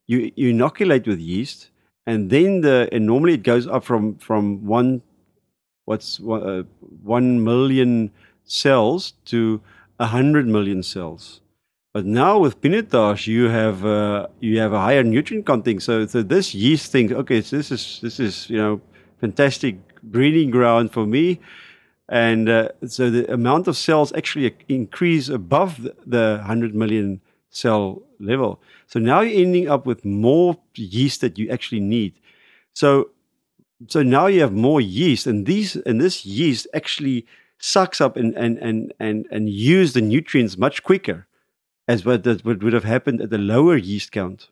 you, 0.07 0.31
you 0.35 0.49
inoculate 0.49 1.07
with 1.07 1.19
yeast, 1.19 1.69
and 2.05 2.29
then 2.29 2.61
the 2.61 2.89
and 2.91 3.05
normally 3.05 3.33
it 3.33 3.43
goes 3.43 3.67
up 3.67 3.83
from 3.83 4.15
from 4.15 4.65
one 4.65 5.01
what's 5.85 6.19
uh, 6.19 6.63
one 7.03 7.43
million 7.43 8.11
cells 8.43 9.13
to 9.25 9.61
a 9.99 10.07
hundred 10.07 10.47
million 10.47 10.83
cells. 10.83 11.41
But 11.93 12.05
now 12.05 12.39
with 12.39 12.61
pinotage, 12.61 13.27
you 13.27 13.49
have 13.49 13.85
uh, 13.85 14.27
you 14.39 14.59
have 14.59 14.73
a 14.73 14.79
higher 14.79 15.03
nutrient 15.03 15.45
content. 15.45 15.83
So, 15.83 16.05
so 16.05 16.23
this 16.23 16.55
yeast 16.55 16.91
thinks, 16.91 17.13
okay, 17.13 17.41
so 17.41 17.57
this 17.57 17.71
is 17.71 17.99
this 18.01 18.19
is 18.19 18.49
you 18.49 18.57
know 18.57 18.81
fantastic 19.19 19.75
breeding 20.01 20.51
ground 20.51 20.93
for 20.93 21.05
me, 21.05 21.41
and 22.07 22.47
uh, 22.47 22.69
so 22.87 23.09
the 23.09 23.31
amount 23.31 23.67
of 23.67 23.75
cells 23.75 24.13
actually 24.13 24.55
increase 24.69 25.27
above 25.27 25.83
the, 25.83 25.95
the 26.05 26.41
hundred 26.45 26.73
million 26.73 27.19
cell 27.51 28.01
level. 28.19 28.59
So 28.87 28.99
now 28.99 29.21
you're 29.21 29.45
ending 29.45 29.69
up 29.69 29.85
with 29.85 30.03
more 30.03 30.57
yeast 30.75 31.21
that 31.21 31.37
you 31.37 31.49
actually 31.49 31.81
need. 31.81 32.13
So 32.73 33.11
so 33.87 34.03
now 34.03 34.27
you 34.27 34.41
have 34.41 34.53
more 34.53 34.81
yeast, 34.81 35.27
and 35.27 35.45
these 35.45 35.75
and 35.75 35.99
this 35.99 36.25
yeast 36.25 36.67
actually 36.73 37.25
sucks 37.59 38.01
up 38.01 38.15
and 38.17 38.35
and 38.35 38.57
and 38.57 38.93
and, 38.99 39.27
and 39.31 39.49
use 39.49 39.93
the 39.93 40.01
nutrients 40.01 40.57
much 40.57 40.83
quicker 40.83 41.27
as 41.87 42.05
what 42.05 42.23
that 42.23 42.45
would 42.45 42.73
have 42.73 42.83
happened 42.83 43.21
at 43.21 43.29
the 43.29 43.37
lower 43.37 43.75
yeast 43.75 44.11
count. 44.11 44.49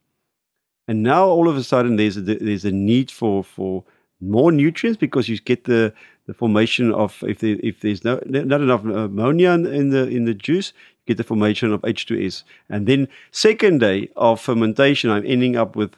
And 0.87 1.03
now 1.03 1.27
all 1.27 1.47
of 1.47 1.55
a 1.55 1.63
sudden 1.63 1.95
there's 1.95 2.17
a, 2.17 2.21
there's 2.21 2.65
a 2.65 2.71
need 2.71 3.11
for 3.11 3.43
for 3.43 3.83
more 4.19 4.51
nutrients 4.51 4.97
because 4.97 5.29
you 5.29 5.39
get 5.39 5.65
the 5.65 5.93
the 6.25 6.33
formation 6.33 6.91
of 6.91 7.23
if 7.27 7.39
there, 7.39 7.57
if 7.63 7.81
there's 7.81 8.03
no 8.03 8.19
not 8.25 8.61
enough 8.61 8.83
ammonia 8.83 9.51
in 9.51 9.89
the 9.89 10.07
in 10.07 10.25
the 10.25 10.33
juice, 10.33 10.73
get 11.09 11.17
the 11.17 11.23
formation 11.23 11.73
of 11.73 11.81
H2S. 11.81 12.43
And 12.69 12.87
then 12.87 13.07
second 13.31 13.79
day 13.79 14.09
of 14.15 14.39
fermentation, 14.39 15.09
I'm 15.09 15.25
ending 15.25 15.55
up 15.57 15.75
with 15.75 15.93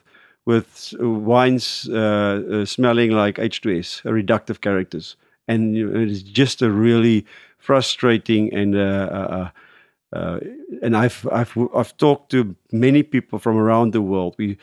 with 0.45 0.93
wines 0.99 1.88
uh, 1.89 2.41
uh, 2.53 2.66
smelling 2.66 3.12
like 3.12 3.36
H2S, 3.38 3.89
reductive 4.20 4.59
characters. 4.68 5.16
and 5.51 5.76
it 5.78 6.09
is 6.09 6.24
just 6.24 6.62
a 6.62 6.72
really 6.72 7.26
frustrating 7.57 8.53
and 8.53 8.76
uh, 8.76 8.80
uh, 8.80 9.49
uh, 10.14 10.39
and 10.82 10.95
I've 10.95 11.28
I've 11.32 11.57
I've 11.76 11.95
talked 11.97 12.32
to 12.32 12.55
many 12.72 13.03
people 13.03 13.39
from 13.39 13.57
around 13.57 13.93
the 13.93 14.01
world. 14.01 14.36
We 14.38 14.57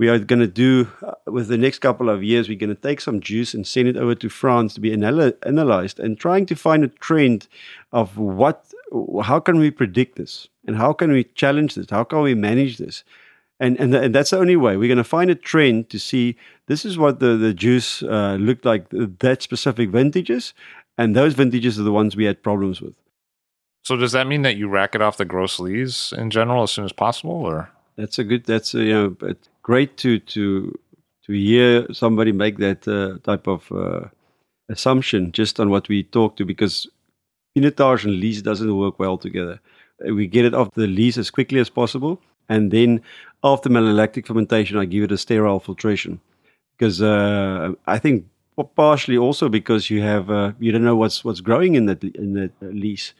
we 0.00 0.08
are 0.08 0.18
going 0.18 0.40
to 0.40 0.46
do 0.46 0.88
uh, 1.02 1.12
with 1.26 1.48
the 1.48 1.58
next 1.58 1.80
couple 1.80 2.08
of 2.08 2.24
years. 2.24 2.48
We're 2.48 2.58
going 2.58 2.74
to 2.74 2.82
take 2.88 3.02
some 3.02 3.20
juice 3.20 3.52
and 3.52 3.66
send 3.66 3.86
it 3.86 3.98
over 3.98 4.14
to 4.14 4.30
France 4.30 4.72
to 4.74 4.80
be 4.80 4.92
anal- 4.94 5.34
analyzed, 5.44 6.00
and 6.00 6.18
trying 6.18 6.46
to 6.46 6.56
find 6.56 6.82
a 6.82 6.88
trend 6.88 7.46
of 7.92 8.16
what 8.16 8.64
how 9.22 9.38
can 9.40 9.58
we 9.58 9.70
predict 9.70 10.16
this 10.16 10.48
and 10.66 10.76
how 10.76 10.94
can 10.94 11.12
we 11.12 11.24
challenge 11.24 11.74
this? 11.74 11.90
How 11.90 12.02
can 12.02 12.22
we 12.22 12.34
manage 12.34 12.78
this? 12.78 13.04
And, 13.60 13.78
and, 13.78 13.94
and 13.94 14.14
that's 14.14 14.30
the 14.30 14.38
only 14.38 14.56
way. 14.56 14.78
We're 14.78 14.88
going 14.88 14.96
to 14.96 15.04
find 15.04 15.30
a 15.30 15.34
trend 15.34 15.90
to 15.90 15.98
see 15.98 16.34
this 16.66 16.86
is 16.86 16.96
what 16.96 17.20
the, 17.20 17.36
the 17.36 17.52
juice 17.52 18.02
uh, 18.02 18.38
looked 18.40 18.64
like, 18.64 18.88
that 18.88 19.42
specific 19.42 19.90
vintages. 19.90 20.54
And 20.96 21.14
those 21.14 21.34
vintages 21.34 21.78
are 21.78 21.82
the 21.82 21.92
ones 21.92 22.16
we 22.16 22.24
had 22.24 22.42
problems 22.42 22.80
with. 22.80 22.94
So 23.84 23.96
does 23.96 24.12
that 24.12 24.26
mean 24.26 24.42
that 24.42 24.56
you 24.56 24.66
rack 24.66 24.94
it 24.94 25.02
off 25.02 25.18
the 25.18 25.26
gross 25.26 25.60
lees 25.60 26.14
in 26.16 26.30
general 26.30 26.62
as 26.62 26.72
soon 26.72 26.86
as 26.86 26.92
possible, 26.92 27.44
or 27.44 27.70
that's 27.96 28.18
a 28.18 28.24
good? 28.24 28.44
That's 28.44 28.74
a, 28.74 28.82
you 28.82 28.94
know, 28.94 29.16
it's 29.28 29.49
great 29.70 29.96
to 29.96 30.18
to 30.34 30.44
to 31.24 31.32
hear 31.32 31.86
somebody 31.92 32.32
make 32.32 32.56
that 32.58 32.80
uh, 32.88 33.18
type 33.30 33.46
of 33.46 33.60
uh, 33.70 34.04
assumption 34.68 35.30
just 35.40 35.60
on 35.60 35.70
what 35.70 35.88
we 35.88 36.02
talk 36.02 36.36
to 36.36 36.44
because 36.44 36.74
pinotage 37.54 38.04
and 38.04 38.14
lees 38.22 38.42
doesn't 38.42 38.76
work 38.84 38.98
well 38.98 39.16
together. 39.26 39.60
We 40.20 40.26
get 40.26 40.44
it 40.44 40.54
off 40.54 40.68
the 40.74 40.88
lees 40.98 41.18
as 41.18 41.30
quickly 41.30 41.60
as 41.60 41.70
possible, 41.70 42.14
and 42.48 42.70
then 42.76 43.00
after 43.44 43.70
malolactic 43.70 44.26
fermentation, 44.26 44.76
I 44.82 44.86
give 44.86 45.04
it 45.04 45.12
a 45.12 45.18
sterile 45.18 45.60
filtration 45.60 46.20
because 46.72 47.00
uh, 47.00 47.72
I 47.86 47.98
think 47.98 48.24
partially 48.74 49.18
also 49.26 49.48
because 49.48 49.82
you 49.92 50.02
have 50.02 50.30
uh, 50.30 50.52
you 50.58 50.72
don't 50.72 50.88
know 50.90 50.98
what's 51.02 51.24
what's 51.24 51.42
growing 51.48 51.76
in 51.76 51.86
that 51.86 52.02
in 52.22 52.34
that 52.34 52.52
lees 52.60 53.14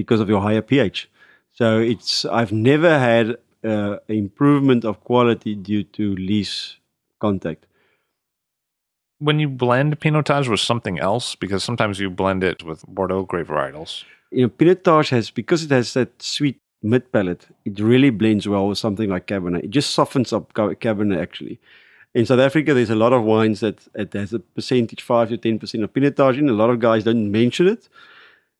because 0.00 0.20
of 0.20 0.28
your 0.28 0.42
higher 0.42 0.62
pH. 0.62 1.10
So 1.58 1.66
it's 1.92 2.24
I've 2.24 2.52
never 2.52 2.92
had 3.10 3.36
uh, 3.64 3.96
improvement 4.08 4.84
of 4.84 5.02
quality 5.04 5.54
due 5.54 5.84
to 5.84 6.14
lees 6.16 6.76
contact. 7.20 7.66
When 9.18 9.40
you 9.40 9.48
blend 9.48 9.98
Pinotage 9.98 10.48
with 10.48 10.60
something 10.60 11.00
else, 11.00 11.34
because 11.34 11.64
sometimes 11.64 11.98
you 11.98 12.08
blend 12.08 12.44
it 12.44 12.62
with 12.62 12.86
Bordeaux 12.86 13.24
grape 13.24 13.48
varietals. 13.48 14.04
You 14.30 14.42
know, 14.42 14.48
Pinotage 14.48 15.10
has 15.10 15.30
because 15.30 15.64
it 15.64 15.70
has 15.70 15.94
that 15.94 16.22
sweet 16.22 16.60
mid 16.82 17.10
palate. 17.10 17.46
It 17.64 17.80
really 17.80 18.10
blends 18.10 18.46
well 18.46 18.68
with 18.68 18.78
something 18.78 19.10
like 19.10 19.26
Cabernet. 19.26 19.64
It 19.64 19.70
just 19.70 19.90
softens 19.90 20.32
up 20.32 20.52
Cabernet 20.54 21.20
actually. 21.20 21.58
In 22.14 22.26
South 22.26 22.40
Africa, 22.40 22.74
there's 22.74 22.90
a 22.90 22.94
lot 22.94 23.12
of 23.12 23.24
wines 23.24 23.60
that 23.60 23.86
it 23.94 24.12
has 24.12 24.32
a 24.32 24.38
percentage, 24.38 25.02
five 25.02 25.28
to 25.30 25.36
ten 25.36 25.58
percent 25.58 25.82
of 25.82 25.92
Pinotage 25.92 26.38
in. 26.38 26.48
A 26.48 26.52
lot 26.52 26.70
of 26.70 26.78
guys 26.78 27.04
don't 27.04 27.30
mention 27.32 27.66
it 27.66 27.88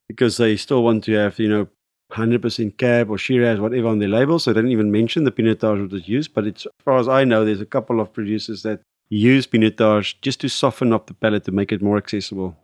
because 0.09 0.39
they 0.39 0.57
still 0.57 0.83
want 0.83 1.05
to 1.05 1.13
have, 1.13 1.39
you 1.39 1.49
know, 1.49 1.69
100% 2.13 2.77
cab 2.79 3.11
or 3.11 3.19
Shiraz, 3.19 3.61
whatever 3.61 3.89
on 3.89 3.99
their 3.99 4.09
label. 4.09 4.39
So 4.39 4.53
they 4.53 4.61
don't 4.61 4.71
even 4.71 4.91
mention 4.91 5.25
the 5.25 5.33
Pinotage 5.33 5.91
that 5.91 5.97
is 5.97 6.09
used. 6.09 6.35
But 6.35 6.47
it's, 6.47 6.67
as 6.67 6.73
far 6.85 6.99
as 6.99 7.09
I 7.09 7.25
know, 7.25 7.45
there's 7.45 7.61
a 7.61 7.67
couple 7.67 8.01
of 8.01 8.13
producers 8.13 8.63
that 8.63 8.81
use 9.11 9.47
Pinotage 9.47 10.15
just 10.23 10.41
to 10.41 10.49
soften 10.49 10.93
up 10.93 11.07
the 11.07 11.15
palate 11.15 11.45
to 11.45 11.53
make 11.53 11.73
it 11.73 11.83
more 11.83 11.97
accessible. 11.97 12.57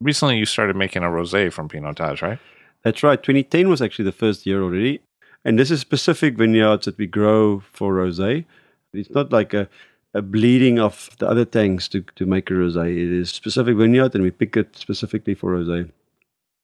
Recently, 0.00 0.36
you 0.38 0.46
started 0.46 0.76
making 0.76 1.02
a 1.02 1.06
rosé 1.06 1.52
from 1.52 1.68
Pinotage, 1.68 2.22
right? 2.22 2.38
That's 2.82 3.02
right. 3.02 3.22
2010 3.22 3.68
was 3.68 3.80
actually 3.80 4.04
the 4.04 4.12
first 4.12 4.44
year 4.46 4.62
already. 4.62 5.00
And 5.44 5.58
this 5.58 5.70
is 5.70 5.80
specific 5.80 6.36
vineyards 6.36 6.86
that 6.86 6.98
we 6.98 7.06
grow 7.06 7.62
for 7.72 7.94
rosé. 7.94 8.44
It's 8.92 9.10
not 9.10 9.32
like 9.32 9.52
a, 9.52 9.68
a 10.14 10.22
bleeding 10.22 10.78
of 10.78 11.10
the 11.18 11.28
other 11.28 11.44
tanks 11.44 11.88
to, 11.88 12.02
to 12.16 12.26
make 12.26 12.50
a 12.50 12.54
rosé. 12.54 12.90
It 12.90 13.12
is 13.12 13.30
specific 13.30 13.76
vineyard 13.76 14.14
and 14.14 14.22
we 14.22 14.30
pick 14.30 14.56
it 14.56 14.76
specifically 14.76 15.34
for 15.34 15.52
rosé. 15.52 15.90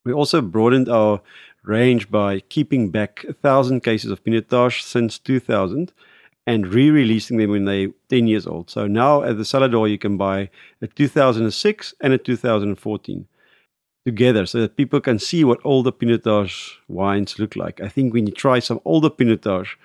We 0.05 0.13
also 0.13 0.41
broadened 0.41 0.89
our 0.89 1.21
range 1.63 2.11
by 2.11 2.41
keeping 2.41 2.91
back 2.91 3.25
a 3.25 3.33
thousand 3.33 3.83
cases 3.83 4.11
of 4.11 4.25
Pinotage 4.25 4.83
since 4.83 5.19
2000 5.19 5.93
and 6.47 6.67
re-releasing 6.67 7.37
them 7.37 7.51
when 7.51 7.65
they're 7.65 7.91
10 8.09 8.27
years 8.27 8.47
old. 8.47 8.71
So 8.71 8.87
now 8.87 9.23
at 9.23 9.37
the 9.37 9.45
cellar 9.45 9.69
door, 9.69 9.89
you 9.89 9.99
can 9.99 10.17
buy 10.17 10.51
a 10.81 10.87
2006 10.87 11.95
and 12.01 12.13
a 12.13 12.19
2014 12.19 13.27
together 14.07 14.47
so 14.47 14.61
that 14.61 14.77
people 14.77 15.01
can 15.01 15.19
see 15.19 15.45
what 15.45 15.61
older 15.65 15.93
Pinotage 15.93 16.73
wines 16.89 17.39
look 17.39 17.57
like. 17.57 17.81
I 17.81 17.89
think 17.89 18.13
when 18.13 18.27
you 18.27 18.33
try 18.33 18.59
some 18.59 18.81
older 18.85 19.11
Pinotage, 19.11 19.77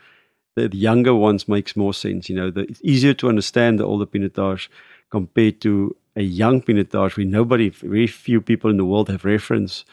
the 0.55 0.73
younger 0.73 1.13
ones 1.13 1.47
makes 1.47 1.75
more 1.75 1.93
sense. 1.93 2.29
You 2.29 2.35
know, 2.37 2.49
the, 2.51 2.61
it's 2.61 2.81
easier 2.81 3.13
to 3.15 3.27
understand 3.29 3.79
the 3.79 3.85
older 3.85 4.05
Pinotage 4.05 4.69
compared 5.11 5.59
to 5.61 5.95
a 6.15 6.21
young 6.21 6.61
Pinotage 6.61 7.17
where 7.17 7.25
nobody, 7.25 7.69
very 7.69 8.07
few 8.07 8.39
people 8.39 8.69
in 8.69 8.77
the 8.77 8.85
world 8.85 9.09
have 9.09 9.25
reference 9.25 9.83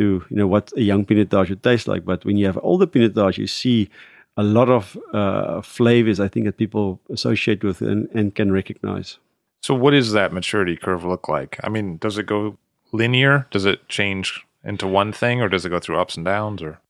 to 0.00 0.24
you 0.30 0.36
know 0.36 0.46
what 0.46 0.72
a 0.76 0.82
young 0.82 1.04
pinotage 1.04 1.50
would 1.50 1.62
taste 1.62 1.86
like. 1.86 2.04
But 2.04 2.24
when 2.24 2.36
you 2.36 2.46
have 2.46 2.58
older 2.62 2.86
pinotage, 2.86 3.38
you 3.38 3.46
see 3.46 3.88
a 4.36 4.42
lot 4.42 4.68
of 4.68 4.96
uh, 5.12 5.60
flavors 5.60 6.18
I 6.18 6.28
think 6.28 6.46
that 6.46 6.56
people 6.56 7.00
associate 7.10 7.62
with 7.62 7.82
and, 7.82 8.08
and 8.14 8.34
can 8.34 8.50
recognize. 8.50 9.18
So, 9.62 9.74
what 9.74 9.90
does 9.90 10.12
that 10.12 10.32
maturity 10.32 10.76
curve 10.76 11.04
look 11.04 11.28
like? 11.28 11.58
I 11.62 11.68
mean, 11.68 11.98
does 11.98 12.16
it 12.16 12.26
go 12.26 12.56
linear? 12.92 13.46
Does 13.50 13.66
it 13.66 13.88
change 13.88 14.44
into 14.64 14.86
one 14.86 15.12
thing, 15.12 15.42
or 15.42 15.48
does 15.48 15.64
it 15.64 15.70
go 15.70 15.80
through 15.80 16.00
ups 16.00 16.16
and 16.16 16.24
downs? 16.24 16.62
Or 16.62 16.80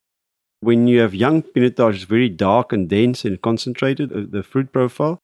when 0.60 0.86
you 0.86 1.00
have 1.00 1.14
young 1.14 1.42
pinotage, 1.42 1.96
it's 1.96 2.04
very 2.04 2.28
dark 2.28 2.72
and 2.72 2.88
dense 2.88 3.24
and 3.24 3.42
concentrated. 3.42 4.12
Uh, 4.12 4.22
the 4.28 4.44
fruit 4.44 4.72
profile, 4.72 5.18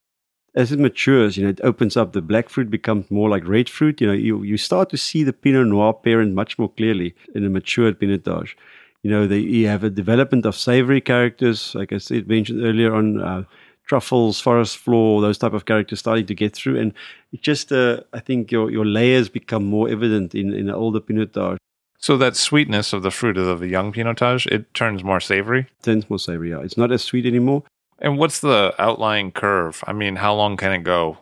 as 0.57 0.71
it 0.71 0.79
matures, 0.79 1.37
you 1.37 1.43
know, 1.43 1.49
it 1.51 1.61
opens 1.63 1.95
up. 1.95 2.13
The 2.13 2.21
black 2.21 2.49
fruit 2.49 2.71
becomes 2.71 3.11
more 3.11 3.29
like 3.29 3.47
red 3.47 3.69
fruit. 3.69 4.01
You 4.01 4.07
know, 4.07 4.13
you, 4.13 4.41
you 4.41 4.57
start 4.57 4.89
to 4.89 4.97
see 4.97 5.23
the 5.23 5.31
Pinot 5.31 5.67
Noir 5.67 5.93
parent 5.93 6.33
much 6.33 6.57
more 6.57 6.69
clearly 6.69 7.13
in 7.35 7.45
a 7.45 7.49
matured 7.49 7.99
Pinotage. 7.99 8.55
You 9.03 9.11
know, 9.11 9.27
the, 9.27 9.39
you 9.39 9.67
have 9.67 9.83
a 9.83 9.91
development 9.91 10.47
of 10.47 10.55
savory 10.55 10.99
characters, 10.99 11.75
like 11.75 11.93
I 11.93 11.99
said, 11.99 12.27
mentioned 12.27 12.63
earlier 12.63 12.93
on, 12.93 13.21
uh, 13.21 13.43
truffles, 13.85 14.41
forest 14.41 14.77
floor, 14.77 15.21
those 15.21 15.37
type 15.37 15.53
of 15.53 15.65
characters 15.65 15.99
starting 15.99 16.25
to 16.25 16.33
get 16.33 16.55
through. 16.55 16.79
And 16.79 16.91
it 17.31 17.41
just, 17.43 17.71
uh, 17.71 18.01
I 18.11 18.19
think 18.19 18.51
your, 18.51 18.71
your 18.71 18.85
layers 18.85 19.29
become 19.29 19.63
more 19.63 19.87
evident 19.87 20.33
in, 20.33 20.51
in 20.53 20.69
an 20.69 20.75
older 20.75 20.99
Pinotage. 20.99 21.57
So 21.99 22.17
that 22.17 22.35
sweetness 22.35 22.93
of 22.93 23.03
the 23.03 23.11
fruit 23.11 23.37
of 23.37 23.59
the 23.59 23.67
young 23.67 23.93
Pinotage, 23.93 24.47
it 24.47 24.73
turns 24.73 25.03
more 25.03 25.19
savory? 25.19 25.61
It 25.61 25.83
turns 25.83 26.09
more 26.09 26.19
savory, 26.19 26.49
yeah. 26.49 26.61
It's 26.61 26.77
not 26.77 26.91
as 26.91 27.03
sweet 27.03 27.27
anymore. 27.27 27.63
And 27.99 28.17
what's 28.17 28.41
the 28.41 28.75
outlying 28.77 29.31
curve? 29.31 29.83
I 29.87 29.93
mean, 29.93 30.17
how 30.17 30.35
long 30.35 30.55
can 30.57 30.71
it 30.71 30.83
go? 30.83 31.17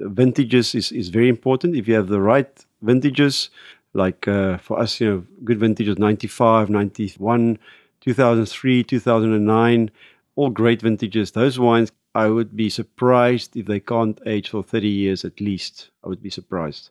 Vintages 0.00 0.74
is, 0.74 0.90
is 0.90 1.08
very 1.10 1.28
important. 1.28 1.76
If 1.76 1.86
you 1.86 1.94
have 1.94 2.08
the 2.08 2.20
right 2.20 2.48
vintages, 2.80 3.50
like 3.92 4.26
uh, 4.26 4.56
for 4.58 4.78
us, 4.80 5.00
you 5.00 5.10
know, 5.10 5.26
good 5.44 5.60
vintages 5.60 5.98
95, 5.98 6.70
91, 6.70 7.58
2003, 8.00 8.84
2009, 8.84 9.90
all 10.34 10.50
great 10.50 10.80
vintages. 10.80 11.32
Those 11.32 11.58
wines, 11.58 11.92
I 12.14 12.28
would 12.28 12.56
be 12.56 12.70
surprised 12.70 13.56
if 13.56 13.66
they 13.66 13.80
can't 13.80 14.20
age 14.26 14.48
for 14.48 14.62
30 14.62 14.88
years 14.88 15.24
at 15.24 15.40
least. 15.40 15.90
I 16.02 16.08
would 16.08 16.22
be 16.22 16.30
surprised. 16.30 16.90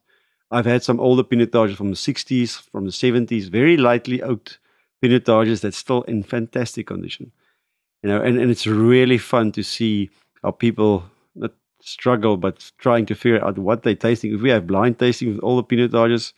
I've 0.52 0.66
had 0.66 0.84
some 0.84 1.00
older 1.00 1.24
pinotages 1.24 1.78
from 1.78 1.90
the 1.90 1.96
60s, 1.96 2.70
from 2.70 2.86
the 2.86 2.92
70s, 2.92 3.50
very 3.50 3.78
lightly 3.78 4.22
oaked 4.22 4.60
pinotages 5.02 5.62
that's 5.62 5.78
still 5.78 6.04
in 6.04 6.22
fantastic 6.22 6.88
condition 6.88 7.32
you 8.04 8.10
know, 8.10 8.22
and, 8.22 8.40
and 8.40 8.50
it's 8.50 8.68
really 8.68 9.18
fun 9.18 9.52
to 9.54 9.64
see 9.64 10.10
how 10.44 10.52
people 10.52 11.04
not 11.36 11.52
struggle 11.82 12.38
but 12.38 12.72
trying 12.78 13.06
to 13.08 13.16
figure 13.16 13.44
out 13.44 13.58
what 13.58 13.84
they're 13.84 13.96
tasting. 13.96 14.34
If 14.34 14.42
we 14.42 14.50
have 14.50 14.68
blind 14.68 15.00
tasting 15.00 15.34
with 15.34 15.40
all 15.40 15.58
the 15.58 15.64
pinotages, 15.64 16.34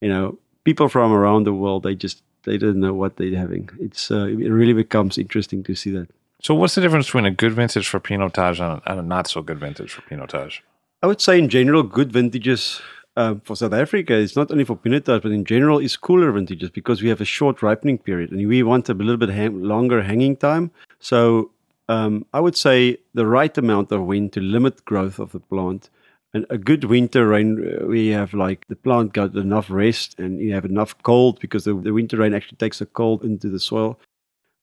you 0.00 0.08
know, 0.08 0.38
people 0.64 0.88
from 0.88 1.12
around 1.12 1.44
the 1.44 1.54
world 1.54 1.82
they 1.82 1.94
just 1.94 2.22
they 2.44 2.56
don't 2.56 2.80
know 2.80 2.94
what 2.94 3.16
they're 3.16 3.36
having. 3.36 3.68
It's 3.80 4.10
uh, 4.10 4.26
it 4.26 4.50
really 4.50 4.72
becomes 4.72 5.18
interesting 5.18 5.62
to 5.64 5.74
see 5.74 5.90
that. 5.90 6.08
So, 6.42 6.54
what's 6.54 6.74
the 6.74 6.80
difference 6.80 7.06
between 7.06 7.26
a 7.26 7.30
good 7.30 7.52
vintage 7.52 7.88
for 7.88 8.00
Pinotage 8.00 8.60
and 8.60 8.80
a, 8.80 8.90
and 8.90 9.00
a 9.00 9.02
not 9.02 9.26
so 9.26 9.42
good 9.42 9.58
vintage 9.58 9.92
for 9.92 10.02
Pinotage? 10.02 10.60
I 11.02 11.06
would 11.06 11.20
say, 11.20 11.38
in 11.38 11.48
general, 11.48 11.82
good 11.82 12.12
vintages 12.12 12.80
um, 13.20 13.40
for 13.40 13.54
South 13.54 13.74
Africa, 13.74 14.14
it's 14.14 14.34
not 14.34 14.50
only 14.50 14.64
for 14.64 14.76
Pinotage, 14.76 15.22
but 15.22 15.32
in 15.32 15.44
general, 15.44 15.78
it's 15.78 15.96
cooler 15.96 16.32
vintages 16.32 16.70
because 16.70 17.02
we 17.02 17.10
have 17.10 17.20
a 17.20 17.26
short 17.26 17.60
ripening 17.60 17.98
period 17.98 18.30
and 18.30 18.48
we 18.48 18.62
want 18.62 18.88
a 18.88 18.94
little 18.94 19.18
bit 19.18 19.30
ha- 19.30 19.52
longer 19.52 20.02
hanging 20.02 20.36
time. 20.36 20.70
So 21.00 21.50
um, 21.88 22.24
I 22.32 22.40
would 22.40 22.56
say 22.56 22.96
the 23.12 23.26
right 23.26 23.56
amount 23.58 23.92
of 23.92 24.06
wind 24.06 24.32
to 24.34 24.40
limit 24.40 24.84
growth 24.86 25.18
of 25.18 25.32
the 25.32 25.40
plant. 25.40 25.90
And 26.32 26.46
a 26.48 26.56
good 26.56 26.84
winter 26.84 27.26
rain, 27.26 27.48
uh, 27.60 27.86
we 27.86 28.08
have 28.08 28.32
like 28.32 28.66
the 28.68 28.76
plant 28.76 29.12
got 29.12 29.34
enough 29.34 29.68
rest 29.68 30.18
and 30.18 30.40
you 30.40 30.54
have 30.54 30.64
enough 30.64 30.94
cold 31.02 31.40
because 31.40 31.64
the, 31.64 31.74
the 31.74 31.92
winter 31.92 32.16
rain 32.16 32.32
actually 32.32 32.56
takes 32.56 32.78
the 32.78 32.86
cold 32.86 33.24
into 33.24 33.50
the 33.50 33.60
soil 33.60 33.98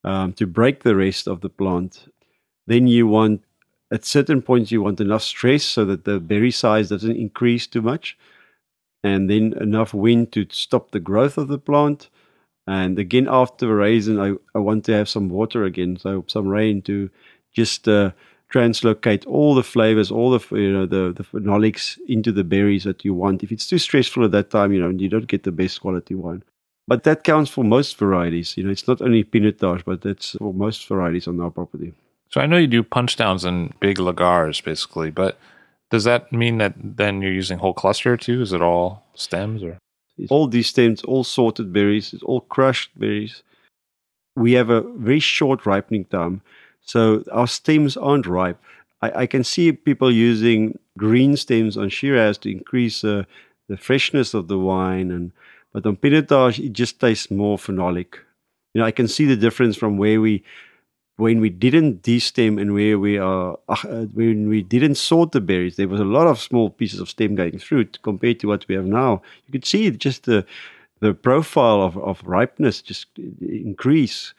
um, 0.03 0.33
to 0.33 0.47
break 0.47 0.81
the 0.81 0.95
rest 0.95 1.27
of 1.27 1.41
the 1.41 1.49
plant. 1.49 2.11
Then 2.65 2.87
you 2.87 3.05
want, 3.05 3.43
at 3.91 4.03
certain 4.03 4.41
points, 4.41 4.71
you 4.71 4.81
want 4.81 4.99
enough 4.99 5.23
stress 5.23 5.63
so 5.63 5.85
that 5.85 6.05
the 6.05 6.19
berry 6.19 6.51
size 6.51 6.89
doesn't 6.89 7.17
increase 7.17 7.67
too 7.67 7.83
much 7.83 8.17
and 9.03 9.29
then 9.29 9.53
enough 9.59 9.93
wind 9.93 10.31
to 10.33 10.45
stop 10.51 10.91
the 10.91 10.99
growth 10.99 11.37
of 11.37 11.47
the 11.47 11.59
plant. 11.59 12.09
And 12.65 12.99
again, 12.99 13.27
after 13.29 13.65
the 13.67 13.73
raisin, 13.73 14.19
I, 14.19 14.33
I 14.53 14.59
want 14.59 14.83
to 14.85 14.93
have 14.93 15.07
some 15.07 15.29
water 15.29 15.63
again, 15.63 15.97
so 15.97 16.25
some 16.27 16.47
rain 16.47 16.81
to 16.83 17.09
just 17.53 17.87
uh, 17.87 18.11
translocate 18.51 19.25
all 19.25 19.55
the 19.55 19.63
flavors, 19.63 20.11
all 20.11 20.31
the 20.31 20.55
you 20.55 20.71
know 20.71 20.85
the 20.85 21.13
the 21.15 21.23
phenolics 21.23 21.97
into 22.07 22.31
the 22.31 22.43
berries 22.43 22.83
that 22.83 23.05
you 23.05 23.13
want. 23.13 23.43
If 23.43 23.51
it's 23.51 23.67
too 23.67 23.77
stressful 23.77 24.25
at 24.25 24.31
that 24.31 24.49
time, 24.49 24.73
you 24.73 24.81
know 24.81 24.89
you 24.89 25.09
don't 25.09 25.27
get 25.27 25.43
the 25.43 25.51
best 25.51 25.81
quality 25.81 26.15
wine. 26.15 26.43
But 26.87 27.03
that 27.03 27.23
counts 27.23 27.51
for 27.51 27.63
most 27.63 27.97
varieties. 27.97 28.55
You 28.55 28.63
know, 28.63 28.71
it's 28.71 28.87
not 28.87 29.01
only 29.01 29.23
Pinotage, 29.23 29.83
but 29.83 30.01
that's 30.01 30.31
for 30.31 30.53
most 30.53 30.87
varieties 30.87 31.27
on 31.27 31.41
our 31.41 31.51
property. 31.51 31.93
So 32.29 32.39
I 32.39 32.45
know 32.45 32.57
you 32.57 32.67
do 32.67 32.83
punch 32.83 33.17
downs 33.17 33.43
and 33.43 33.77
big 33.79 33.97
lagars, 33.97 34.63
basically, 34.63 35.11
but 35.11 35.37
does 35.89 36.03
that 36.03 36.31
mean 36.31 36.57
that 36.57 36.73
then 36.77 37.21
you're 37.21 37.31
using 37.31 37.59
whole 37.59 37.73
cluster 37.73 38.17
too? 38.17 38.41
Is 38.41 38.53
it 38.53 38.61
all 38.61 39.03
stems 39.13 39.63
or? 39.63 39.77
All 40.29 40.47
these 40.47 40.67
stems, 40.67 41.03
all 41.03 41.23
sorted 41.23 41.71
berries, 41.71 42.13
it's 42.13 42.23
all 42.23 42.41
crushed 42.41 42.97
berries. 42.99 43.43
We 44.35 44.53
have 44.53 44.69
a 44.69 44.81
very 44.81 45.19
short 45.19 45.65
ripening 45.65 46.05
time, 46.05 46.41
so 46.81 47.23
our 47.31 47.47
stems 47.47 47.95
aren't 47.95 48.25
ripe. 48.25 48.59
I, 49.01 49.11
I 49.21 49.25
can 49.27 49.43
see 49.43 49.71
people 49.71 50.11
using 50.11 50.79
green 50.97 51.37
stems 51.37 51.77
on 51.77 51.89
Shiraz 51.89 52.39
to 52.39 52.51
increase 52.51 53.03
uh, 53.03 53.23
the 53.69 53.77
freshness 53.77 54.33
of 54.33 54.47
the 54.47 54.57
wine, 54.57 55.11
and 55.11 55.31
but 55.71 55.85
on 55.85 55.97
Pinotage 55.97 56.63
it 56.63 56.73
just 56.73 56.99
tastes 56.99 57.29
more 57.29 57.57
phenolic. 57.57 58.15
You 58.73 58.81
know, 58.81 58.85
I 58.85 58.91
can 58.91 59.07
see 59.07 59.25
the 59.25 59.35
difference 59.35 59.77
from 59.77 59.97
where 59.97 60.19
we 60.19 60.43
when 61.17 61.41
we 61.41 61.49
didn't 61.49 62.03
destem 62.03 62.61
and 62.61 62.73
where 62.73 62.97
we 62.97 63.17
are 63.17 63.57
uh, 63.69 64.05
when 64.13 64.47
we 64.47 64.61
didn't 64.61 64.95
sort 64.95 65.31
the 65.31 65.41
berries 65.41 65.75
there 65.75 65.87
was 65.87 65.99
a 65.99 66.05
lot 66.05 66.27
of 66.27 66.39
small 66.39 66.69
pieces 66.69 66.99
of 66.99 67.09
stem 67.09 67.35
going 67.35 67.57
through 67.59 67.85
compared 68.03 68.39
to 68.39 68.47
what 68.47 68.67
we 68.67 68.75
have 68.75 68.85
now. 68.85 69.21
You 69.47 69.51
could 69.51 69.65
see 69.65 69.89
just 69.91 70.23
the 70.23 70.45
the 70.99 71.13
profile 71.13 71.81
of, 71.83 71.97
of 71.97 72.23
ripeness 72.23 72.81
just 72.81 73.07
increase. 73.41 74.33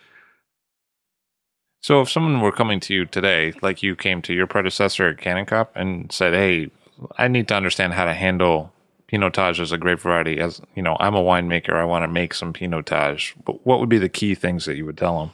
So 1.81 2.01
if 2.01 2.11
someone 2.11 2.41
were 2.41 2.51
coming 2.51 2.81
to 2.81 2.95
you 2.95 3.05
today 3.05 3.53
like 3.61 3.83
you 3.83 3.95
came 3.95 4.23
to 4.23 4.33
your 4.33 4.47
predecessor 4.47 5.09
at 5.09 5.19
Kanonkop 5.19 5.69
and 5.75 6.11
said 6.11 6.33
hey 6.33 6.71
i 7.17 7.29
need 7.29 7.47
to 7.47 7.55
understand 7.55 7.93
how 7.93 8.05
to 8.05 8.13
handle 8.13 8.73
pinotage 9.09 9.61
as 9.61 9.73
a 9.73 9.79
grape 9.79 10.01
variety. 10.01 10.39
As 10.39 10.61
you 10.77 10.83
know 10.83 10.97
i'm 11.01 11.17
a 11.17 11.23
winemaker. 11.23 11.75
I 11.75 11.85
want 11.85 12.05
to 12.05 12.09
make 12.09 12.35
some 12.35 12.53
pinotage. 12.53 13.35
But 13.45 13.67
what 13.67 13.81
would 13.81 13.89
be 13.89 13.99
the 13.99 14.09
key 14.09 14.37
things 14.37 14.65
that 14.67 14.77
you 14.77 14.87
would 14.87 14.99
tell 14.99 15.19
them 15.19 15.31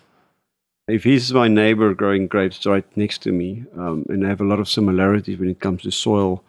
if 0.89 1.05
he's 1.05 1.33
my 1.33 1.49
neighbor 1.49 1.95
growing 1.95 2.27
grapes 2.27 2.67
right 2.67 2.85
next 2.97 3.23
to 3.23 3.33
me, 3.33 3.65
um, 3.77 4.05
and 4.09 4.25
I 4.25 4.29
have 4.29 4.41
a 4.41 4.45
lot 4.45 4.61
of 4.61 4.69
similarities 4.69 5.39
when 5.39 5.49
it 5.49 5.61
comes 5.61 5.83
to 5.83 5.91
soil, 5.91 6.43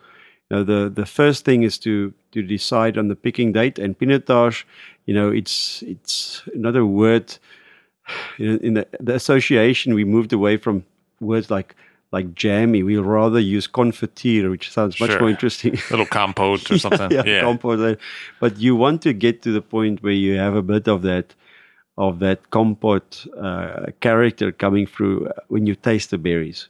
you 0.50 0.58
know, 0.58 0.64
the 0.64 0.90
the 0.90 1.06
first 1.06 1.46
thing 1.46 1.64
is 1.64 1.78
to 1.80 2.14
to 2.32 2.42
decide 2.44 2.98
on 2.98 3.08
the 3.08 3.16
picking 3.16 3.54
date. 3.54 3.80
And 3.80 3.98
pinotage, 3.98 4.66
you 5.06 5.14
know, 5.14 5.30
it's 5.30 5.82
it's 5.84 6.44
another 6.54 6.86
word. 6.86 7.38
In, 8.38 8.60
in 8.60 8.74
the, 8.76 8.88
the 9.00 9.16
association, 9.16 9.96
we 9.96 10.04
moved 10.04 10.32
away 10.32 10.58
from 10.58 10.84
words 11.20 11.50
like 11.50 11.76
like 12.12 12.36
jammy. 12.36 12.84
We'll 12.84 13.04
rather 13.04 13.40
use 13.40 13.66
confiture, 13.68 14.50
which 14.52 14.70
sounds 14.72 15.00
much 15.00 15.10
Sure. 15.10 15.22
more 15.22 15.30
interesting. 15.30 15.76
A 15.76 15.82
little 15.90 16.06
compote 16.06 16.70
or 16.70 16.78
something 16.86 17.10
yeah, 17.12 17.24
yeah, 17.26 17.42
compote. 17.42 18.00
But 18.40 18.58
you 18.60 18.76
want 18.76 19.02
to 19.04 19.14
get 19.14 19.42
to 19.44 19.52
the 19.52 19.62
point 19.62 20.04
where 20.04 20.14
you 20.14 20.38
have 20.38 20.56
a 20.56 20.62
bit 20.62 20.88
of 20.88 21.02
that 21.02 21.34
of 21.98 22.20
that 22.20 22.50
compote 22.50 23.26
uh, 23.40 23.88
character 24.02 24.52
coming 24.52 24.86
through 24.86 25.28
uh, 25.28 25.32
when 25.48 25.66
you 25.66 25.76
taste 25.76 26.10
the 26.10 26.18
berries. 26.18 26.68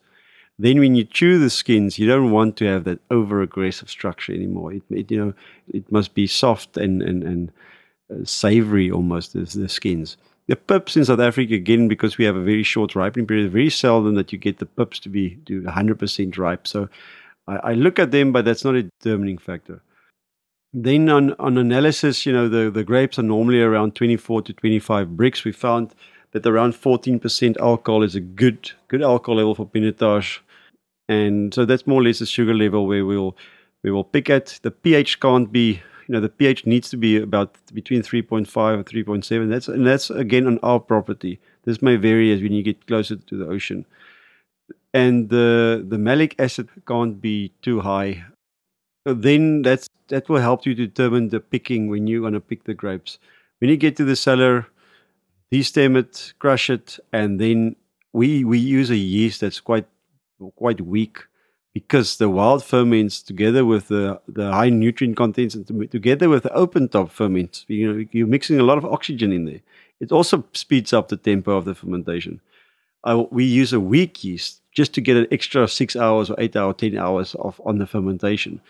Then, 0.58 0.80
when 0.80 0.96
you 0.96 1.04
chew 1.04 1.38
the 1.38 1.50
skins, 1.50 2.00
you 2.00 2.08
don't 2.08 2.32
want 2.32 2.56
to 2.58 2.66
have 2.66 2.86
that 2.86 3.00
over 3.12 3.42
aggressive 3.42 3.90
structure 3.90 4.34
anymore. 4.34 4.74
It, 4.74 4.84
it, 4.90 5.12
you 5.12 5.18
know, 5.18 5.34
it 5.74 5.92
must 5.92 6.14
be 6.14 6.28
soft 6.28 6.78
and 6.78 7.02
and 7.02 7.24
and 7.24 7.52
uh, 8.10 8.24
savory 8.24 8.90
almost 8.90 9.36
as 9.36 9.54
the 9.54 9.68
skins. 9.68 10.18
The 10.48 10.56
pips 10.56 10.96
in 10.96 11.06
South 11.06 11.20
Africa, 11.20 11.56
again, 11.56 11.88
because 11.88 12.20
we 12.20 12.26
have 12.26 12.36
a 12.36 12.44
very 12.44 12.62
short 12.62 12.96
ripening 12.96 13.26
period, 13.26 13.52
very 13.52 13.72
seldom 13.72 14.14
that 14.16 14.32
you 14.32 14.38
get 14.38 14.60
the 14.60 14.68
pips 14.68 15.00
to 15.00 15.10
be 15.10 15.38
to 15.48 15.64
100% 15.64 16.38
ripe. 16.38 16.68
So 16.68 16.88
I, 17.48 17.56
I 17.56 17.74
look 17.74 17.98
at 17.98 18.12
them, 18.12 18.32
but 18.32 18.46
that's 18.46 18.64
not 18.64 18.76
a 18.76 18.84
determining 18.84 19.40
factor. 19.40 19.82
Then 20.78 21.08
on, 21.08 21.34
on 21.40 21.58
analysis, 21.58 22.26
you 22.26 22.34
know, 22.34 22.50
the, 22.50 22.70
the 22.70 22.84
grapes 22.84 23.18
are 23.18 23.24
normally 23.24 23.62
around 23.62 23.96
24 23.96 24.42
to 24.42 24.52
25 24.52 25.08
Brix. 25.08 25.46
We 25.46 25.54
found 25.54 25.96
that 26.34 26.46
around 26.46 26.74
14% 26.74 27.58
alcohol 27.62 28.04
is 28.04 28.14
a 28.14 28.20
good 28.20 28.72
good 28.90 29.02
alcohol 29.02 29.38
level 29.38 29.56
for 29.56 29.66
Pinotage. 29.66 30.40
And 31.08 31.54
so 31.54 31.64
that's 31.64 31.88
more 31.88 32.02
or 32.02 32.04
less 32.04 32.20
the 32.20 32.26
sugar 32.26 32.54
level 32.54 32.88
where 32.88 33.06
we'll 33.06 33.38
we 33.84 33.92
will 33.92 34.04
pick 34.04 34.30
at. 34.30 34.60
The 34.64 34.72
pH 34.72 35.22
can't 35.22 35.50
be, 35.50 35.82
you 36.08 36.14
know, 36.14 36.20
the 36.20 36.28
pH 36.28 36.66
needs 36.66 36.90
to 36.90 36.98
be 36.98 37.22
about 37.22 37.56
between 37.74 38.02
3.5 38.02 38.74
and 38.74 38.86
3.7. 38.86 39.50
That's 39.50 39.70
and 39.70 39.88
that's 39.88 40.10
again 40.10 40.46
on 40.46 40.60
our 40.62 40.82
property. 40.82 41.40
This 41.64 41.82
may 41.82 41.96
vary 41.96 42.34
as 42.34 42.42
when 42.42 42.52
you 42.52 42.64
get 42.64 42.86
closer 42.86 43.16
to 43.16 43.38
the 43.38 43.48
ocean. 43.48 43.86
And 44.94 45.30
the 45.30 45.86
the 45.88 45.98
malic 45.98 46.36
acid 46.38 46.68
can't 46.86 47.22
be 47.22 47.54
too 47.62 47.80
high 47.80 48.26
then 49.06 49.62
that's 49.62 49.90
that 50.08 50.28
will 50.30 50.40
help 50.40 50.66
you 50.66 50.74
determine 50.74 51.30
the 51.30 51.40
picking 51.40 51.90
when 51.90 52.08
you 52.08 52.24
want 52.24 52.34
to 52.34 52.42
pick 52.42 52.64
the 52.64 52.74
grapes. 52.74 53.20
When 53.60 53.70
you 53.70 53.78
get 53.78 53.96
to 53.98 54.06
the 54.06 54.16
cellar, 54.16 54.68
destem 55.52 55.96
it, 55.98 56.34
crush 56.40 56.70
it, 56.70 57.00
and 57.14 57.40
then 57.40 57.76
we 58.14 58.44
we 58.44 58.58
use 58.58 58.90
a 58.90 58.98
yeast 58.98 59.42
that's 59.42 59.60
quite 59.60 59.86
quite 60.56 60.82
weak 60.82 61.20
because 61.74 62.18
the 62.18 62.30
wild 62.30 62.64
ferments 62.64 63.22
together 63.22 63.66
with 63.66 63.90
the, 63.90 64.20
the 64.30 64.50
high 64.52 64.70
nutrient 64.70 65.18
contents 65.18 65.56
and 65.56 65.68
to- 65.68 65.88
together 65.88 66.30
with 66.30 66.44
the 66.44 66.54
open 66.54 66.88
top 66.88 67.12
ferments, 67.12 67.66
you 67.68 67.94
know, 67.94 68.06
you're 68.12 68.28
mixing 68.28 68.58
a 68.58 68.64
lot 68.64 68.78
of 68.78 68.86
oxygen 68.86 69.34
in 69.34 69.44
there. 69.44 69.60
It 70.00 70.12
also 70.12 70.46
speeds 70.54 70.94
up 70.94 71.10
the 71.10 71.18
tempo 71.18 71.52
of 71.52 71.66
the 71.66 71.76
fermentation. 71.76 72.40
We 73.30 73.44
use 73.44 73.72
a 73.74 73.80
weak 73.80 74.24
yeast 74.24 74.62
just 74.72 74.94
to 74.94 75.02
get 75.02 75.18
an 75.18 75.28
extra 75.32 75.68
six 75.68 75.96
hours 75.96 76.30
or 76.30 76.36
eight 76.40 76.56
hours, 76.56 76.76
ten 76.78 76.98
hours 76.98 77.36
of 77.36 77.62
on 77.66 77.78
the 77.78 77.86
fermentation 77.86 78.62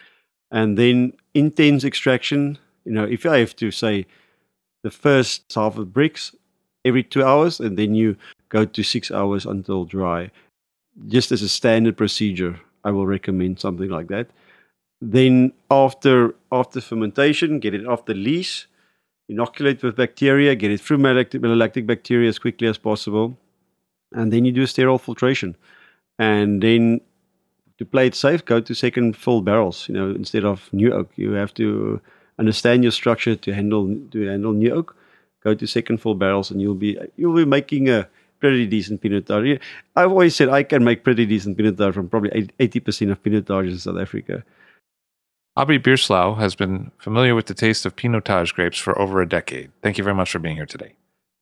and 0.52 0.78
then 0.78 1.14
intense 1.34 1.84
extraction. 1.84 2.58
You 2.86 2.94
know, 2.94 3.04
if 3.04 3.26
I 3.26 3.40
have 3.40 3.56
to 3.58 3.72
say 3.72 4.06
the 4.84 4.92
first 4.92 5.52
half 5.54 5.78
of 5.78 5.88
Brix 5.88 6.36
every 6.84 7.04
two 7.04 7.24
hours, 7.24 7.60
and 7.60 7.78
then 7.78 7.96
you 7.96 8.16
go 8.50 8.66
to 8.66 8.84
six 8.84 9.12
hours 9.12 9.46
until 9.46 9.86
dry, 9.86 10.32
just 11.08 11.32
as 11.32 11.42
a 11.42 11.50
standard 11.50 11.98
procedure, 11.98 12.60
I 12.84 12.92
will 12.92 13.08
recommend 13.08 13.60
something 13.60 13.90
like 13.90 14.08
that. 14.08 14.30
Then 15.02 15.54
after 15.70 16.36
after 16.52 16.80
fermentation, 16.80 17.60
get 17.60 17.74
it 17.74 17.86
off 17.86 18.06
the 18.06 18.14
lees, 18.14 18.68
inoculate 19.28 19.84
with 19.84 19.96
bacteria, 19.96 20.56
get 20.56 20.72
it 20.72 20.80
through 20.80 21.00
malolactic, 21.00 21.86
bacteria 21.86 22.30
as 22.30 22.40
quickly 22.40 22.68
as 22.68 22.78
possible, 22.78 23.38
and 24.14 24.32
then 24.32 24.46
you 24.46 24.52
do 24.52 24.62
a 24.62 24.68
sterile 24.68 25.00
filtration, 25.00 25.56
and 26.20 26.62
then 26.62 27.02
to 27.78 27.86
play 27.86 28.08
it 28.08 28.16
safe, 28.16 28.44
go 28.46 28.62
to 28.62 28.74
second 28.74 29.18
full 29.18 29.42
barrels. 29.42 29.88
You 29.90 29.96
know, 29.96 30.10
instead 30.12 30.46
of 30.46 30.70
new 30.72 30.94
oak, 30.94 31.12
you 31.16 31.32
have 31.34 31.54
to 31.56 32.02
understand 32.40 32.84
your 32.84 32.92
structure 32.92 33.36
to 33.36 33.54
handle 33.54 33.96
to 34.12 34.28
handle 34.28 34.54
new 34.54 34.72
oak. 34.72 34.96
Go 35.44 35.54
to 35.54 35.68
second 35.68 36.00
full 36.00 36.16
barrels, 36.16 36.52
and 36.52 36.62
you'll 36.62 36.76
be 36.76 36.98
you'll 37.18 37.36
be 37.36 37.46
making 37.46 37.90
a 37.90 38.08
pretty 38.40 38.66
decent 38.66 39.02
pinotage. 39.02 39.60
I've 39.96 40.10
always 40.10 40.36
said 40.36 40.50
I 40.50 40.64
can 40.64 40.84
make 40.84 41.04
pretty 41.04 41.26
decent 41.26 41.58
pinotage 41.58 41.94
from 41.94 42.10
probably 42.10 42.50
eighty 42.60 42.80
percent 42.80 43.12
of 43.12 43.22
pinotage 43.22 43.70
in 43.70 43.78
South 43.78 43.98
Africa. 43.98 44.44
Abrie 45.58 45.82
Beeslaar 45.82 46.38
has 46.38 46.54
been 46.54 46.92
familiar 46.98 47.34
with 47.34 47.46
the 47.46 47.54
taste 47.54 47.86
of 47.86 47.96
Pinotage 47.96 48.54
grapes 48.54 48.78
for 48.78 49.00
over 49.00 49.22
a 49.22 49.30
decade. 49.30 49.72
Thank 49.82 49.98
you 49.98 50.04
very 50.04 50.16
much 50.16 50.32
for 50.32 50.40
being 50.40 50.58
here 50.58 50.66
today. 50.66 50.96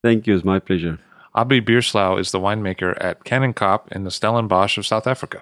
Thank 0.03 0.27
you, 0.27 0.35
it's 0.35 0.45
my 0.45 0.59
pleasure. 0.59 0.99
Abrie 1.35 1.65
Beeslaar 1.65 2.19
is 2.19 2.29
the 2.29 2.39
winemaker 2.39 2.95
at 3.01 3.23
Kanonkop 3.23 3.91
in 3.91 4.03
the 4.03 4.11
Stellenbosch 4.11 4.77
of 4.77 4.85
South 4.85 5.07
Africa. 5.07 5.41